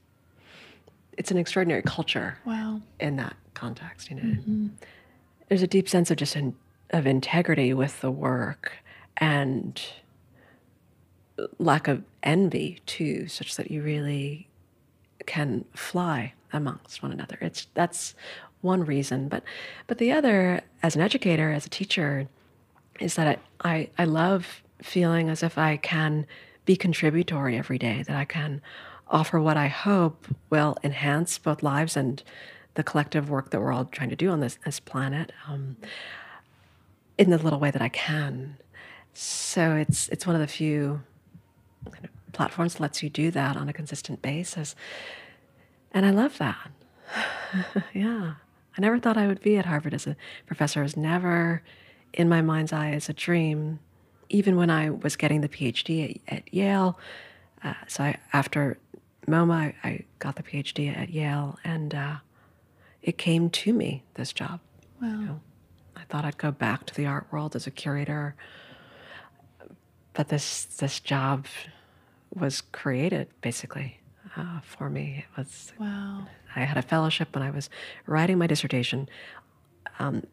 It's 1.18 1.32
an 1.32 1.38
extraordinary 1.38 1.82
culture 1.82 2.38
Wow. 2.46 2.82
in 3.00 3.16
that 3.18 3.36
context. 3.54 4.10
You 4.10 4.18
know, 4.18 4.24
mm-hmm. 4.24 4.68
there's 5.48 5.62
a 5.62 5.68
deep 5.68 5.88
sense 5.88 6.12
of 6.12 6.18
just 6.18 6.36
in, 6.36 6.56
of 6.90 7.08
integrity 7.08 7.74
with 7.74 8.02
the 8.02 8.12
work 8.12 8.74
and 9.18 9.82
lack 11.58 11.88
of 11.88 12.04
envy 12.24 12.82
too, 12.86 13.28
such 13.28 13.56
that 13.56 13.72
you 13.72 13.82
really 13.82 14.48
can 15.26 15.66
fly 15.74 16.34
amongst 16.54 17.02
one 17.02 17.12
another. 17.12 17.38
It's 17.42 17.68
that's 17.74 18.16
one 18.62 18.86
reason, 18.86 19.28
but 19.28 19.44
but 19.88 19.98
the 19.98 20.12
other, 20.12 20.62
as 20.82 20.96
an 20.96 21.02
educator, 21.02 21.52
as 21.52 21.66
a 21.66 21.70
teacher, 21.70 22.28
is 23.00 23.16
that 23.16 23.40
I, 23.62 23.70
I, 23.70 23.90
I 24.00 24.06
love 24.06 24.64
feeling 24.82 25.30
as 25.30 25.44
if 25.44 25.58
I 25.58 25.78
can 25.78 26.28
be 26.66 26.76
contributory 26.76 27.58
every 27.58 27.78
day, 27.78 28.04
that 28.04 28.16
I 28.16 28.26
can 28.26 28.62
offer 29.08 29.40
what 29.40 29.58
I 29.58 29.68
hope 29.68 30.28
will 30.50 30.78
enhance 30.84 31.38
both 31.38 31.62
lives 31.62 31.96
and 31.96 32.22
the 32.74 32.84
collective 32.84 33.30
work 33.30 33.52
that 33.52 33.62
we're 33.62 33.72
all 33.72 33.86
trying 33.86 34.10
to 34.10 34.16
do 34.16 34.30
on 34.30 34.40
this, 34.40 34.58
this 34.66 34.80
planet 34.80 35.32
um, 35.48 35.78
in 37.18 37.30
the 37.30 37.38
little 37.38 37.60
way 37.60 37.72
that 37.72 37.82
I 37.82 37.90
can. 37.90 38.58
So 39.14 39.76
it's 39.76 40.10
it's 40.10 40.28
one 40.28 40.36
of 40.36 40.42
the 40.42 40.48
few 40.48 41.02
kind 41.90 42.04
of 42.04 42.12
platforms 42.34 42.74
that 42.74 42.82
lets 42.82 43.02
you 43.02 43.10
do 43.10 43.32
that 43.32 43.56
on 43.56 43.70
a 43.70 43.74
consistent 43.74 44.22
basis. 44.22 44.76
And 45.92 46.06
I 46.06 46.10
love 46.10 46.38
that. 46.40 46.72
yeah. 47.94 48.34
I 48.78 48.82
never 48.82 49.00
thought 49.00 49.18
I 49.18 49.28
would 49.28 49.42
be 49.42 49.56
at 49.58 49.66
Harvard 49.66 49.94
as 49.94 50.06
a 50.06 50.18
professor. 50.46 50.82
It 50.82 50.84
was 50.84 50.98
never 50.98 51.64
in 52.16 52.30
my 52.30 52.42
mind's 52.42 52.74
eye 52.74 52.92
as 52.92 53.10
a 53.10 53.14
dream. 53.14 53.80
Even 54.30 54.56
when 54.56 54.70
I 54.70 54.90
was 54.90 55.16
getting 55.16 55.42
the 55.42 55.50
PhD 55.50 56.22
at, 56.28 56.38
at 56.38 56.54
Yale, 56.54 56.98
uh, 57.64 57.74
so 57.88 58.04
I, 58.04 58.18
after 58.34 58.78
MoMA, 59.28 59.54
I, 59.84 59.88
I 59.88 60.06
got 60.20 60.36
the 60.36 60.44
PhD 60.44 60.96
at 60.96 61.10
Yale, 61.10 61.60
and 61.64 61.94
uh, 61.94 62.16
it 63.02 63.18
came 63.18 63.50
to 63.52 63.74
me, 63.74 64.04
this 64.16 64.34
job. 64.34 64.60
Wow. 65.02 65.40
I 65.96 66.04
thought 66.10 66.26
I'd 66.26 66.38
go 66.38 66.52
back 66.52 66.86
to 66.88 66.96
the 66.96 67.06
art 67.06 67.28
world 67.32 67.56
as 67.56 67.68
a 67.68 67.72
curator, 67.72 68.36
but 70.14 70.30
this 70.30 70.66
this 70.66 71.00
job 71.00 71.46
was 72.34 72.62
created 72.62 73.28
basically 73.42 74.00
uh, 74.36 74.60
for 74.62 74.90
me. 74.90 75.26
It 75.28 75.38
was 75.38 75.74
Wow. 75.80 76.28
I 76.56 76.62
had 76.62 76.78
a 76.78 76.82
fellowship 76.82 77.34
when 77.36 77.44
I 77.44 77.52
was 77.52 77.70
writing 78.06 78.38
my 78.38 78.48
dissertation. 78.48 79.10
Um, 80.00 80.24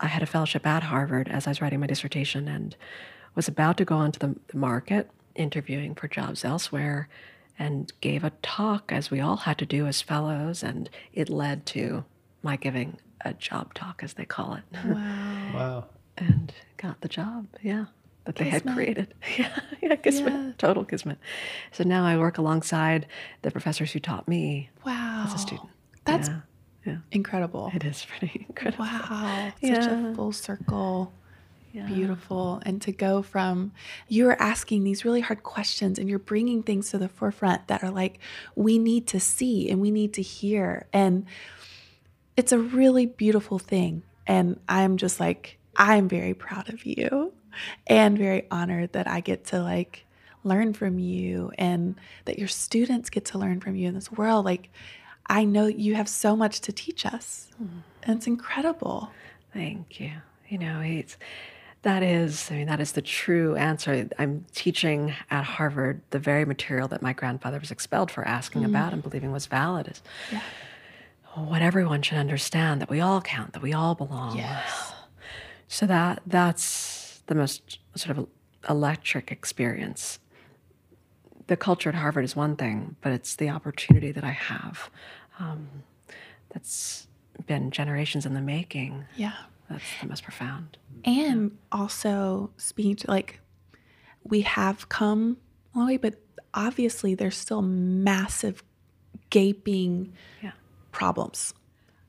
I 0.00 0.06
had 0.06 0.22
a 0.22 0.26
fellowship 0.26 0.66
at 0.66 0.82
Harvard 0.84 1.28
as 1.28 1.46
I 1.46 1.50
was 1.50 1.60
writing 1.60 1.80
my 1.80 1.86
dissertation 1.86 2.48
and 2.48 2.76
was 3.34 3.48
about 3.48 3.76
to 3.78 3.84
go 3.84 3.96
onto 3.96 4.18
the, 4.18 4.34
the 4.48 4.56
market, 4.56 5.10
interviewing 5.34 5.94
for 5.94 6.08
jobs 6.08 6.44
elsewhere, 6.44 7.08
and 7.58 7.92
gave 8.00 8.24
a 8.24 8.30
talk, 8.42 8.90
as 8.92 9.10
we 9.10 9.20
all 9.20 9.36
had 9.38 9.58
to 9.58 9.66
do 9.66 9.86
as 9.86 10.02
fellows, 10.02 10.62
and 10.62 10.90
it 11.12 11.28
led 11.28 11.64
to 11.66 12.04
my 12.42 12.56
giving 12.56 12.98
a 13.24 13.32
job 13.34 13.72
talk, 13.74 14.00
as 14.02 14.14
they 14.14 14.24
call 14.24 14.54
it, 14.54 14.62
Wow. 14.84 15.50
Wow. 15.54 15.84
and 16.18 16.52
got 16.76 17.00
the 17.00 17.08
job. 17.08 17.46
Yeah. 17.62 17.86
That 18.24 18.36
they 18.36 18.44
had 18.48 18.64
created. 18.66 19.12
Yeah, 19.38 19.58
yeah, 19.82 19.96
kismet, 19.96 20.32
Yeah. 20.32 20.52
total 20.58 20.84
kismet. 20.84 21.18
So 21.72 21.84
now 21.84 22.04
I 22.06 22.16
work 22.16 22.38
alongside 22.38 23.06
the 23.42 23.50
professors 23.50 23.92
who 23.92 24.00
taught 24.00 24.26
me 24.26 24.70
Wow. 24.84 25.24
as 25.26 25.34
a 25.34 25.38
student. 25.38 25.68
That's 26.06 26.28
yeah, 26.28 26.40
yeah. 26.84 26.98
incredible. 27.12 27.70
It 27.74 27.84
is 27.84 28.04
pretty 28.04 28.46
incredible. 28.48 28.84
Wow. 28.84 29.52
Such 29.60 29.70
Yeah. 29.70 30.10
a 30.10 30.14
full 30.14 30.32
circle. 30.32 31.12
Yeah. 31.72 31.86
Beautiful. 31.86 32.62
And 32.64 32.80
to 32.82 32.92
go 32.92 33.20
from 33.22 33.72
you're 34.08 34.40
asking 34.40 34.84
these 34.84 35.04
really 35.04 35.20
hard 35.20 35.42
questions 35.42 35.98
and 35.98 36.08
you're 36.08 36.20
bringing 36.20 36.62
things 36.62 36.90
to 36.90 36.98
the 36.98 37.08
forefront 37.08 37.66
that 37.66 37.82
are 37.82 37.90
like, 37.90 38.20
we 38.54 38.78
need 38.78 39.08
to 39.08 39.18
see 39.18 39.68
and 39.68 39.80
we 39.80 39.90
need 39.90 40.14
to 40.14 40.22
hear. 40.22 40.86
And 40.92 41.26
it's 42.36 42.52
a 42.52 42.58
really 42.58 43.06
beautiful 43.06 43.58
thing. 43.58 44.04
And 44.26 44.60
I'm 44.68 44.96
just 44.96 45.18
like 45.18 45.58
I'm 45.76 46.08
very 46.08 46.34
proud 46.34 46.72
of 46.72 46.86
you 46.86 47.32
and 47.88 48.16
very 48.16 48.46
honored 48.50 48.92
that 48.92 49.08
I 49.08 49.20
get 49.20 49.46
to 49.46 49.60
like 49.60 50.04
learn 50.44 50.74
from 50.74 50.98
you 51.00 51.50
and 51.58 51.96
that 52.26 52.38
your 52.38 52.48
students 52.48 53.10
get 53.10 53.24
to 53.26 53.38
learn 53.38 53.60
from 53.60 53.74
you 53.74 53.88
in 53.88 53.94
this 53.94 54.12
world. 54.12 54.44
Like, 54.44 54.70
I 55.26 55.44
know 55.44 55.66
you 55.66 55.94
have 55.94 56.08
so 56.08 56.36
much 56.36 56.60
to 56.62 56.72
teach 56.72 57.06
us, 57.06 57.48
hmm. 57.56 57.78
and 58.02 58.16
it's 58.18 58.26
incredible. 58.26 59.10
Thank 59.52 60.00
you. 60.00 60.12
You 60.48 60.58
know, 60.58 60.80
it's 60.80 61.16
that 61.82 62.02
is, 62.02 62.50
I 62.50 62.54
mean, 62.54 62.66
that 62.66 62.80
is 62.80 62.92
the 62.92 63.02
true 63.02 63.56
answer. 63.56 64.08
I'm 64.18 64.46
teaching 64.54 65.14
at 65.30 65.44
Harvard 65.44 66.00
the 66.10 66.18
very 66.18 66.44
material 66.44 66.88
that 66.88 67.02
my 67.02 67.12
grandfather 67.12 67.58
was 67.58 67.70
expelled 67.70 68.10
for 68.10 68.26
asking 68.26 68.62
mm-hmm. 68.62 68.70
about 68.70 68.92
and 68.92 69.02
believing 69.02 69.32
was 69.32 69.46
valid. 69.46 69.88
Is 69.88 70.02
what 71.34 71.62
everyone 71.62 72.02
should 72.02 72.18
understand 72.18 72.80
that 72.80 72.88
we 72.90 73.00
all 73.00 73.20
count, 73.20 73.52
that 73.52 73.62
we 73.62 73.72
all 73.72 73.94
belong. 73.94 74.36
Yes. 74.36 74.92
So 75.68 75.86
that 75.86 76.22
that's 76.26 77.22
the 77.26 77.34
most 77.34 77.78
sort 77.94 78.16
of 78.16 78.28
electric 78.68 79.30
experience. 79.30 80.18
The 81.46 81.56
culture 81.56 81.88
at 81.90 81.94
Harvard 81.94 82.24
is 82.24 82.34
one 82.34 82.56
thing, 82.56 82.96
but 83.02 83.12
it's 83.12 83.36
the 83.36 83.50
opportunity 83.50 84.12
that 84.12 84.24
I 84.24 84.30
have. 84.30 84.90
Um, 85.38 85.68
that's 86.50 87.06
been 87.46 87.70
generations 87.70 88.24
in 88.24 88.34
the 88.34 88.40
making. 88.40 89.04
Yeah. 89.16 89.32
That's 89.68 89.82
the 90.00 90.08
most 90.08 90.22
profound. 90.22 90.78
And 91.04 91.56
also 91.72 92.50
speaking 92.56 92.96
to 92.96 93.10
like, 93.10 93.40
we 94.22 94.42
have 94.42 94.88
come 94.88 95.36
a 95.74 95.78
long 95.78 95.88
way, 95.88 95.96
but 95.96 96.14
obviously 96.54 97.14
there's 97.14 97.36
still 97.36 97.62
massive, 97.62 98.62
gaping 99.30 100.12
Yeah. 100.42 100.52
problems 100.92 101.52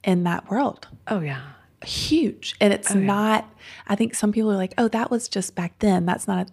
in 0.03 0.23
that 0.23 0.49
world. 0.49 0.87
Oh 1.07 1.19
yeah. 1.21 1.41
Huge. 1.85 2.55
And 2.61 2.71
it's 2.73 2.91
Oh, 2.91 2.99
yeah. 2.99 3.05
not, 3.05 3.49
I 3.87 3.95
think 3.95 4.15
some 4.15 4.31
people 4.31 4.51
are 4.51 4.55
like, 4.57 4.73
oh, 4.77 4.87
that 4.89 5.11
was 5.11 5.27
just 5.27 5.55
back 5.55 5.79
then. 5.79 6.05
That's 6.05 6.27
not 6.27 6.49
a, 6.49 6.51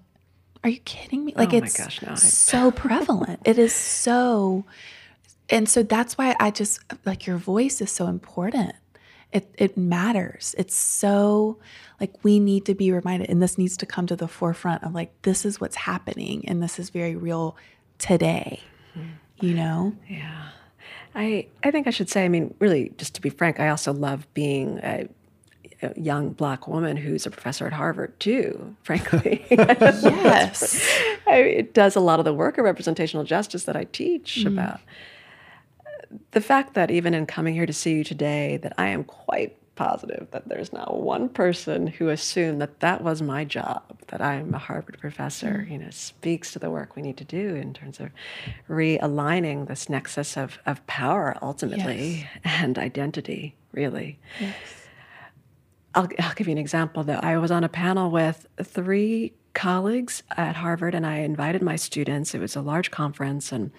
are 0.65 0.71
you 0.71 0.81
kidding 0.81 1.25
me? 1.25 1.33
Like 1.37 1.53
Oh 1.53 1.59
it's 1.59 1.77
gosh, 1.77 2.03
no, 2.03 2.13
I- 2.13 2.15
so 2.15 2.71
prevalent. 2.85 3.41
it 3.45 3.59
is 3.59 3.75
so, 3.75 4.65
and 5.51 5.69
so 5.69 5.83
that's 5.83 6.17
why 6.17 6.37
I 6.39 6.51
just, 6.51 6.81
like 7.05 7.27
your 7.27 7.37
voice 7.39 7.81
is 7.81 7.91
so 7.91 8.07
important. 8.07 8.75
It, 9.33 9.53
it 9.59 9.77
matters. 9.79 10.55
It's 10.59 10.75
so 10.75 11.59
like 12.01 12.13
we 12.23 12.39
need 12.39 12.67
to 12.67 12.75
be 12.75 12.93
reminded, 12.93 13.31
and 13.31 13.43
this 13.43 13.57
needs 13.57 13.77
to 13.79 13.87
come 13.87 14.07
to 14.09 14.17
the 14.17 14.29
forefront 14.29 14.85
of 14.85 14.93
like, 14.95 15.11
this 15.23 15.45
is 15.45 15.61
what's 15.61 15.77
happening 15.77 16.47
and 16.49 16.63
this 16.63 16.79
is 16.79 16.91
very 16.91 17.17
real 17.17 17.57
today, 17.99 18.61
Mm-hmm. 18.97 19.47
you 19.47 19.55
know? 19.55 19.95
Yeah. 20.09 20.49
I 21.15 21.47
I 21.65 21.71
think 21.71 21.87
I 21.87 21.91
should 21.91 22.11
say, 22.11 22.25
I 22.25 22.29
mean, 22.29 22.55
really, 22.59 22.93
just 22.99 23.15
to 23.15 23.21
be 23.23 23.31
frank, 23.31 23.59
I 23.59 23.69
also 23.71 23.93
love 23.93 24.27
being 24.35 24.79
a, 24.83 25.07
a 25.07 25.09
young 25.97 26.31
black 26.31 26.69
woman 26.69 26.97
who's 26.97 27.27
a 27.27 27.31
professor 27.31 27.67
at 27.67 27.73
Harvard 27.73 28.19
too, 28.21 28.77
frankly. 28.83 29.45
Yes. 29.51 30.89
I, 31.27 31.37
it 31.37 31.75
does 31.75 31.97
a 31.97 32.01
lot 32.01 32.19
of 32.19 32.25
the 32.25 32.35
work 32.35 32.59
of 32.59 32.65
representational 32.65 33.25
justice 33.25 33.65
that 33.65 33.77
I 33.77 33.85
teach 33.85 34.39
mm-hmm. 34.39 34.59
about. 34.59 34.81
The 36.33 36.41
fact 36.41 36.75
that 36.75 36.91
even 36.91 37.15
in 37.15 37.27
coming 37.27 37.55
here 37.55 37.67
to 37.67 37.73
see 37.73 37.95
you 37.95 38.05
today, 38.05 38.59
that 38.59 38.75
I 38.77 38.89
am 38.89 39.05
quite 39.05 39.57
positive 39.75 40.29
that 40.33 40.49
there's 40.49 40.73
not 40.73 41.01
one 41.01 41.29
person 41.29 41.87
who 41.87 42.09
assumed 42.09 42.61
that 42.61 42.81
that 42.81 43.03
was 43.03 43.23
my 43.23 43.45
job, 43.45 43.83
that 44.09 44.21
I'm 44.21 44.55
a 44.55 44.59
Harvard 44.59 44.99
professor, 45.01 45.65
mm. 45.67 45.73
you 45.73 45.79
know, 45.79 45.91
speaks 45.91 46.53
to 46.53 46.59
the 46.59 46.71
work 46.71 46.95
we 46.95 47.03
need 47.03 47.17
to 47.17 47.25
do 47.25 47.55
in 47.55 47.73
terms 47.73 47.99
of 47.99 48.11
realigning 48.69 49.69
this 49.69 49.89
nexus 49.89 50.37
of, 50.37 50.59
of 50.67 50.87
power 50.87 51.37
ultimately 51.41 52.29
and 52.45 52.79
identity, 52.79 53.55
really. 53.73 54.19
I'll, 55.95 56.09
I'll 56.19 56.35
give 56.35 56.47
you 56.47 56.53
an 56.53 56.59
example 56.59 57.05
though. 57.05 57.21
I 57.23 57.37
was 57.39 57.51
on 57.51 57.65
a 57.65 57.69
panel 57.69 58.11
with 58.11 58.47
three 58.63 59.35
colleagues 59.55 60.23
at 60.37 60.57
Harvard 60.57 60.95
and 60.95 61.07
I 61.07 61.19
invited 61.19 61.63
my 61.63 61.77
students. 61.77 62.35
It 62.35 62.41
was 62.41 62.57
a 62.57 62.63
large 62.63 62.91
conference 62.91 63.53
and 63.53 63.71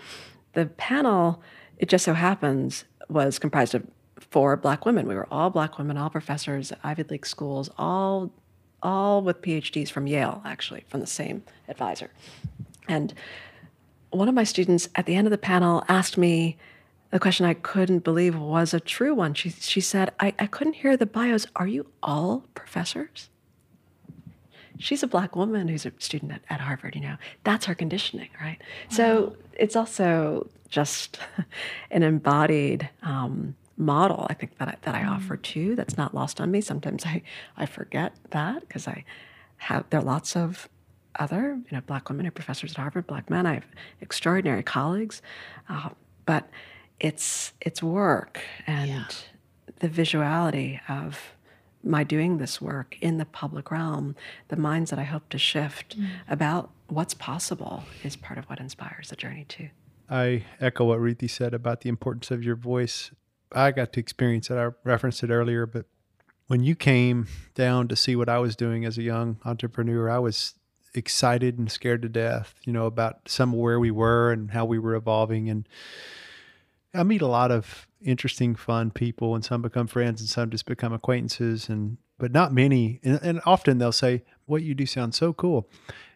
the 0.53 0.67
panel, 0.67 1.41
it 1.77 1.89
just 1.89 2.05
so 2.05 2.13
happens, 2.13 2.85
was 3.09 3.39
comprised 3.39 3.73
of 3.73 3.85
four 4.19 4.55
black 4.55 4.85
women. 4.85 5.07
We 5.07 5.15
were 5.15 5.27
all 5.31 5.49
black 5.49 5.77
women, 5.77 5.97
all 5.97 6.09
professors 6.09 6.71
at 6.71 6.79
Ivy 6.83 7.03
League 7.03 7.25
schools, 7.25 7.69
all 7.77 8.31
all 8.81 9.21
with 9.21 9.41
PhDs 9.41 9.89
from 9.89 10.07
Yale, 10.07 10.41
actually, 10.43 10.83
from 10.89 10.99
the 10.99 11.07
same 11.07 11.41
advisor. 11.69 12.11
And 12.89 13.13
one 14.09 14.27
of 14.27 14.35
my 14.35 14.43
students 14.43 14.89
at 14.95 15.05
the 15.05 15.15
end 15.15 15.25
of 15.25 15.31
the 15.31 15.37
panel 15.37 15.83
asked 15.87 16.17
me 16.17 16.57
the 17.13 17.19
question 17.19 17.45
I 17.45 17.53
couldn't 17.53 17.99
believe 17.99 18.35
was 18.35 18.73
a 18.73 18.79
true 18.79 19.13
one. 19.13 19.35
She, 19.35 19.51
she 19.51 19.81
said, 19.81 20.11
I, 20.19 20.33
I 20.39 20.47
couldn't 20.47 20.73
hear 20.73 20.97
the 20.97 21.05
bios. 21.05 21.45
Are 21.55 21.67
you 21.67 21.85
all 22.01 22.43
professors? 22.55 23.29
She's 24.79 25.03
a 25.03 25.07
black 25.07 25.35
woman 25.35 25.67
who's 25.67 25.85
a 25.85 25.91
student 25.99 26.31
at, 26.31 26.41
at 26.49 26.61
Harvard, 26.61 26.95
you 26.95 27.01
know. 27.01 27.17
That's 27.43 27.67
her 27.67 27.75
conditioning, 27.75 28.31
right? 28.41 28.57
So 28.89 29.35
it's 29.53 29.75
also 29.75 30.49
just 30.69 31.19
an 31.91 32.01
embodied 32.01 32.89
um, 33.03 33.55
model, 33.77 34.25
I 34.31 34.33
think, 34.33 34.57
that 34.57 34.69
I, 34.69 34.75
that 34.81 34.95
I 34.95 35.05
offer 35.05 35.37
too. 35.37 35.75
That's 35.75 35.95
not 35.95 36.15
lost 36.15 36.41
on 36.41 36.49
me. 36.49 36.61
Sometimes 36.61 37.05
I, 37.05 37.21
I 37.55 37.67
forget 37.67 38.15
that 38.31 38.61
because 38.61 38.87
I 38.87 39.05
have, 39.57 39.87
there 39.91 39.99
are 39.99 40.03
lots 40.03 40.35
of 40.35 40.67
other, 41.19 41.59
you 41.69 41.77
know, 41.77 41.81
black 41.81 42.09
women 42.09 42.25
who 42.25 42.29
are 42.29 42.31
professors 42.31 42.71
at 42.71 42.77
Harvard, 42.77 43.05
black 43.05 43.29
men. 43.29 43.45
I 43.45 43.53
have 43.53 43.67
extraordinary 44.01 44.63
colleagues, 44.63 45.21
uh, 45.69 45.89
but 46.25 46.49
it's 47.03 47.53
it's 47.61 47.83
work 47.83 48.41
and 48.65 49.05
the 49.79 49.89
visuality 49.89 50.79
of 50.89 51.19
my 51.83 52.03
doing 52.03 52.37
this 52.37 52.61
work 52.61 52.95
in 53.01 53.17
the 53.17 53.25
public 53.25 53.69
realm, 53.69 54.15
the 54.47 54.55
minds 54.55 54.89
that 54.89 54.97
I 54.97 55.03
hope 55.03 55.27
to 55.29 55.37
shift 55.37 55.99
mm. 55.99 56.07
about 56.29 56.71
what's 56.87 57.13
possible 57.13 57.83
is 58.03 58.15
part 58.15 58.39
of 58.39 58.45
what 58.45 58.59
inspires 58.59 59.09
the 59.09 59.17
journey 59.17 59.43
too. 59.43 59.67
I 60.09 60.45
echo 60.61 60.85
what 60.85 61.01
Ruthie 61.01 61.27
said 61.27 61.53
about 61.53 61.81
the 61.81 61.89
importance 61.89 62.31
of 62.31 62.41
your 62.41 62.55
voice. 62.55 63.11
I 63.51 63.71
got 63.71 63.91
to 63.93 63.99
experience 63.99 64.49
it. 64.49 64.55
I 64.55 64.69
referenced 64.85 65.23
it 65.23 65.29
earlier, 65.29 65.65
but 65.65 65.85
when 66.47 66.63
you 66.63 66.75
came 66.75 67.27
down 67.53 67.89
to 67.89 67.97
see 67.97 68.15
what 68.15 68.29
I 68.29 68.39
was 68.39 68.55
doing 68.55 68.85
as 68.85 68.97
a 68.97 69.03
young 69.03 69.39
entrepreneur, 69.43 70.09
I 70.09 70.19
was 70.19 70.53
excited 70.93 71.57
and 71.57 71.69
scared 71.69 72.01
to 72.03 72.09
death, 72.09 72.55
you 72.63 72.71
know, 72.71 72.85
about 72.85 73.27
some 73.27 73.53
of 73.53 73.59
where 73.59 73.79
we 73.79 73.91
were 73.91 74.31
and 74.31 74.51
how 74.51 74.63
we 74.63 74.79
were 74.79 74.95
evolving. 74.95 75.49
And 75.49 75.67
I 76.93 77.03
meet 77.03 77.21
a 77.21 77.27
lot 77.27 77.51
of 77.51 77.87
interesting, 78.01 78.55
fun 78.55 78.91
people, 78.91 79.35
and 79.35 79.43
some 79.43 79.61
become 79.61 79.87
friends, 79.87 80.21
and 80.21 80.29
some 80.29 80.49
just 80.49 80.65
become 80.65 80.93
acquaintances, 80.93 81.69
and 81.69 81.97
but 82.17 82.31
not 82.31 82.53
many. 82.53 82.99
And, 83.03 83.19
and 83.21 83.41
often 83.45 83.77
they'll 83.77 83.91
say, 83.91 84.23
"What 84.45 84.63
you 84.63 84.73
do 84.73 84.85
sounds 84.85 85.17
so 85.17 85.33
cool," 85.33 85.69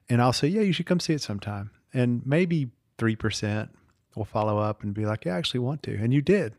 and 0.09 0.21
I'll 0.21 0.33
say, 0.33 0.47
"Yeah, 0.47 0.61
you 0.61 0.73
should 0.73 0.85
come 0.85 0.99
see 0.99 1.13
it 1.13 1.21
sometime." 1.21 1.71
And 1.93 2.21
maybe 2.25 2.69
three 2.97 3.15
percent 3.15 3.71
will 4.15 4.25
follow 4.25 4.57
up 4.57 4.83
and 4.83 4.93
be 4.93 5.05
like, 5.05 5.25
"Yeah, 5.25 5.35
I 5.35 5.37
actually 5.37 5.61
want 5.61 5.83
to," 5.83 5.95
and 5.95 6.13
you 6.13 6.21
did. 6.21 6.53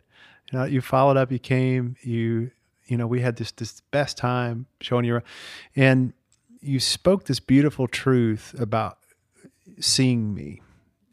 You 0.51 0.59
know, 0.59 0.65
you 0.65 0.81
followed 0.81 1.17
up. 1.17 1.31
You 1.31 1.39
came. 1.39 1.97
You 2.03 2.51
you 2.87 2.97
know, 2.97 3.07
we 3.07 3.21
had 3.21 3.37
this 3.37 3.53
this 3.53 3.83
best 3.91 4.17
time 4.17 4.67
showing 4.81 5.05
you, 5.05 5.15
around 5.15 5.25
and 5.77 6.13
you 6.61 6.81
spoke 6.81 7.25
this 7.25 7.39
beautiful 7.39 7.87
truth 7.87 8.55
about 8.59 8.99
seeing 9.79 10.35
me 10.35 10.61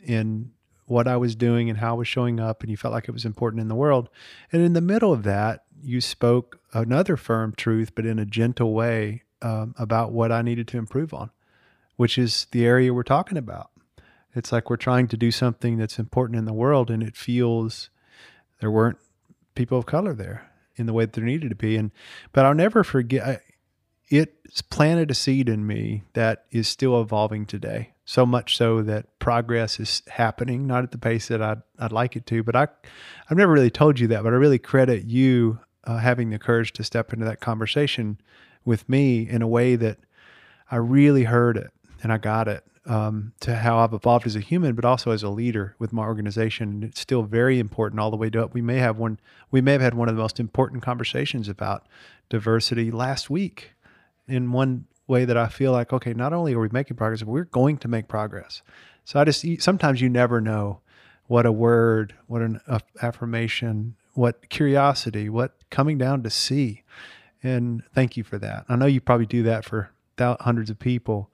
in 0.04 0.52
what 0.86 1.08
I 1.08 1.18
was 1.18 1.36
doing 1.36 1.70
and 1.70 1.80
how 1.80 1.92
I 1.92 1.98
was 1.98 2.08
showing 2.08 2.40
up, 2.40 2.62
and 2.62 2.70
you 2.70 2.78
felt 2.78 2.94
like 2.94 3.08
it 3.08 3.14
was 3.14 3.26
important 3.26 3.62
in 3.62 3.68
the 3.68 3.76
world. 3.76 4.10
And 4.52 4.62
in 4.62 4.74
the 4.74 4.82
middle 4.82 5.12
of 5.12 5.24
that, 5.24 5.64
you 5.82 6.02
spoke 6.02 6.60
another 6.74 7.18
firm 7.18 7.54
truth, 7.56 7.94
but 7.96 8.06
in 8.06 8.20
a 8.20 8.26
gentle 8.26 8.74
way 8.74 9.24
um, 9.42 9.76
about 9.78 10.12
what 10.12 10.32
I 10.32 10.42
needed 10.42 10.68
to 10.70 10.78
improve 10.78 11.14
on, 11.14 11.32
which 11.96 12.18
is 12.18 12.48
the 12.52 12.66
area 12.66 12.94
we're 12.94 13.04
talking 13.04 13.38
about. 13.38 13.72
It's 14.34 14.52
like 14.52 14.70
we're 14.70 14.78
trying 14.78 15.08
to 15.10 15.18
do 15.18 15.32
something 15.32 15.78
that's 15.78 15.98
important 15.98 16.38
in 16.38 16.46
the 16.46 16.54
world, 16.54 16.92
and 16.92 17.02
it 17.02 17.16
feels 17.16 17.90
there 18.60 18.72
weren't 18.72 18.98
people 19.56 19.78
of 19.78 19.86
color 19.86 20.14
there 20.14 20.52
in 20.76 20.86
the 20.86 20.94
way 20.94 21.06
that 21.06 21.14
there 21.14 21.24
needed 21.24 21.50
to 21.50 21.56
be. 21.56 21.78
And 21.78 21.92
but 22.34 22.46
I'll 22.46 22.54
never 22.54 22.84
forget. 22.84 23.26
I, 23.26 23.40
it 24.10 24.36
planted 24.70 25.10
a 25.10 25.16
seed 25.16 25.50
in 25.50 25.66
me 25.66 26.04
that 26.14 26.46
is 26.52 26.68
still 26.68 27.02
evolving 27.02 27.46
today. 27.46 27.95
So 28.06 28.26
much 28.26 28.56
so 28.56 28.84
that 28.84 29.18
progress 29.18 29.80
is 29.80 30.04
happening, 30.08 30.68
not 30.68 30.84
at 30.84 30.92
the 30.92 30.98
pace 30.98 31.28
that 31.30 31.42
I'd, 31.42 31.62
I'd 31.80 31.92
like 31.92 32.16
it 32.16 32.28
to. 32.28 32.44
But 32.44 32.56
I, 32.56 32.68
I've 33.30 33.38
never 33.38 33.52
really 33.52 33.72
told 33.72 34.00
you 34.00 34.08
that, 34.08 34.24
but 34.24 34.32
I 34.32 34.36
really 34.36 34.60
credit 34.60 35.06
you 35.06 35.60
uh, 35.86 35.98
having 35.98 36.30
the 36.30 36.40
courage 36.40 36.72
to 36.74 36.84
step 36.84 37.14
into 37.14 37.26
that 37.26 37.40
conversation 37.40 38.20
with 38.64 38.88
me 38.88 39.28
in 39.28 39.42
a 39.42 39.48
way 39.48 39.76
that 39.76 39.98
I 40.70 40.78
really 40.78 41.24
heard 41.24 41.58
it 41.58 41.72
and 42.04 42.12
I 42.12 42.18
got 42.18 42.48
it 42.48 42.64
um, 42.86 43.34
to 43.40 43.56
how 43.56 43.80
I've 43.80 43.94
evolved 43.94 44.28
as 44.28 44.36
a 44.36 44.40
human, 44.40 44.76
but 44.76 44.86
also 44.86 45.12
as 45.12 45.24
a 45.24 45.30
leader 45.30 45.76
with 45.80 45.92
my 45.92 46.04
organization. 46.04 46.70
And 46.70 46.84
it's 46.84 47.00
still 47.00 47.24
very 47.24 47.60
important 47.60 48.00
all 48.00 48.12
the 48.12 48.18
way 48.18 48.30
to 48.30 48.44
up. 48.44 48.54
We 48.54 48.62
may 48.62 48.78
have 48.78 48.98
one, 48.98 49.20
we 49.52 49.62
may 49.62 49.72
have 49.74 49.82
had 49.82 49.94
one 49.94 50.10
of 50.10 50.16
the 50.16 50.22
most 50.22 50.40
important 50.40 50.84
conversations 50.84 51.50
about 51.50 51.88
diversity 52.30 52.92
last 52.92 53.30
week 53.30 53.72
in 54.28 54.52
one 54.52 54.86
way 55.08 55.26
that 55.26 55.38
I 55.38 55.48
feel 55.48 55.72
like, 55.72 55.94
okay, 55.94 56.14
not 56.14 56.34
only 56.34 56.54
are 56.54 56.60
we 56.60 56.70
making 56.72 56.98
progress, 56.98 57.22
but 57.22 57.30
we're 57.30 57.44
going 57.46 57.78
to 57.80 57.88
make 57.88 58.08
progress. 58.08 58.62
So 59.04 59.20
I 59.20 59.24
just, 59.24 59.46
sometimes 59.60 60.02
you 60.02 60.10
never 60.10 60.42
know 60.42 60.80
what 61.28 61.46
a 61.46 61.52
word, 61.52 62.16
what 62.28 62.42
an 62.42 62.60
affirmation, 63.02 63.96
what 64.14 64.50
curiosity, 64.50 65.30
what 65.30 65.54
coming 65.70 65.98
down 65.98 66.24
to 66.24 66.30
see 66.30 66.84
And 67.46 67.84
thank 67.94 68.18
you 68.18 68.24
for 68.24 68.40
that. 68.40 68.66
I 68.68 68.76
know 68.76 68.88
you 68.88 69.00
probably 69.00 69.28
do 69.28 69.44
that 69.44 69.66
for 69.66 69.92
hundreds 70.20 70.72
of 70.72 70.80
people, 70.80 71.30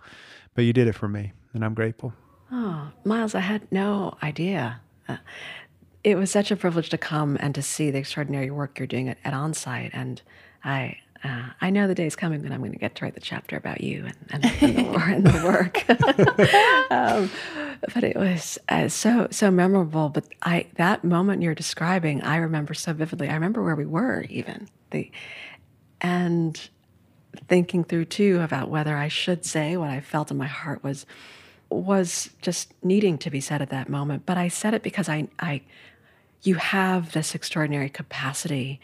but 0.53 0.63
you 0.63 0.74
did 0.74 0.88
it 0.88 0.93
for 0.93 1.07
me, 1.07 1.32
and 1.53 1.63
I'm 1.63 1.74
grateful. 1.74 2.13
Oh, 2.51 2.91
Miles, 3.05 3.34
I 3.34 3.39
had 3.39 3.72
no 3.72 4.17
idea. 4.22 4.82
Uh, 5.07 5.17
it 6.03 6.15
was 6.17 6.30
such 6.30 6.51
a 6.51 6.57
privilege 6.57 6.89
to 6.89 6.97
come 6.97 7.38
and 7.39 7.55
to 7.55 7.61
see 7.61 7.91
the 7.91 7.99
extraordinary 7.99 8.51
work 8.51 8.78
you're 8.78 8.88
doing 8.88 9.07
at, 9.07 9.19
at 9.24 9.34
Onsite. 9.34 9.91
And 9.93 10.22
I, 10.65 10.97
uh, 11.24 11.49
I 11.61 11.69
know 11.69 11.88
the 11.88 11.95
day's 11.95 12.15
coming 12.15 12.41
when 12.41 12.51
I'm 12.51 12.59
going 12.59 12.72
to 12.72 12.80
get 12.80 12.95
to 12.95 13.05
write 13.05 13.13
the 13.13 13.22
chapter 13.22 13.55
about 13.55 13.82
you 13.82 14.05
and, 14.05 14.15
and, 14.32 14.45
and, 14.45 14.78
the, 14.78 14.99
and 14.99 15.26
the, 15.26 15.45
work. 15.45 15.89
um, 16.91 17.30
but 17.93 18.03
it 18.03 18.15
was 18.15 18.57
uh, 18.69 18.88
so 18.88 19.28
so 19.30 19.51
memorable. 19.51 20.09
But 20.09 20.26
I 20.41 20.67
that 20.76 21.03
moment 21.03 21.43
you're 21.43 21.55
describing, 21.55 22.22
I 22.24 22.38
remember 22.38 22.74
so 22.74 22.93
vividly. 22.93 23.30
I 23.30 23.34
remember 23.36 23.63
where 23.63 23.76
we 23.76 23.86
were 23.86 24.26
even 24.30 24.67
the, 24.89 25.11
and 25.99 26.69
thinking 27.47 27.84
through 27.84 28.05
too 28.05 28.41
about 28.41 28.69
whether 28.69 28.97
I 28.97 29.07
should 29.07 29.45
say 29.45 29.78
what 29.78 29.89
I 29.89 30.01
felt 30.01 30.32
in 30.32 30.38
my 30.38 30.47
heart 30.47 30.84
was 30.84 31.05
was 31.69 32.32
just 32.41 32.74
needing 32.84 33.17
to 33.19 33.30
be 33.30 33.39
said 33.39 33.61
at 33.61 33.69
that 33.69 33.89
moment. 33.89 34.26
But 34.26 34.38
I 34.38 34.47
said 34.47 34.74
it 34.74 34.82
because 34.82 35.07
I 35.07 35.28
I 35.39 35.61
you 36.43 36.55
have 36.55 37.11
this 37.11 37.35
extraordinary 37.35 37.89
capacity 37.89 38.79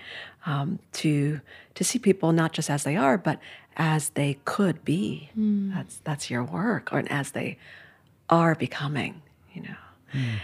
um, 0.45 0.79
to 0.93 1.41
to 1.75 1.83
see 1.83 1.99
people 1.99 2.31
not 2.31 2.53
just 2.53 2.69
as 2.69 2.83
they 2.83 2.95
are, 2.95 3.17
but 3.17 3.39
as 3.75 4.09
they 4.09 4.39
could 4.45 4.83
be. 4.83 5.29
Mm. 5.37 5.73
That's 5.73 5.97
that's 6.03 6.29
your 6.29 6.43
work, 6.43 6.91
or 6.91 7.03
as 7.09 7.31
they 7.31 7.57
are 8.29 8.55
becoming. 8.55 9.21
You 9.53 9.63
know, 9.63 9.75
mm. 10.13 10.35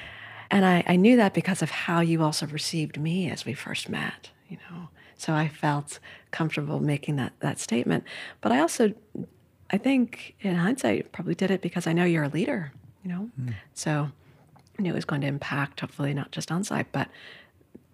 and 0.49 0.65
I, 0.65 0.83
I 0.87 0.95
knew 0.95 1.17
that 1.17 1.33
because 1.33 1.61
of 1.61 1.69
how 1.69 1.99
you 2.01 2.23
also 2.23 2.47
received 2.47 2.99
me 2.99 3.29
as 3.29 3.45
we 3.45 3.53
first 3.53 3.89
met. 3.89 4.29
You 4.49 4.57
know, 4.69 4.89
so 5.17 5.33
I 5.33 5.47
felt 5.47 5.99
comfortable 6.31 6.79
making 6.79 7.15
that 7.17 7.33
that 7.39 7.59
statement. 7.59 8.03
But 8.41 8.51
I 8.51 8.59
also, 8.59 8.93
I 9.71 9.77
think 9.77 10.35
in 10.41 10.55
hindsight, 10.55 11.11
probably 11.11 11.35
did 11.35 11.51
it 11.51 11.61
because 11.61 11.87
I 11.87 11.93
know 11.93 12.05
you're 12.05 12.23
a 12.23 12.29
leader. 12.29 12.71
You 13.03 13.11
know, 13.11 13.29
mm. 13.39 13.53
so 13.73 14.11
knew 14.79 14.91
it 14.91 14.95
was 14.95 15.05
going 15.05 15.21
to 15.21 15.27
impact, 15.27 15.81
hopefully, 15.81 16.13
not 16.13 16.31
just 16.31 16.49
Onsite, 16.49 16.87
but 16.91 17.07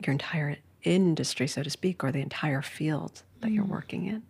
your 0.05 0.11
entire 0.11 0.57
industry, 0.83 1.47
so 1.47 1.63
to 1.63 1.69
speak, 1.69 2.03
or 2.03 2.11
the 2.11 2.21
entire 2.21 2.61
field 2.61 3.23
that 3.41 3.51
you're 3.51 3.65
mm. 3.65 3.69
working 3.69 4.05
in. 4.05 4.23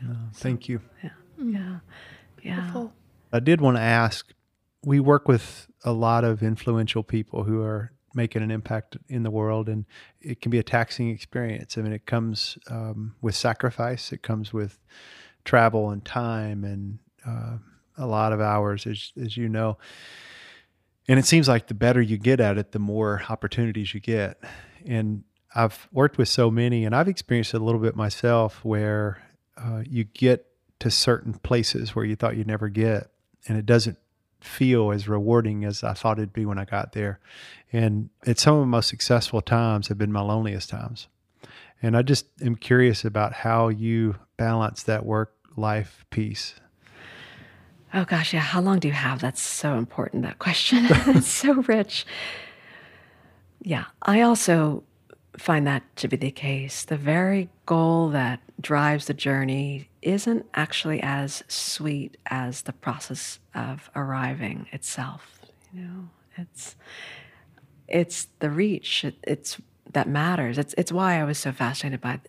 You 0.00 0.08
know? 0.08 0.16
thank 0.34 0.68
you. 0.68 0.80
Yeah. 1.02 1.10
Mm. 1.40 1.54
Yeah. 1.54 1.78
Yeah. 2.42 2.54
Beautiful. 2.60 2.92
I 3.32 3.40
did 3.40 3.60
want 3.60 3.76
to 3.76 3.82
ask 3.82 4.32
we 4.82 4.98
work 4.98 5.28
with 5.28 5.68
a 5.84 5.92
lot 5.92 6.24
of 6.24 6.42
influential 6.42 7.02
people 7.02 7.44
who 7.44 7.62
are 7.62 7.92
making 8.14 8.42
an 8.42 8.50
impact 8.50 8.96
in 9.08 9.22
the 9.22 9.30
world, 9.30 9.68
and 9.68 9.84
it 10.20 10.40
can 10.40 10.50
be 10.50 10.58
a 10.58 10.62
taxing 10.62 11.10
experience. 11.10 11.76
I 11.76 11.82
mean, 11.82 11.92
it 11.92 12.06
comes 12.06 12.58
um, 12.68 13.14
with 13.20 13.34
sacrifice, 13.34 14.10
it 14.10 14.22
comes 14.22 14.52
with 14.52 14.78
travel 15.44 15.90
and 15.90 16.04
time 16.04 16.64
and 16.64 16.98
uh, 17.26 17.58
a 17.96 18.06
lot 18.06 18.32
of 18.32 18.40
hours, 18.40 18.86
as, 18.86 19.12
as 19.22 19.36
you 19.36 19.48
know 19.48 19.76
and 21.10 21.18
it 21.18 21.26
seems 21.26 21.48
like 21.48 21.66
the 21.66 21.74
better 21.74 22.00
you 22.00 22.16
get 22.16 22.38
at 22.38 22.56
it, 22.56 22.70
the 22.70 22.78
more 22.78 23.20
opportunities 23.28 23.92
you 23.92 23.98
get. 23.98 24.40
And 24.86 25.24
I've 25.52 25.88
worked 25.90 26.18
with 26.18 26.28
so 26.28 26.52
many, 26.52 26.84
and 26.84 26.94
I've 26.94 27.08
experienced 27.08 27.52
it 27.52 27.60
a 27.60 27.64
little 27.64 27.80
bit 27.80 27.96
myself, 27.96 28.64
where 28.64 29.20
uh, 29.58 29.82
you 29.84 30.04
get 30.04 30.46
to 30.78 30.88
certain 30.88 31.34
places 31.34 31.96
where 31.96 32.04
you 32.04 32.14
thought 32.14 32.36
you'd 32.36 32.46
never 32.46 32.68
get, 32.68 33.10
and 33.48 33.58
it 33.58 33.66
doesn't 33.66 33.98
feel 34.40 34.92
as 34.92 35.08
rewarding 35.08 35.64
as 35.64 35.82
I 35.82 35.94
thought 35.94 36.18
it'd 36.18 36.32
be 36.32 36.46
when 36.46 36.60
I 36.60 36.64
got 36.64 36.92
there. 36.92 37.18
And 37.72 38.10
it's 38.22 38.42
some 38.42 38.54
of 38.54 38.60
my 38.60 38.76
most 38.76 38.88
successful 38.88 39.42
times 39.42 39.88
have 39.88 39.98
been 39.98 40.12
my 40.12 40.20
loneliest 40.20 40.70
times. 40.70 41.08
And 41.82 41.96
I 41.96 42.02
just 42.02 42.26
am 42.40 42.54
curious 42.54 43.04
about 43.04 43.32
how 43.32 43.66
you 43.66 44.14
balance 44.36 44.84
that 44.84 45.04
work 45.04 45.34
life 45.56 46.04
piece. 46.10 46.54
Oh 47.92 48.04
gosh, 48.04 48.32
yeah. 48.32 48.40
How 48.40 48.60
long 48.60 48.78
do 48.78 48.88
you 48.88 48.94
have? 48.94 49.20
That's 49.20 49.42
so 49.42 49.76
important, 49.76 50.22
that 50.22 50.38
question. 50.38 50.86
it's 50.90 51.26
so 51.26 51.54
rich. 51.54 52.06
Yeah. 53.62 53.86
I 54.02 54.20
also 54.20 54.84
find 55.36 55.66
that 55.66 55.82
to 55.96 56.08
be 56.08 56.16
the 56.16 56.30
case. 56.30 56.84
The 56.84 56.96
very 56.96 57.48
goal 57.66 58.10
that 58.10 58.40
drives 58.60 59.06
the 59.06 59.14
journey 59.14 59.88
isn't 60.02 60.46
actually 60.54 61.02
as 61.02 61.42
sweet 61.48 62.16
as 62.26 62.62
the 62.62 62.72
process 62.72 63.38
of 63.54 63.90
arriving 63.96 64.66
itself. 64.72 65.40
You 65.72 65.82
know, 65.82 66.08
it's 66.36 66.76
it's 67.88 68.28
the 68.38 68.50
reach. 68.50 69.04
It, 69.04 69.16
it's 69.24 69.60
that 69.92 70.08
matters. 70.08 70.58
It's 70.58 70.74
it's 70.78 70.92
why 70.92 71.20
I 71.20 71.24
was 71.24 71.38
so 71.38 71.52
fascinated 71.52 72.00
by 72.00 72.20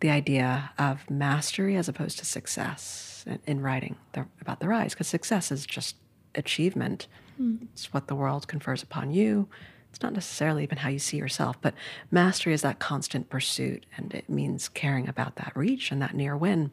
the 0.00 0.10
idea 0.10 0.70
of 0.78 1.08
mastery 1.10 1.76
as 1.76 1.88
opposed 1.88 2.18
to 2.18 2.24
success 2.24 3.09
in 3.46 3.60
writing 3.60 3.96
the, 4.12 4.26
about 4.40 4.60
the 4.60 4.68
rise 4.68 4.94
because 4.94 5.08
success 5.08 5.50
is 5.50 5.66
just 5.66 5.96
achievement. 6.34 7.06
Mm. 7.40 7.62
It's 7.72 7.92
what 7.92 8.06
the 8.08 8.14
world 8.14 8.48
confers 8.48 8.82
upon 8.82 9.12
you. 9.12 9.48
It's 9.90 10.02
not 10.02 10.12
necessarily 10.12 10.62
even 10.62 10.78
how 10.78 10.88
you 10.88 11.00
see 11.00 11.16
yourself, 11.16 11.56
but 11.60 11.74
mastery 12.10 12.54
is 12.54 12.62
that 12.62 12.78
constant 12.78 13.28
pursuit, 13.28 13.86
and 13.96 14.14
it 14.14 14.28
means 14.28 14.68
caring 14.68 15.08
about 15.08 15.36
that 15.36 15.52
reach 15.56 15.90
and 15.90 16.00
that 16.00 16.14
near 16.14 16.36
win. 16.36 16.70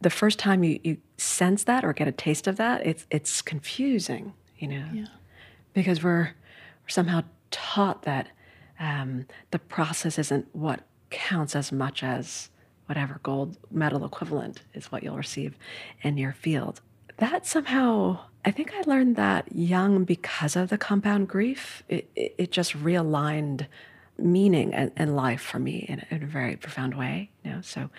The 0.00 0.08
first 0.08 0.38
time 0.38 0.64
you, 0.64 0.80
you 0.82 0.96
sense 1.18 1.64
that 1.64 1.84
or 1.84 1.92
get 1.92 2.08
a 2.08 2.12
taste 2.12 2.46
of 2.46 2.56
that, 2.56 2.86
it's 2.86 3.06
it's 3.10 3.42
confusing, 3.42 4.32
you 4.58 4.68
know, 4.68 4.86
yeah. 4.92 5.06
because 5.74 6.02
we're, 6.02 6.30
we're 6.82 6.88
somehow 6.88 7.24
taught 7.50 8.02
that 8.02 8.28
um, 8.78 9.26
the 9.50 9.58
process 9.58 10.18
isn't 10.18 10.48
what 10.52 10.80
counts 11.10 11.54
as 11.54 11.70
much 11.70 12.02
as 12.02 12.48
whatever 12.90 13.20
gold 13.22 13.56
medal 13.70 14.04
equivalent 14.04 14.62
is 14.74 14.90
what 14.90 15.04
you'll 15.04 15.16
receive 15.16 15.54
in 16.02 16.18
your 16.18 16.32
field. 16.32 16.80
That 17.18 17.46
somehow, 17.46 18.18
I 18.44 18.50
think 18.50 18.72
I 18.74 18.82
learned 18.84 19.14
that 19.14 19.54
young 19.54 20.02
because 20.02 20.56
of 20.56 20.70
the 20.70 20.76
compound 20.76 21.28
grief. 21.28 21.84
It, 21.88 22.10
it, 22.16 22.34
it 22.36 22.50
just 22.50 22.72
realigned 22.76 23.68
meaning 24.18 24.74
and, 24.74 24.90
and, 24.96 25.14
life 25.14 25.40
for 25.40 25.60
me 25.60 25.86
in, 25.88 26.04
in, 26.10 26.24
a 26.24 26.26
very 26.26 26.56
profound 26.56 26.98
way. 26.98 27.30
You 27.44 27.52
know, 27.52 27.60
so 27.60 27.90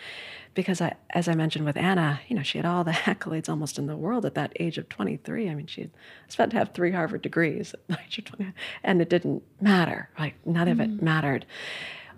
because 0.55 0.81
I, 0.81 0.95
as 1.11 1.29
I 1.29 1.35
mentioned 1.35 1.63
with 1.63 1.77
Anna, 1.77 2.19
you 2.27 2.35
know, 2.35 2.43
she 2.43 2.57
had 2.57 2.65
all 2.65 2.83
the 2.83 2.91
accolades 3.11 3.47
almost 3.47 3.79
in 3.79 3.87
the 3.87 3.95
world 3.95 4.25
at 4.25 4.35
that 4.35 4.51
age 4.59 4.77
of 4.77 4.89
23. 4.89 5.49
I 5.49 5.55
mean, 5.55 5.67
she 5.67 5.89
was 6.25 6.35
about 6.35 6.51
to 6.51 6.57
have 6.57 6.73
three 6.73 6.91
Harvard 6.91 7.21
degrees 7.21 7.73
at 7.73 7.87
the 7.87 7.97
age 8.05 8.17
of 8.17 8.25
20, 8.25 8.51
and 8.83 9.01
it 9.01 9.09
didn't 9.09 9.41
matter. 9.61 10.09
Like 10.19 10.35
none 10.45 10.67
of 10.67 10.79
mm-hmm. 10.79 10.97
it 10.97 11.01
mattered. 11.01 11.45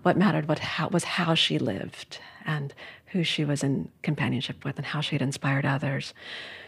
What 0.03 0.17
mattered 0.17 0.47
what 0.47 0.59
how, 0.59 0.89
was 0.89 1.03
how 1.03 1.33
she 1.33 1.57
lived 1.57 2.19
and 2.45 2.73
who 3.07 3.23
she 3.23 3.45
was 3.45 3.63
in 3.63 3.89
companionship 4.01 4.63
with 4.63 4.77
and 4.77 4.85
how 4.85 5.01
she 5.01 5.15
had 5.15 5.21
inspired 5.21 5.65
others. 5.65 6.13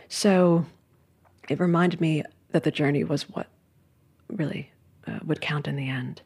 So 0.08 0.66
it 1.50 1.60
reminded 1.60 2.02
me 2.02 2.24
that 2.52 2.64
the 2.64 2.72
journey 2.72 3.04
was 3.04 3.24
what 3.30 3.48
really 4.30 4.72
uh, 5.08 5.20
would 5.26 5.42
count 5.42 5.68
in 5.68 5.76
the 5.76 5.90
end. 5.90 6.22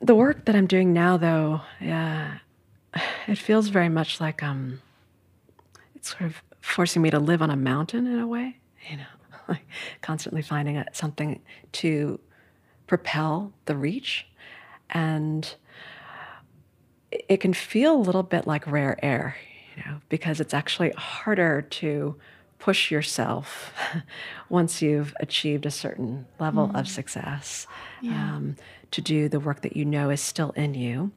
The 0.00 0.14
work 0.14 0.46
that 0.46 0.56
I'm 0.56 0.66
doing 0.66 0.92
now, 0.92 1.16
though, 1.16 1.60
yeah, 1.80 2.38
it 3.26 3.38
feels 3.38 3.68
very 3.68 3.88
much 3.88 4.20
like 4.20 4.42
um, 4.42 4.80
it's 5.94 6.10
sort 6.10 6.22
of 6.22 6.42
forcing 6.60 7.02
me 7.02 7.10
to 7.10 7.18
live 7.18 7.42
on 7.42 7.50
a 7.50 7.56
mountain 7.56 8.06
in 8.06 8.18
a 8.18 8.26
way, 8.26 8.56
you 8.90 8.96
know, 8.96 9.04
like 9.48 9.66
constantly 10.00 10.42
finding 10.42 10.82
something 10.92 11.40
to 11.72 12.18
propel 12.86 13.52
the 13.66 13.76
reach 13.76 14.26
and 14.90 15.54
it 17.10 17.38
can 17.38 17.52
feel 17.52 17.94
a 17.94 17.98
little 17.98 18.22
bit 18.22 18.46
like 18.46 18.66
rare 18.66 18.98
air, 19.02 19.36
you 19.76 19.82
know, 19.84 20.00
because 20.08 20.40
it's 20.40 20.54
actually 20.54 20.90
harder 20.96 21.62
to 21.62 22.16
push 22.58 22.90
yourself 22.90 23.72
once 24.48 24.80
you've 24.80 25.14
achieved 25.18 25.66
a 25.66 25.70
certain 25.70 26.26
level 26.38 26.68
mm. 26.68 26.78
of 26.78 26.86
success 26.86 27.66
yeah. 28.02 28.36
um, 28.36 28.56
to 28.90 29.00
do 29.00 29.28
the 29.28 29.40
work 29.40 29.62
that 29.62 29.76
you 29.76 29.84
know 29.84 30.10
is 30.10 30.20
still 30.20 30.50
in 30.50 30.74
you. 30.74 31.10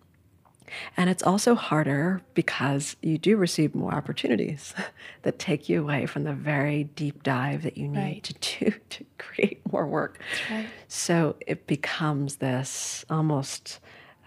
And 0.98 1.10
it's 1.10 1.24
also 1.24 1.56
harder 1.56 2.22
because 2.34 2.96
you 3.02 3.18
do 3.18 3.38
receive 3.38 3.76
more 3.76 3.94
opportunities 3.94 4.74
that 5.24 5.40
take 5.40 5.70
you 5.70 5.82
away 5.82 6.06
from 6.06 6.24
the 6.24 6.34
very 6.34 6.86
deep 6.86 7.24
dive 7.24 7.64
that 7.64 7.78
you 7.78 7.88
need 7.88 7.98
right. 7.98 8.24
to 8.24 8.34
do 8.60 8.74
to 8.90 9.06
create 9.18 9.62
more 9.72 9.88
work. 9.88 10.20
Right. 10.50 10.68
So 10.88 11.36
it 11.46 11.68
becomes 11.68 12.38
this 12.38 13.06
almost 13.10 13.80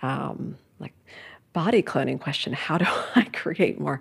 um, 0.03 0.57
like 0.79 0.95
body 1.53 1.83
cloning 1.83 2.21
question 2.21 2.53
how 2.53 2.79
do 2.79 2.87
I 3.15 3.25
create 3.33 3.81
more 3.81 4.01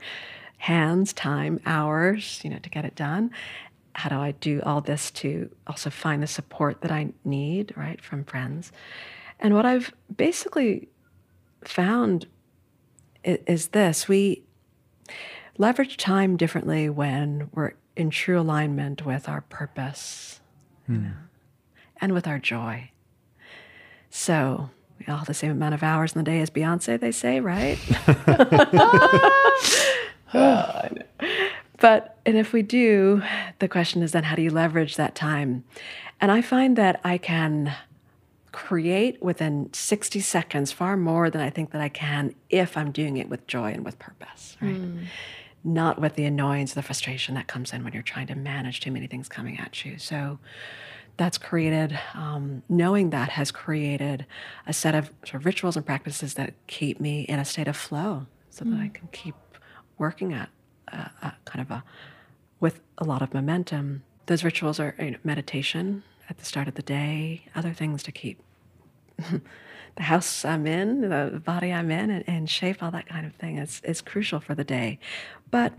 hands, 0.58 1.14
time, 1.14 1.60
hours, 1.66 2.41
you 2.43 2.50
know, 2.50 2.60
to 2.60 2.70
get 2.70 2.86
it 2.86 2.96
done? 2.96 3.32
How 3.93 4.10
do 4.10 4.16
I 4.16 4.32
do 4.32 4.62
all 4.66 4.82
this 4.82 5.12
to 5.12 5.50
also 5.68 5.89
find 5.89 6.22
the 6.24 6.28
support 6.28 6.82
that 6.82 6.91
I 6.91 7.10
need, 7.24 7.72
right, 7.78 8.02
from 8.02 8.24
friends? 8.24 8.72
And 9.39 9.54
what 9.54 9.66
I've 9.66 9.93
basically 10.16 10.88
found 11.64 12.28
is 13.26 13.68
this 13.70 14.08
we 14.08 14.44
leverage 15.58 15.98
time 15.98 16.38
differently 16.38 16.90
when 16.90 17.50
we're 17.54 17.74
in 17.96 18.10
true 18.10 18.40
alignment 18.40 19.06
with 19.06 19.28
our 19.28 19.42
purpose 19.42 20.40
hmm. 20.86 20.96
you 20.96 21.02
know, 21.02 21.14
and 22.02 22.14
with 22.14 22.28
our 22.28 22.40
joy. 22.40 22.90
So, 24.10 24.70
We 25.00 25.08
all 25.08 25.18
have 25.18 25.28
the 25.28 25.34
same 25.34 25.52
amount 25.52 25.74
of 25.74 25.84
hours 25.84 26.14
in 26.14 26.20
the 26.20 26.24
day 26.24 26.40
as 26.40 26.50
Beyonce, 26.50 27.00
they 27.00 27.12
say, 27.12 27.40
right? 27.42 27.78
But, 31.86 32.18
and 32.26 32.38
if 32.38 32.54
we 32.54 32.62
do, 32.62 33.22
the 33.60 33.68
question 33.68 34.02
is 34.02 34.12
then 34.12 34.24
how 34.24 34.36
do 34.36 34.42
you 34.42 34.50
leverage 34.50 34.96
that 34.96 35.14
time? 35.14 35.66
And 36.22 36.32
I 36.32 36.42
find 36.42 36.76
that 36.78 37.02
I 37.04 37.18
can 37.18 37.76
create 38.56 39.22
within 39.22 39.70
60 39.74 40.22
seconds 40.22 40.72
far 40.72 40.95
more 40.95 41.30
than 41.30 41.41
I 41.41 41.49
think 41.49 41.72
that 41.72 41.82
I 41.82 41.89
can 41.89 42.34
if 42.49 42.78
I'm 42.78 42.93
doing 42.93 43.18
it 43.18 43.28
with 43.28 43.45
joy 43.47 43.74
and 43.74 43.84
with 43.84 43.99
purpose, 43.99 44.56
right? 44.62 44.78
Hmm. 44.78 45.03
Not 45.66 45.99
with 45.99 46.16
the 46.16 46.24
annoyance, 46.24 46.74
the 46.74 46.82
frustration 46.82 47.36
that 47.36 47.47
comes 47.47 47.74
in 47.74 47.84
when 47.84 47.91
you're 47.91 48.01
trying 48.01 48.28
to 48.28 48.36
manage 48.36 48.80
too 48.80 48.91
many 48.91 49.08
things 49.08 49.28
coming 49.28 49.60
at 49.60 49.84
you. 49.84 49.97
So 49.97 50.39
that's 51.18 51.38
created, 51.38 51.99
um, 52.14 52.64
knowing 52.70 53.10
that 53.10 53.28
has 53.32 53.51
created 53.51 54.26
a 54.66 54.72
set 54.72 54.95
of, 54.95 55.10
sort 55.26 55.36
of 55.36 55.45
rituals 55.45 55.76
and 55.76 55.86
practices 55.86 56.36
that 56.36 56.53
keep 56.68 57.01
me 57.01 57.24
in 57.24 57.39
a 57.39 57.45
state 57.45 57.68
of 57.68 57.76
flow 57.76 58.26
so 58.51 58.64
that 58.64 58.80
I 58.80 58.86
hmm. 58.86 58.93
can 58.93 59.10
keep 59.12 59.36
working 59.97 60.32
at 60.32 60.47
a, 60.88 61.12
a 61.22 61.34
kind 61.43 61.60
of 61.60 61.72
a, 61.72 61.84
with 62.62 62.80
a 62.99 63.03
lot 63.03 63.22
of 63.22 63.34
momentum. 63.34 64.03
Those 64.28 64.45
rituals 64.45 64.80
are 64.80 64.95
you 64.97 65.12
know, 65.12 65.18
meditation 65.26 66.03
at 66.30 66.38
the 66.38 66.46
start 66.46 66.68
of 66.68 66.76
the 66.76 66.82
day, 66.82 67.46
other 67.56 67.74
things 67.74 68.04
to 68.04 68.12
keep 68.12 68.40
the 69.18 70.04
house 70.04 70.44
I'm 70.46 70.68
in, 70.68 71.02
the 71.02 71.42
body 71.44 71.72
I'm 71.72 71.92
in, 71.92 72.10
and, 72.10 72.24
and 72.28 72.50
shape, 72.50 72.82
all 72.84 72.92
that 72.92 73.08
kind 73.08 73.26
of 73.26 73.34
thing 73.36 73.58
is, 73.58 73.82
is 73.84 74.02
crucial 74.02 74.40
for 74.40 74.56
the 74.56 74.64
day. 74.64 75.00
But 75.52 75.74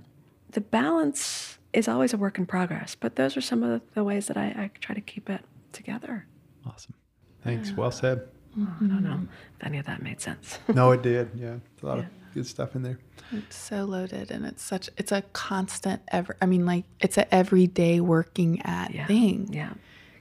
the 0.51 0.61
balance 0.61 1.59
is 1.73 1.89
always 1.89 2.15
a 2.15 2.17
work 2.17 2.39
in 2.39 2.47
progress. 2.47 2.95
But 2.95 3.17
those 3.17 3.37
are 3.37 3.41
some 3.41 3.63
of 3.63 3.69
the, 3.71 3.83
the 3.95 4.05
ways 4.05 4.27
that 4.29 4.37
I, 4.37 4.47
I 4.47 4.71
try 4.81 4.95
to 4.95 5.01
keep 5.01 5.29
it 5.29 5.43
together. 5.73 6.27
Awesome. 6.65 6.95
Thanks. 7.43 7.73
Well 7.73 7.91
said. 7.91 8.29
I 8.57 8.87
don't 8.87 9.05
know 9.05 9.21
if 9.59 9.67
any 9.67 9.79
of 9.79 9.87
that 9.87 10.03
made 10.03 10.21
sense. 10.21 10.59
No, 10.75 10.93
it 10.93 11.03
did. 11.03 11.31
Yeah. 11.35 11.57
a 11.83 11.87
lot 11.87 11.99
of 11.99 12.07
good 12.33 12.47
stuff 12.47 12.75
in 12.75 12.83
there. 12.83 12.99
It's 13.33 13.57
so 13.57 13.85
loaded 13.85 14.31
and 14.31 14.47
it's 14.47 14.63
such 14.63 14.89
it's 14.97 15.13
a 15.13 15.23
constant 15.33 16.01
ever 16.13 16.37
I 16.41 16.47
mean 16.47 16.65
like 16.65 16.85
it's 17.01 17.19
a 17.19 17.35
everyday 17.35 18.01
working 18.01 18.63
at 18.63 18.95
yeah. 18.95 19.07
thing. 19.07 19.51
Yeah. 19.53 19.75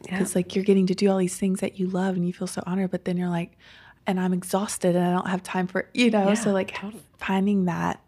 Yeah. 0.08 0.18
Because 0.18 0.36
like 0.36 0.56
you're 0.56 0.64
getting 0.66 0.88
to 0.88 0.96
do 0.96 1.10
all 1.10 1.18
these 1.18 1.38
things 1.38 1.60
that 1.62 1.80
you 1.80 1.88
love 1.88 2.16
and 2.16 2.26
you 2.28 2.34
feel 2.34 2.48
so 2.48 2.62
honored, 2.66 2.92
but 2.92 3.06
then 3.06 3.18
you're 3.18 3.30
like, 3.30 3.58
and 4.08 4.20
I'm 4.20 4.34
exhausted 4.34 4.96
and 4.96 5.06
I 5.06 5.12
don't 5.12 5.28
have 5.30 5.42
time 5.44 5.68
for 5.68 5.90
you 5.94 6.12
know. 6.12 6.36
so 6.36 6.52
like 6.52 6.74
totally. 6.76 7.02
finding 7.18 7.66
that 7.66 8.00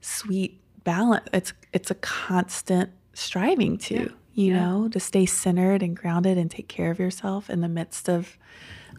sweet 0.00 0.60
balance. 0.84 1.26
It's 1.32 1.52
it's 1.72 1.90
a 1.90 1.94
constant 1.96 2.90
striving 3.14 3.78
to, 3.78 3.94
Yeah, 3.94 4.08
you 4.34 4.52
yeah. 4.54 4.60
know, 4.68 4.88
to 4.88 5.00
stay 5.00 5.26
centered 5.26 5.82
and 5.82 5.96
grounded 5.96 6.38
and 6.38 6.50
take 6.50 6.68
care 6.68 6.90
of 6.90 6.98
yourself 6.98 7.50
in 7.50 7.60
the 7.60 7.68
midst 7.68 8.08
of 8.08 8.36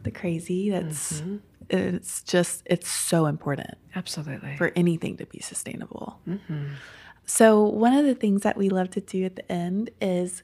the 0.03 0.11
crazy. 0.11 0.69
That's 0.69 1.21
Mm-hmm. 1.21 1.37
it's 1.69 2.21
just 2.23 2.61
it's 2.65 2.89
so 2.89 3.25
important 3.25 3.77
Absolutely. 3.95 4.55
for 4.57 4.71
anything 4.75 5.15
to 5.17 5.25
be 5.25 5.39
sustainable. 5.39 6.19
So, 7.25 7.63
one 7.63 7.93
of 7.93 8.05
the 8.05 8.15
things 8.15 8.41
that 8.41 8.57
we 8.57 8.67
love 8.67 8.89
to 8.91 9.01
do 9.01 9.23
at 9.23 9.37
the 9.37 9.49
end 9.49 9.89
is 10.01 10.43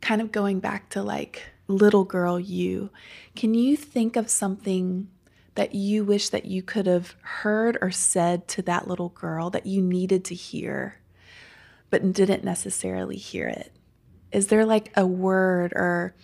kind 0.00 0.20
of 0.20 0.32
going 0.32 0.60
back 0.60 0.90
to 0.90 1.02
like 1.02 1.42
little 1.66 2.04
girl 2.04 2.38
you. 2.38 2.90
Can 3.34 3.54
you 3.54 3.76
think 3.76 4.16
of 4.16 4.28
something 4.28 5.08
that 5.54 5.74
you 5.74 6.04
wish 6.04 6.28
that 6.30 6.44
you 6.44 6.62
could 6.62 6.86
have 6.86 7.14
heard 7.22 7.78
or 7.80 7.90
said 7.90 8.48
to 8.48 8.62
that 8.62 8.88
little 8.88 9.10
girl 9.10 9.50
that 9.50 9.66
you 9.66 9.80
needed 9.80 10.24
to 10.26 10.34
hear, 10.34 11.00
but 11.90 12.12
didn't 12.12 12.44
necessarily 12.44 13.16
hear 13.16 13.48
it? 13.48 13.72
Is 14.32 14.48
there 14.48 14.66
like 14.66 14.92
a 14.96 15.06
word 15.06 15.72
or 15.74 16.14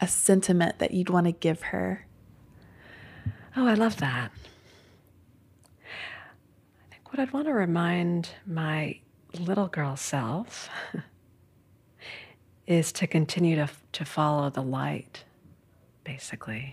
a 0.00 0.06
sentiment 0.06 0.78
that 0.78 0.92
you'd 0.92 1.08
want 1.08 1.26
to 1.26 1.32
give 1.32 1.62
her? 1.62 2.06
Oh, 3.56 3.66
I 3.66 3.74
love 3.74 3.96
that. 3.98 4.30
I 5.80 6.94
think 6.94 7.10
what 7.10 7.20
I'd 7.20 7.32
want 7.32 7.46
to 7.46 7.54
remind 7.54 8.28
my 8.46 8.98
little 9.38 9.68
girl 9.68 9.96
self 9.96 10.68
is 12.66 12.92
to 12.92 13.06
continue 13.06 13.56
to, 13.56 13.68
to 13.92 14.04
follow 14.04 14.50
the 14.50 14.62
light, 14.62 15.24
basically. 16.04 16.72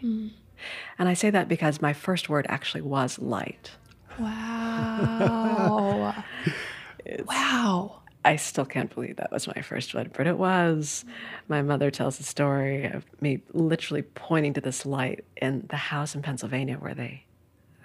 And 0.99 1.09
I 1.09 1.13
say 1.13 1.29
that 1.29 1.47
because 1.47 1.81
my 1.81 1.93
first 1.93 2.29
word 2.29 2.45
actually 2.49 2.81
was 2.81 3.19
light. 3.19 3.71
Wow. 4.19 6.23
wow. 7.25 7.97
I 8.23 8.35
still 8.35 8.65
can't 8.65 8.93
believe 8.93 9.15
that 9.15 9.31
was 9.31 9.47
my 9.47 9.61
first 9.63 9.95
word, 9.95 10.11
but 10.15 10.27
it 10.27 10.37
was. 10.37 11.05
My 11.47 11.63
mother 11.63 11.89
tells 11.89 12.17
the 12.17 12.23
story 12.23 12.85
of 12.85 13.03
me 13.19 13.41
literally 13.53 14.03
pointing 14.03 14.53
to 14.53 14.61
this 14.61 14.85
light 14.85 15.25
in 15.37 15.65
the 15.69 15.77
house 15.77 16.13
in 16.13 16.21
Pennsylvania 16.21 16.75
where 16.75 16.93
they 16.93 17.25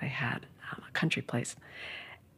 they 0.01 0.09
had 0.09 0.47
um, 0.71 0.83
a 0.87 0.93
country 0.93 1.23
place. 1.23 1.57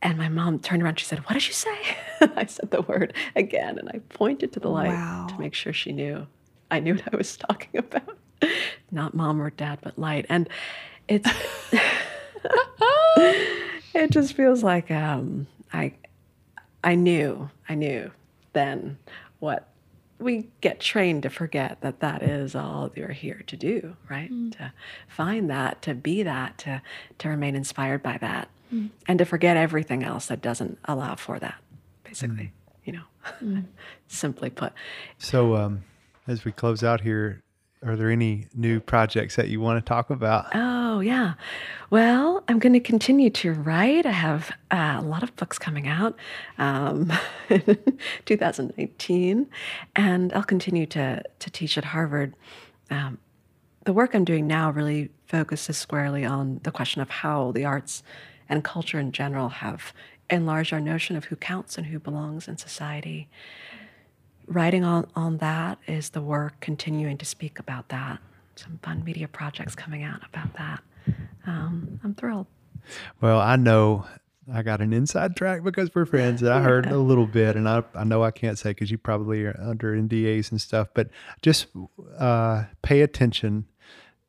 And 0.00 0.16
my 0.16 0.28
mom 0.28 0.60
turned 0.60 0.82
around. 0.82 0.98
She 1.00 1.04
said, 1.06 1.18
"What 1.20 1.34
did 1.34 1.46
you 1.48 1.52
say?" 1.54 1.76
I 2.20 2.46
said 2.46 2.70
the 2.70 2.82
word 2.82 3.14
again, 3.34 3.78
and 3.78 3.88
I 3.88 3.98
pointed 4.10 4.52
to 4.52 4.60
the 4.60 4.68
light 4.70 4.90
Wow. 4.94 5.26
to 5.30 5.40
make 5.40 5.54
sure 5.54 5.72
she 5.72 5.92
knew. 5.92 6.26
I 6.70 6.80
knew 6.80 6.94
what 6.94 7.12
I 7.12 7.16
was 7.16 7.36
talking 7.48 7.78
about. 7.78 8.16
Not 8.92 9.14
mom 9.14 9.40
or 9.42 9.50
dad, 9.50 9.80
but 9.82 9.98
light. 9.98 10.26
And 10.28 10.48
it's 11.08 11.28
it 13.94 14.10
just 14.10 14.34
feels 14.34 14.62
like 14.62 14.90
um, 14.90 15.46
I 15.72 15.94
I 16.84 16.94
knew, 16.94 17.50
I 17.68 17.74
knew 17.74 18.10
then 18.52 18.98
what 19.40 19.68
we 20.18 20.48
get 20.60 20.80
trained 20.80 21.22
to 21.22 21.30
forget 21.30 21.80
that 21.80 22.00
that 22.00 22.22
is 22.22 22.54
all 22.54 22.90
you're 22.96 23.08
here 23.12 23.42
to 23.46 23.56
do, 23.56 23.96
right? 24.10 24.30
To 24.52 24.72
find 25.08 25.48
that, 25.50 25.80
to 25.82 25.94
be 25.94 26.22
that, 26.22 26.58
to 26.58 26.82
to 27.18 27.28
remain 27.28 27.54
inspired 27.54 28.02
by 28.02 28.18
that, 28.18 28.48
and 28.70 29.18
to 29.18 29.24
forget 29.24 29.56
everything 29.56 30.02
else 30.02 30.26
that 30.26 30.40
doesn't 30.40 30.78
allow 30.84 31.14
for 31.14 31.38
that. 31.38 31.56
Basically, 32.04 32.52
you 32.84 32.92
know, 32.92 33.62
simply 34.08 34.50
put. 34.50 34.72
So, 35.18 35.56
um, 35.56 35.84
as 36.26 36.44
we 36.44 36.52
close 36.52 36.82
out 36.82 37.00
here, 37.00 37.42
are 37.84 37.96
there 37.96 38.10
any 38.10 38.46
new 38.54 38.80
projects 38.80 39.36
that 39.36 39.48
you 39.48 39.60
want 39.60 39.84
to 39.84 39.88
talk 39.88 40.10
about? 40.10 40.46
Oh, 40.52 41.00
yeah. 41.00 41.34
Well, 41.90 42.42
I'm 42.48 42.58
going 42.58 42.72
to 42.72 42.80
continue 42.80 43.30
to 43.30 43.52
write. 43.52 44.04
I 44.04 44.10
have 44.10 44.50
uh, 44.70 44.96
a 44.98 45.02
lot 45.02 45.22
of 45.22 45.34
books 45.36 45.58
coming 45.58 45.86
out 45.86 46.16
um, 46.58 47.12
in 47.48 47.78
2019, 48.24 49.46
and 49.94 50.32
I'll 50.32 50.42
continue 50.42 50.86
to, 50.86 51.22
to 51.38 51.50
teach 51.50 51.78
at 51.78 51.84
Harvard. 51.84 52.34
Um, 52.90 53.18
the 53.84 53.92
work 53.92 54.14
I'm 54.14 54.24
doing 54.24 54.46
now 54.46 54.70
really 54.70 55.10
focuses 55.26 55.78
squarely 55.78 56.24
on 56.24 56.60
the 56.64 56.72
question 56.72 57.00
of 57.00 57.10
how 57.10 57.52
the 57.52 57.64
arts 57.64 58.02
and 58.48 58.64
culture 58.64 58.98
in 58.98 59.12
general 59.12 59.48
have 59.48 59.92
enlarged 60.30 60.72
our 60.72 60.80
notion 60.80 61.16
of 61.16 61.26
who 61.26 61.36
counts 61.36 61.78
and 61.78 61.86
who 61.86 61.98
belongs 61.98 62.48
in 62.48 62.56
society. 62.58 63.28
Writing 64.46 64.84
on, 64.84 65.06
on 65.14 65.38
that 65.38 65.78
is 65.86 66.10
the 66.10 66.22
work, 66.22 66.60
continuing 66.60 67.18
to 67.18 67.24
speak 67.24 67.58
about 67.58 67.88
that. 67.90 68.18
Some 68.56 68.78
fun 68.82 69.04
media 69.04 69.28
projects 69.28 69.74
coming 69.74 70.02
out 70.02 70.22
about 70.26 70.54
that. 70.54 70.82
Um, 71.46 72.00
I'm 72.02 72.14
thrilled. 72.14 72.46
Well, 73.20 73.40
I 73.40 73.56
know 73.56 74.06
I 74.52 74.62
got 74.62 74.80
an 74.80 74.92
inside 74.92 75.36
track 75.36 75.62
because 75.62 75.94
we're 75.94 76.06
friends, 76.06 76.42
and 76.42 76.50
I 76.50 76.62
heard 76.62 76.86
a 76.86 76.98
little 76.98 77.26
bit, 77.26 77.56
and 77.56 77.68
I 77.68 77.82
I 77.94 78.04
know 78.04 78.22
I 78.22 78.30
can't 78.30 78.58
say 78.58 78.70
because 78.70 78.90
you 78.90 78.98
probably 78.98 79.44
are 79.44 79.58
under 79.60 79.94
NDAs 79.94 80.50
and 80.50 80.60
stuff, 80.60 80.88
but 80.94 81.10
just 81.42 81.66
uh, 82.18 82.64
pay 82.82 83.02
attention 83.02 83.66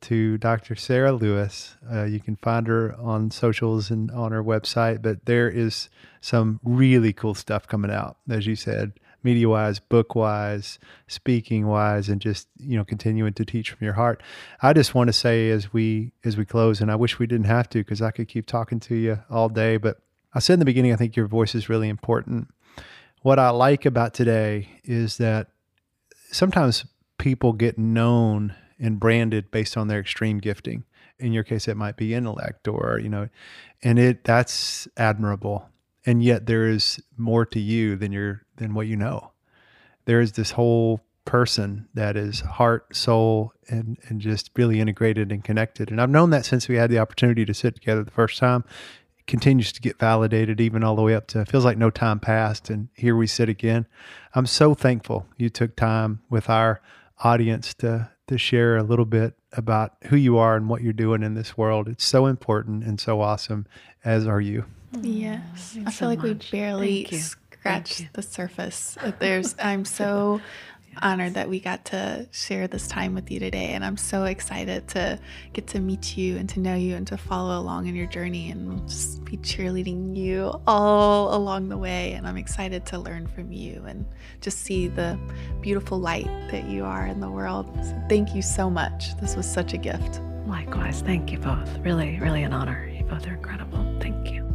to 0.02 0.38
Dr. 0.38 0.74
Sarah 0.74 1.12
Lewis. 1.12 1.76
Uh, 1.90 2.04
you 2.04 2.20
can 2.20 2.36
find 2.36 2.66
her 2.66 2.94
on 2.98 3.30
socials 3.30 3.90
and 3.90 4.10
on 4.10 4.32
her 4.32 4.42
website, 4.42 5.02
but 5.02 5.26
there 5.26 5.48
is 5.48 5.88
some 6.20 6.60
really 6.62 7.12
cool 7.12 7.34
stuff 7.34 7.66
coming 7.66 7.90
out, 7.90 8.16
as 8.28 8.46
you 8.46 8.56
said, 8.56 8.92
media 9.22 9.48
wise, 9.48 9.78
book 9.78 10.14
wise, 10.14 10.78
speaking 11.06 11.66
wise, 11.66 12.08
and 12.08 12.20
just 12.20 12.48
you 12.58 12.76
know 12.76 12.84
continuing 12.84 13.32
to 13.34 13.44
teach 13.44 13.70
from 13.70 13.84
your 13.84 13.94
heart. 13.94 14.22
I 14.62 14.72
just 14.72 14.94
want 14.94 15.08
to 15.08 15.12
say 15.12 15.50
as 15.50 15.72
we 15.72 16.12
as 16.24 16.36
we 16.36 16.44
close, 16.44 16.80
and 16.80 16.90
I 16.90 16.96
wish 16.96 17.18
we 17.18 17.26
didn't 17.26 17.46
have 17.46 17.68
to 17.70 17.78
because 17.78 18.02
I 18.02 18.10
could 18.10 18.28
keep 18.28 18.46
talking 18.46 18.80
to 18.80 18.94
you 18.94 19.20
all 19.30 19.48
day, 19.48 19.76
but 19.76 19.98
I 20.32 20.38
said 20.38 20.54
in 20.54 20.60
the 20.60 20.64
beginning, 20.64 20.92
I 20.92 20.96
think 20.96 21.16
your 21.16 21.26
voice 21.26 21.54
is 21.54 21.68
really 21.68 21.88
important. 21.88 22.48
What 23.22 23.38
I 23.38 23.50
like 23.50 23.84
about 23.84 24.14
today 24.14 24.68
is 24.84 25.18
that 25.18 25.48
sometimes 26.30 26.86
people 27.18 27.52
get 27.52 27.78
known 27.78 28.54
and 28.80 28.98
branded 28.98 29.50
based 29.50 29.76
on 29.76 29.88
their 29.88 30.00
extreme 30.00 30.38
gifting. 30.38 30.84
In 31.18 31.32
your 31.32 31.44
case, 31.44 31.68
it 31.68 31.76
might 31.76 31.96
be 31.96 32.14
intellect 32.14 32.66
or, 32.66 32.98
you 32.98 33.08
know, 33.08 33.28
and 33.82 33.98
it 33.98 34.24
that's 34.24 34.88
admirable. 34.96 35.68
And 36.06 36.22
yet 36.22 36.46
there 36.46 36.66
is 36.66 37.00
more 37.16 37.44
to 37.46 37.60
you 37.60 37.96
than 37.96 38.10
your 38.10 38.42
than 38.56 38.74
what 38.74 38.86
you 38.86 38.96
know. 38.96 39.32
There 40.06 40.20
is 40.20 40.32
this 40.32 40.52
whole 40.52 41.02
person 41.26 41.86
that 41.94 42.16
is 42.16 42.40
heart, 42.40 42.96
soul, 42.96 43.52
and 43.68 43.98
and 44.08 44.20
just 44.20 44.50
really 44.56 44.80
integrated 44.80 45.30
and 45.30 45.44
connected. 45.44 45.90
And 45.90 46.00
I've 46.00 46.10
known 46.10 46.30
that 46.30 46.46
since 46.46 46.68
we 46.68 46.76
had 46.76 46.90
the 46.90 46.98
opportunity 46.98 47.44
to 47.44 47.54
sit 47.54 47.74
together 47.74 48.02
the 48.02 48.10
first 48.10 48.38
time. 48.38 48.64
It 49.18 49.26
continues 49.26 49.72
to 49.72 49.82
get 49.82 49.98
validated 49.98 50.60
even 50.60 50.82
all 50.82 50.96
the 50.96 51.02
way 51.02 51.14
up 51.14 51.26
to 51.28 51.44
feels 51.44 51.66
like 51.66 51.76
no 51.76 51.90
time 51.90 52.18
passed 52.18 52.70
and 52.70 52.88
here 52.94 53.14
we 53.14 53.26
sit 53.26 53.50
again. 53.50 53.86
I'm 54.34 54.46
so 54.46 54.74
thankful 54.74 55.26
you 55.36 55.50
took 55.50 55.76
time 55.76 56.22
with 56.30 56.48
our 56.48 56.80
audience 57.22 57.74
to 57.74 58.10
to 58.30 58.38
share 58.38 58.76
a 58.76 58.84
little 58.84 59.04
bit 59.04 59.34
about 59.54 59.94
who 60.04 60.14
you 60.14 60.38
are 60.38 60.54
and 60.54 60.68
what 60.68 60.82
you're 60.82 60.92
doing 60.92 61.24
in 61.24 61.34
this 61.34 61.58
world. 61.58 61.88
It's 61.88 62.04
so 62.04 62.26
important 62.26 62.84
and 62.84 63.00
so 63.00 63.20
awesome, 63.20 63.66
as 64.04 64.24
are 64.24 64.40
you. 64.40 64.64
Yes. 65.02 65.76
I 65.80 65.82
feel 65.82 65.90
so 65.90 66.06
like 66.06 66.22
we 66.22 66.34
barely 66.34 67.06
scratched 67.06 68.06
the 68.12 68.22
surface. 68.22 68.96
There's 69.18 69.56
I'm 69.58 69.84
so 69.84 70.40
honored 71.02 71.34
that 71.34 71.48
we 71.48 71.60
got 71.60 71.84
to 71.86 72.26
share 72.30 72.66
this 72.68 72.86
time 72.88 73.14
with 73.14 73.30
you 73.30 73.40
today 73.40 73.68
and 73.68 73.84
I'm 73.84 73.96
so 73.96 74.24
excited 74.24 74.88
to 74.88 75.18
get 75.52 75.66
to 75.68 75.80
meet 75.80 76.16
you 76.16 76.36
and 76.36 76.48
to 76.50 76.60
know 76.60 76.74
you 76.74 76.96
and 76.96 77.06
to 77.08 77.16
follow 77.16 77.58
along 77.58 77.86
in 77.86 77.94
your 77.94 78.06
journey 78.06 78.50
and 78.50 78.88
just 78.88 79.24
be 79.24 79.36
cheerleading 79.38 80.16
you 80.16 80.52
all 80.66 81.34
along 81.34 81.68
the 81.68 81.78
way 81.78 82.12
and 82.12 82.26
I'm 82.26 82.36
excited 82.36 82.86
to 82.86 82.98
learn 82.98 83.26
from 83.26 83.52
you 83.52 83.84
and 83.86 84.04
just 84.40 84.60
see 84.60 84.88
the 84.88 85.18
beautiful 85.60 85.98
light 85.98 86.28
that 86.50 86.68
you 86.68 86.84
are 86.84 87.06
in 87.06 87.20
the 87.20 87.30
world. 87.30 87.66
So 87.84 88.02
thank 88.08 88.34
you 88.34 88.42
so 88.42 88.68
much. 88.68 89.16
This 89.20 89.36
was 89.36 89.50
such 89.50 89.72
a 89.72 89.78
gift. 89.78 90.20
Likewise. 90.46 91.02
Thank 91.02 91.30
you 91.30 91.38
both. 91.38 91.78
Really, 91.78 92.18
really 92.18 92.42
an 92.42 92.52
honor. 92.52 92.88
You 92.88 93.04
both 93.04 93.26
are 93.26 93.34
incredible. 93.34 93.98
Thank 94.00 94.32
you. 94.32 94.49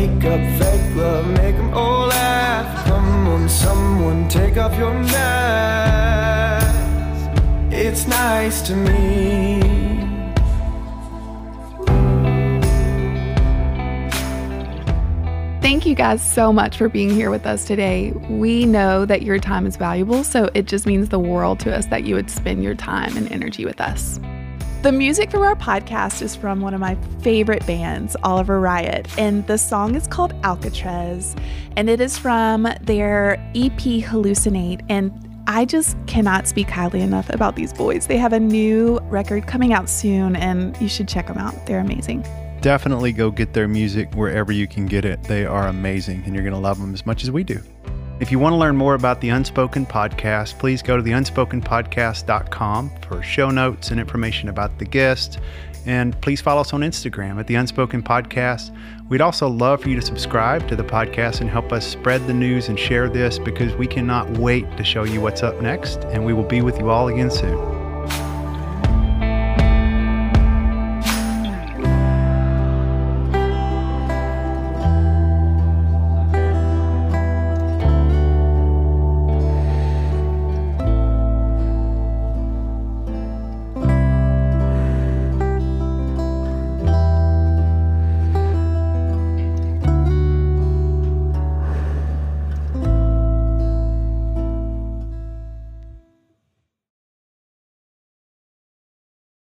Make 0.00 0.24
up 0.24 0.40
fake 0.58 0.96
love, 0.96 1.26
make 1.26 1.56
them 1.56 1.74
all 1.74 2.06
laugh. 2.06 2.86
Come 2.86 3.28
on, 3.28 3.50
someone, 3.50 4.28
take 4.30 4.56
off 4.56 4.74
your 4.78 4.94
mask. 4.94 6.74
It's 7.70 8.06
nice 8.06 8.62
to 8.62 8.74
me. 8.76 9.60
Thank 15.60 15.84
you 15.84 15.94
guys 15.94 16.22
so 16.22 16.50
much 16.50 16.78
for 16.78 16.88
being 16.88 17.10
here 17.10 17.30
with 17.30 17.44
us 17.44 17.66
today. 17.66 18.12
We 18.30 18.64
know 18.64 19.04
that 19.04 19.20
your 19.20 19.38
time 19.38 19.66
is 19.66 19.76
valuable, 19.76 20.24
so 20.24 20.48
it 20.54 20.64
just 20.64 20.86
means 20.86 21.10
the 21.10 21.18
world 21.18 21.60
to 21.60 21.76
us 21.76 21.84
that 21.86 22.04
you 22.04 22.14
would 22.14 22.30
spend 22.30 22.64
your 22.64 22.74
time 22.74 23.18
and 23.18 23.30
energy 23.30 23.66
with 23.66 23.82
us. 23.82 24.18
The 24.82 24.92
music 24.92 25.30
from 25.30 25.42
our 25.42 25.56
podcast 25.56 26.22
is 26.22 26.34
from 26.34 26.62
one 26.62 26.72
of 26.72 26.80
my 26.80 26.94
favorite 27.20 27.66
bands, 27.66 28.16
Oliver 28.22 28.58
Riot, 28.60 29.06
and 29.18 29.46
the 29.46 29.58
song 29.58 29.94
is 29.94 30.06
called 30.06 30.32
Alcatraz, 30.42 31.36
and 31.76 31.90
it 31.90 32.00
is 32.00 32.16
from 32.16 32.66
their 32.80 33.34
EP 33.54 33.78
Hallucinate. 34.02 34.82
And 34.88 35.12
I 35.46 35.66
just 35.66 35.98
cannot 36.06 36.48
speak 36.48 36.70
highly 36.70 37.02
enough 37.02 37.28
about 37.28 37.56
these 37.56 37.74
boys. 37.74 38.06
They 38.06 38.16
have 38.16 38.32
a 38.32 38.40
new 38.40 38.98
record 39.10 39.46
coming 39.46 39.74
out 39.74 39.90
soon, 39.90 40.34
and 40.34 40.74
you 40.80 40.88
should 40.88 41.08
check 41.08 41.26
them 41.26 41.36
out. 41.36 41.66
They're 41.66 41.80
amazing. 41.80 42.24
Definitely 42.62 43.12
go 43.12 43.30
get 43.30 43.52
their 43.52 43.68
music 43.68 44.14
wherever 44.14 44.50
you 44.50 44.66
can 44.66 44.86
get 44.86 45.04
it. 45.04 45.22
They 45.24 45.44
are 45.44 45.68
amazing 45.68 46.22
and 46.24 46.34
you're 46.34 46.44
going 46.44 46.54
to 46.54 46.58
love 46.58 46.80
them 46.80 46.94
as 46.94 47.04
much 47.04 47.22
as 47.22 47.30
we 47.30 47.44
do. 47.44 47.60
If 48.20 48.30
you 48.30 48.38
want 48.38 48.52
to 48.52 48.58
learn 48.58 48.76
more 48.76 48.94
about 48.94 49.22
the 49.22 49.30
Unspoken 49.30 49.86
Podcast, 49.86 50.58
please 50.58 50.82
go 50.82 50.94
to 50.94 51.02
the 51.02 51.12
unspokenpodcast.com 51.12 52.90
for 53.00 53.22
show 53.22 53.50
notes 53.50 53.90
and 53.90 53.98
information 53.98 54.50
about 54.50 54.78
the 54.78 54.84
guest. 54.84 55.38
And 55.86 56.20
please 56.20 56.42
follow 56.42 56.60
us 56.60 56.74
on 56.74 56.82
Instagram 56.82 57.40
at 57.40 57.46
the 57.46 57.54
Unspoken 57.54 58.02
Podcast. 58.02 58.76
We'd 59.08 59.22
also 59.22 59.48
love 59.48 59.80
for 59.80 59.88
you 59.88 59.96
to 59.96 60.04
subscribe 60.04 60.68
to 60.68 60.76
the 60.76 60.84
podcast 60.84 61.40
and 61.40 61.48
help 61.48 61.72
us 61.72 61.86
spread 61.86 62.26
the 62.26 62.34
news 62.34 62.68
and 62.68 62.78
share 62.78 63.08
this 63.08 63.38
because 63.38 63.74
we 63.76 63.86
cannot 63.86 64.28
wait 64.36 64.66
to 64.76 64.84
show 64.84 65.04
you 65.04 65.22
what's 65.22 65.42
up 65.42 65.58
next. 65.62 66.04
And 66.04 66.26
we 66.26 66.34
will 66.34 66.44
be 66.44 66.60
with 66.60 66.78
you 66.78 66.90
all 66.90 67.08
again 67.08 67.30
soon. 67.30 67.79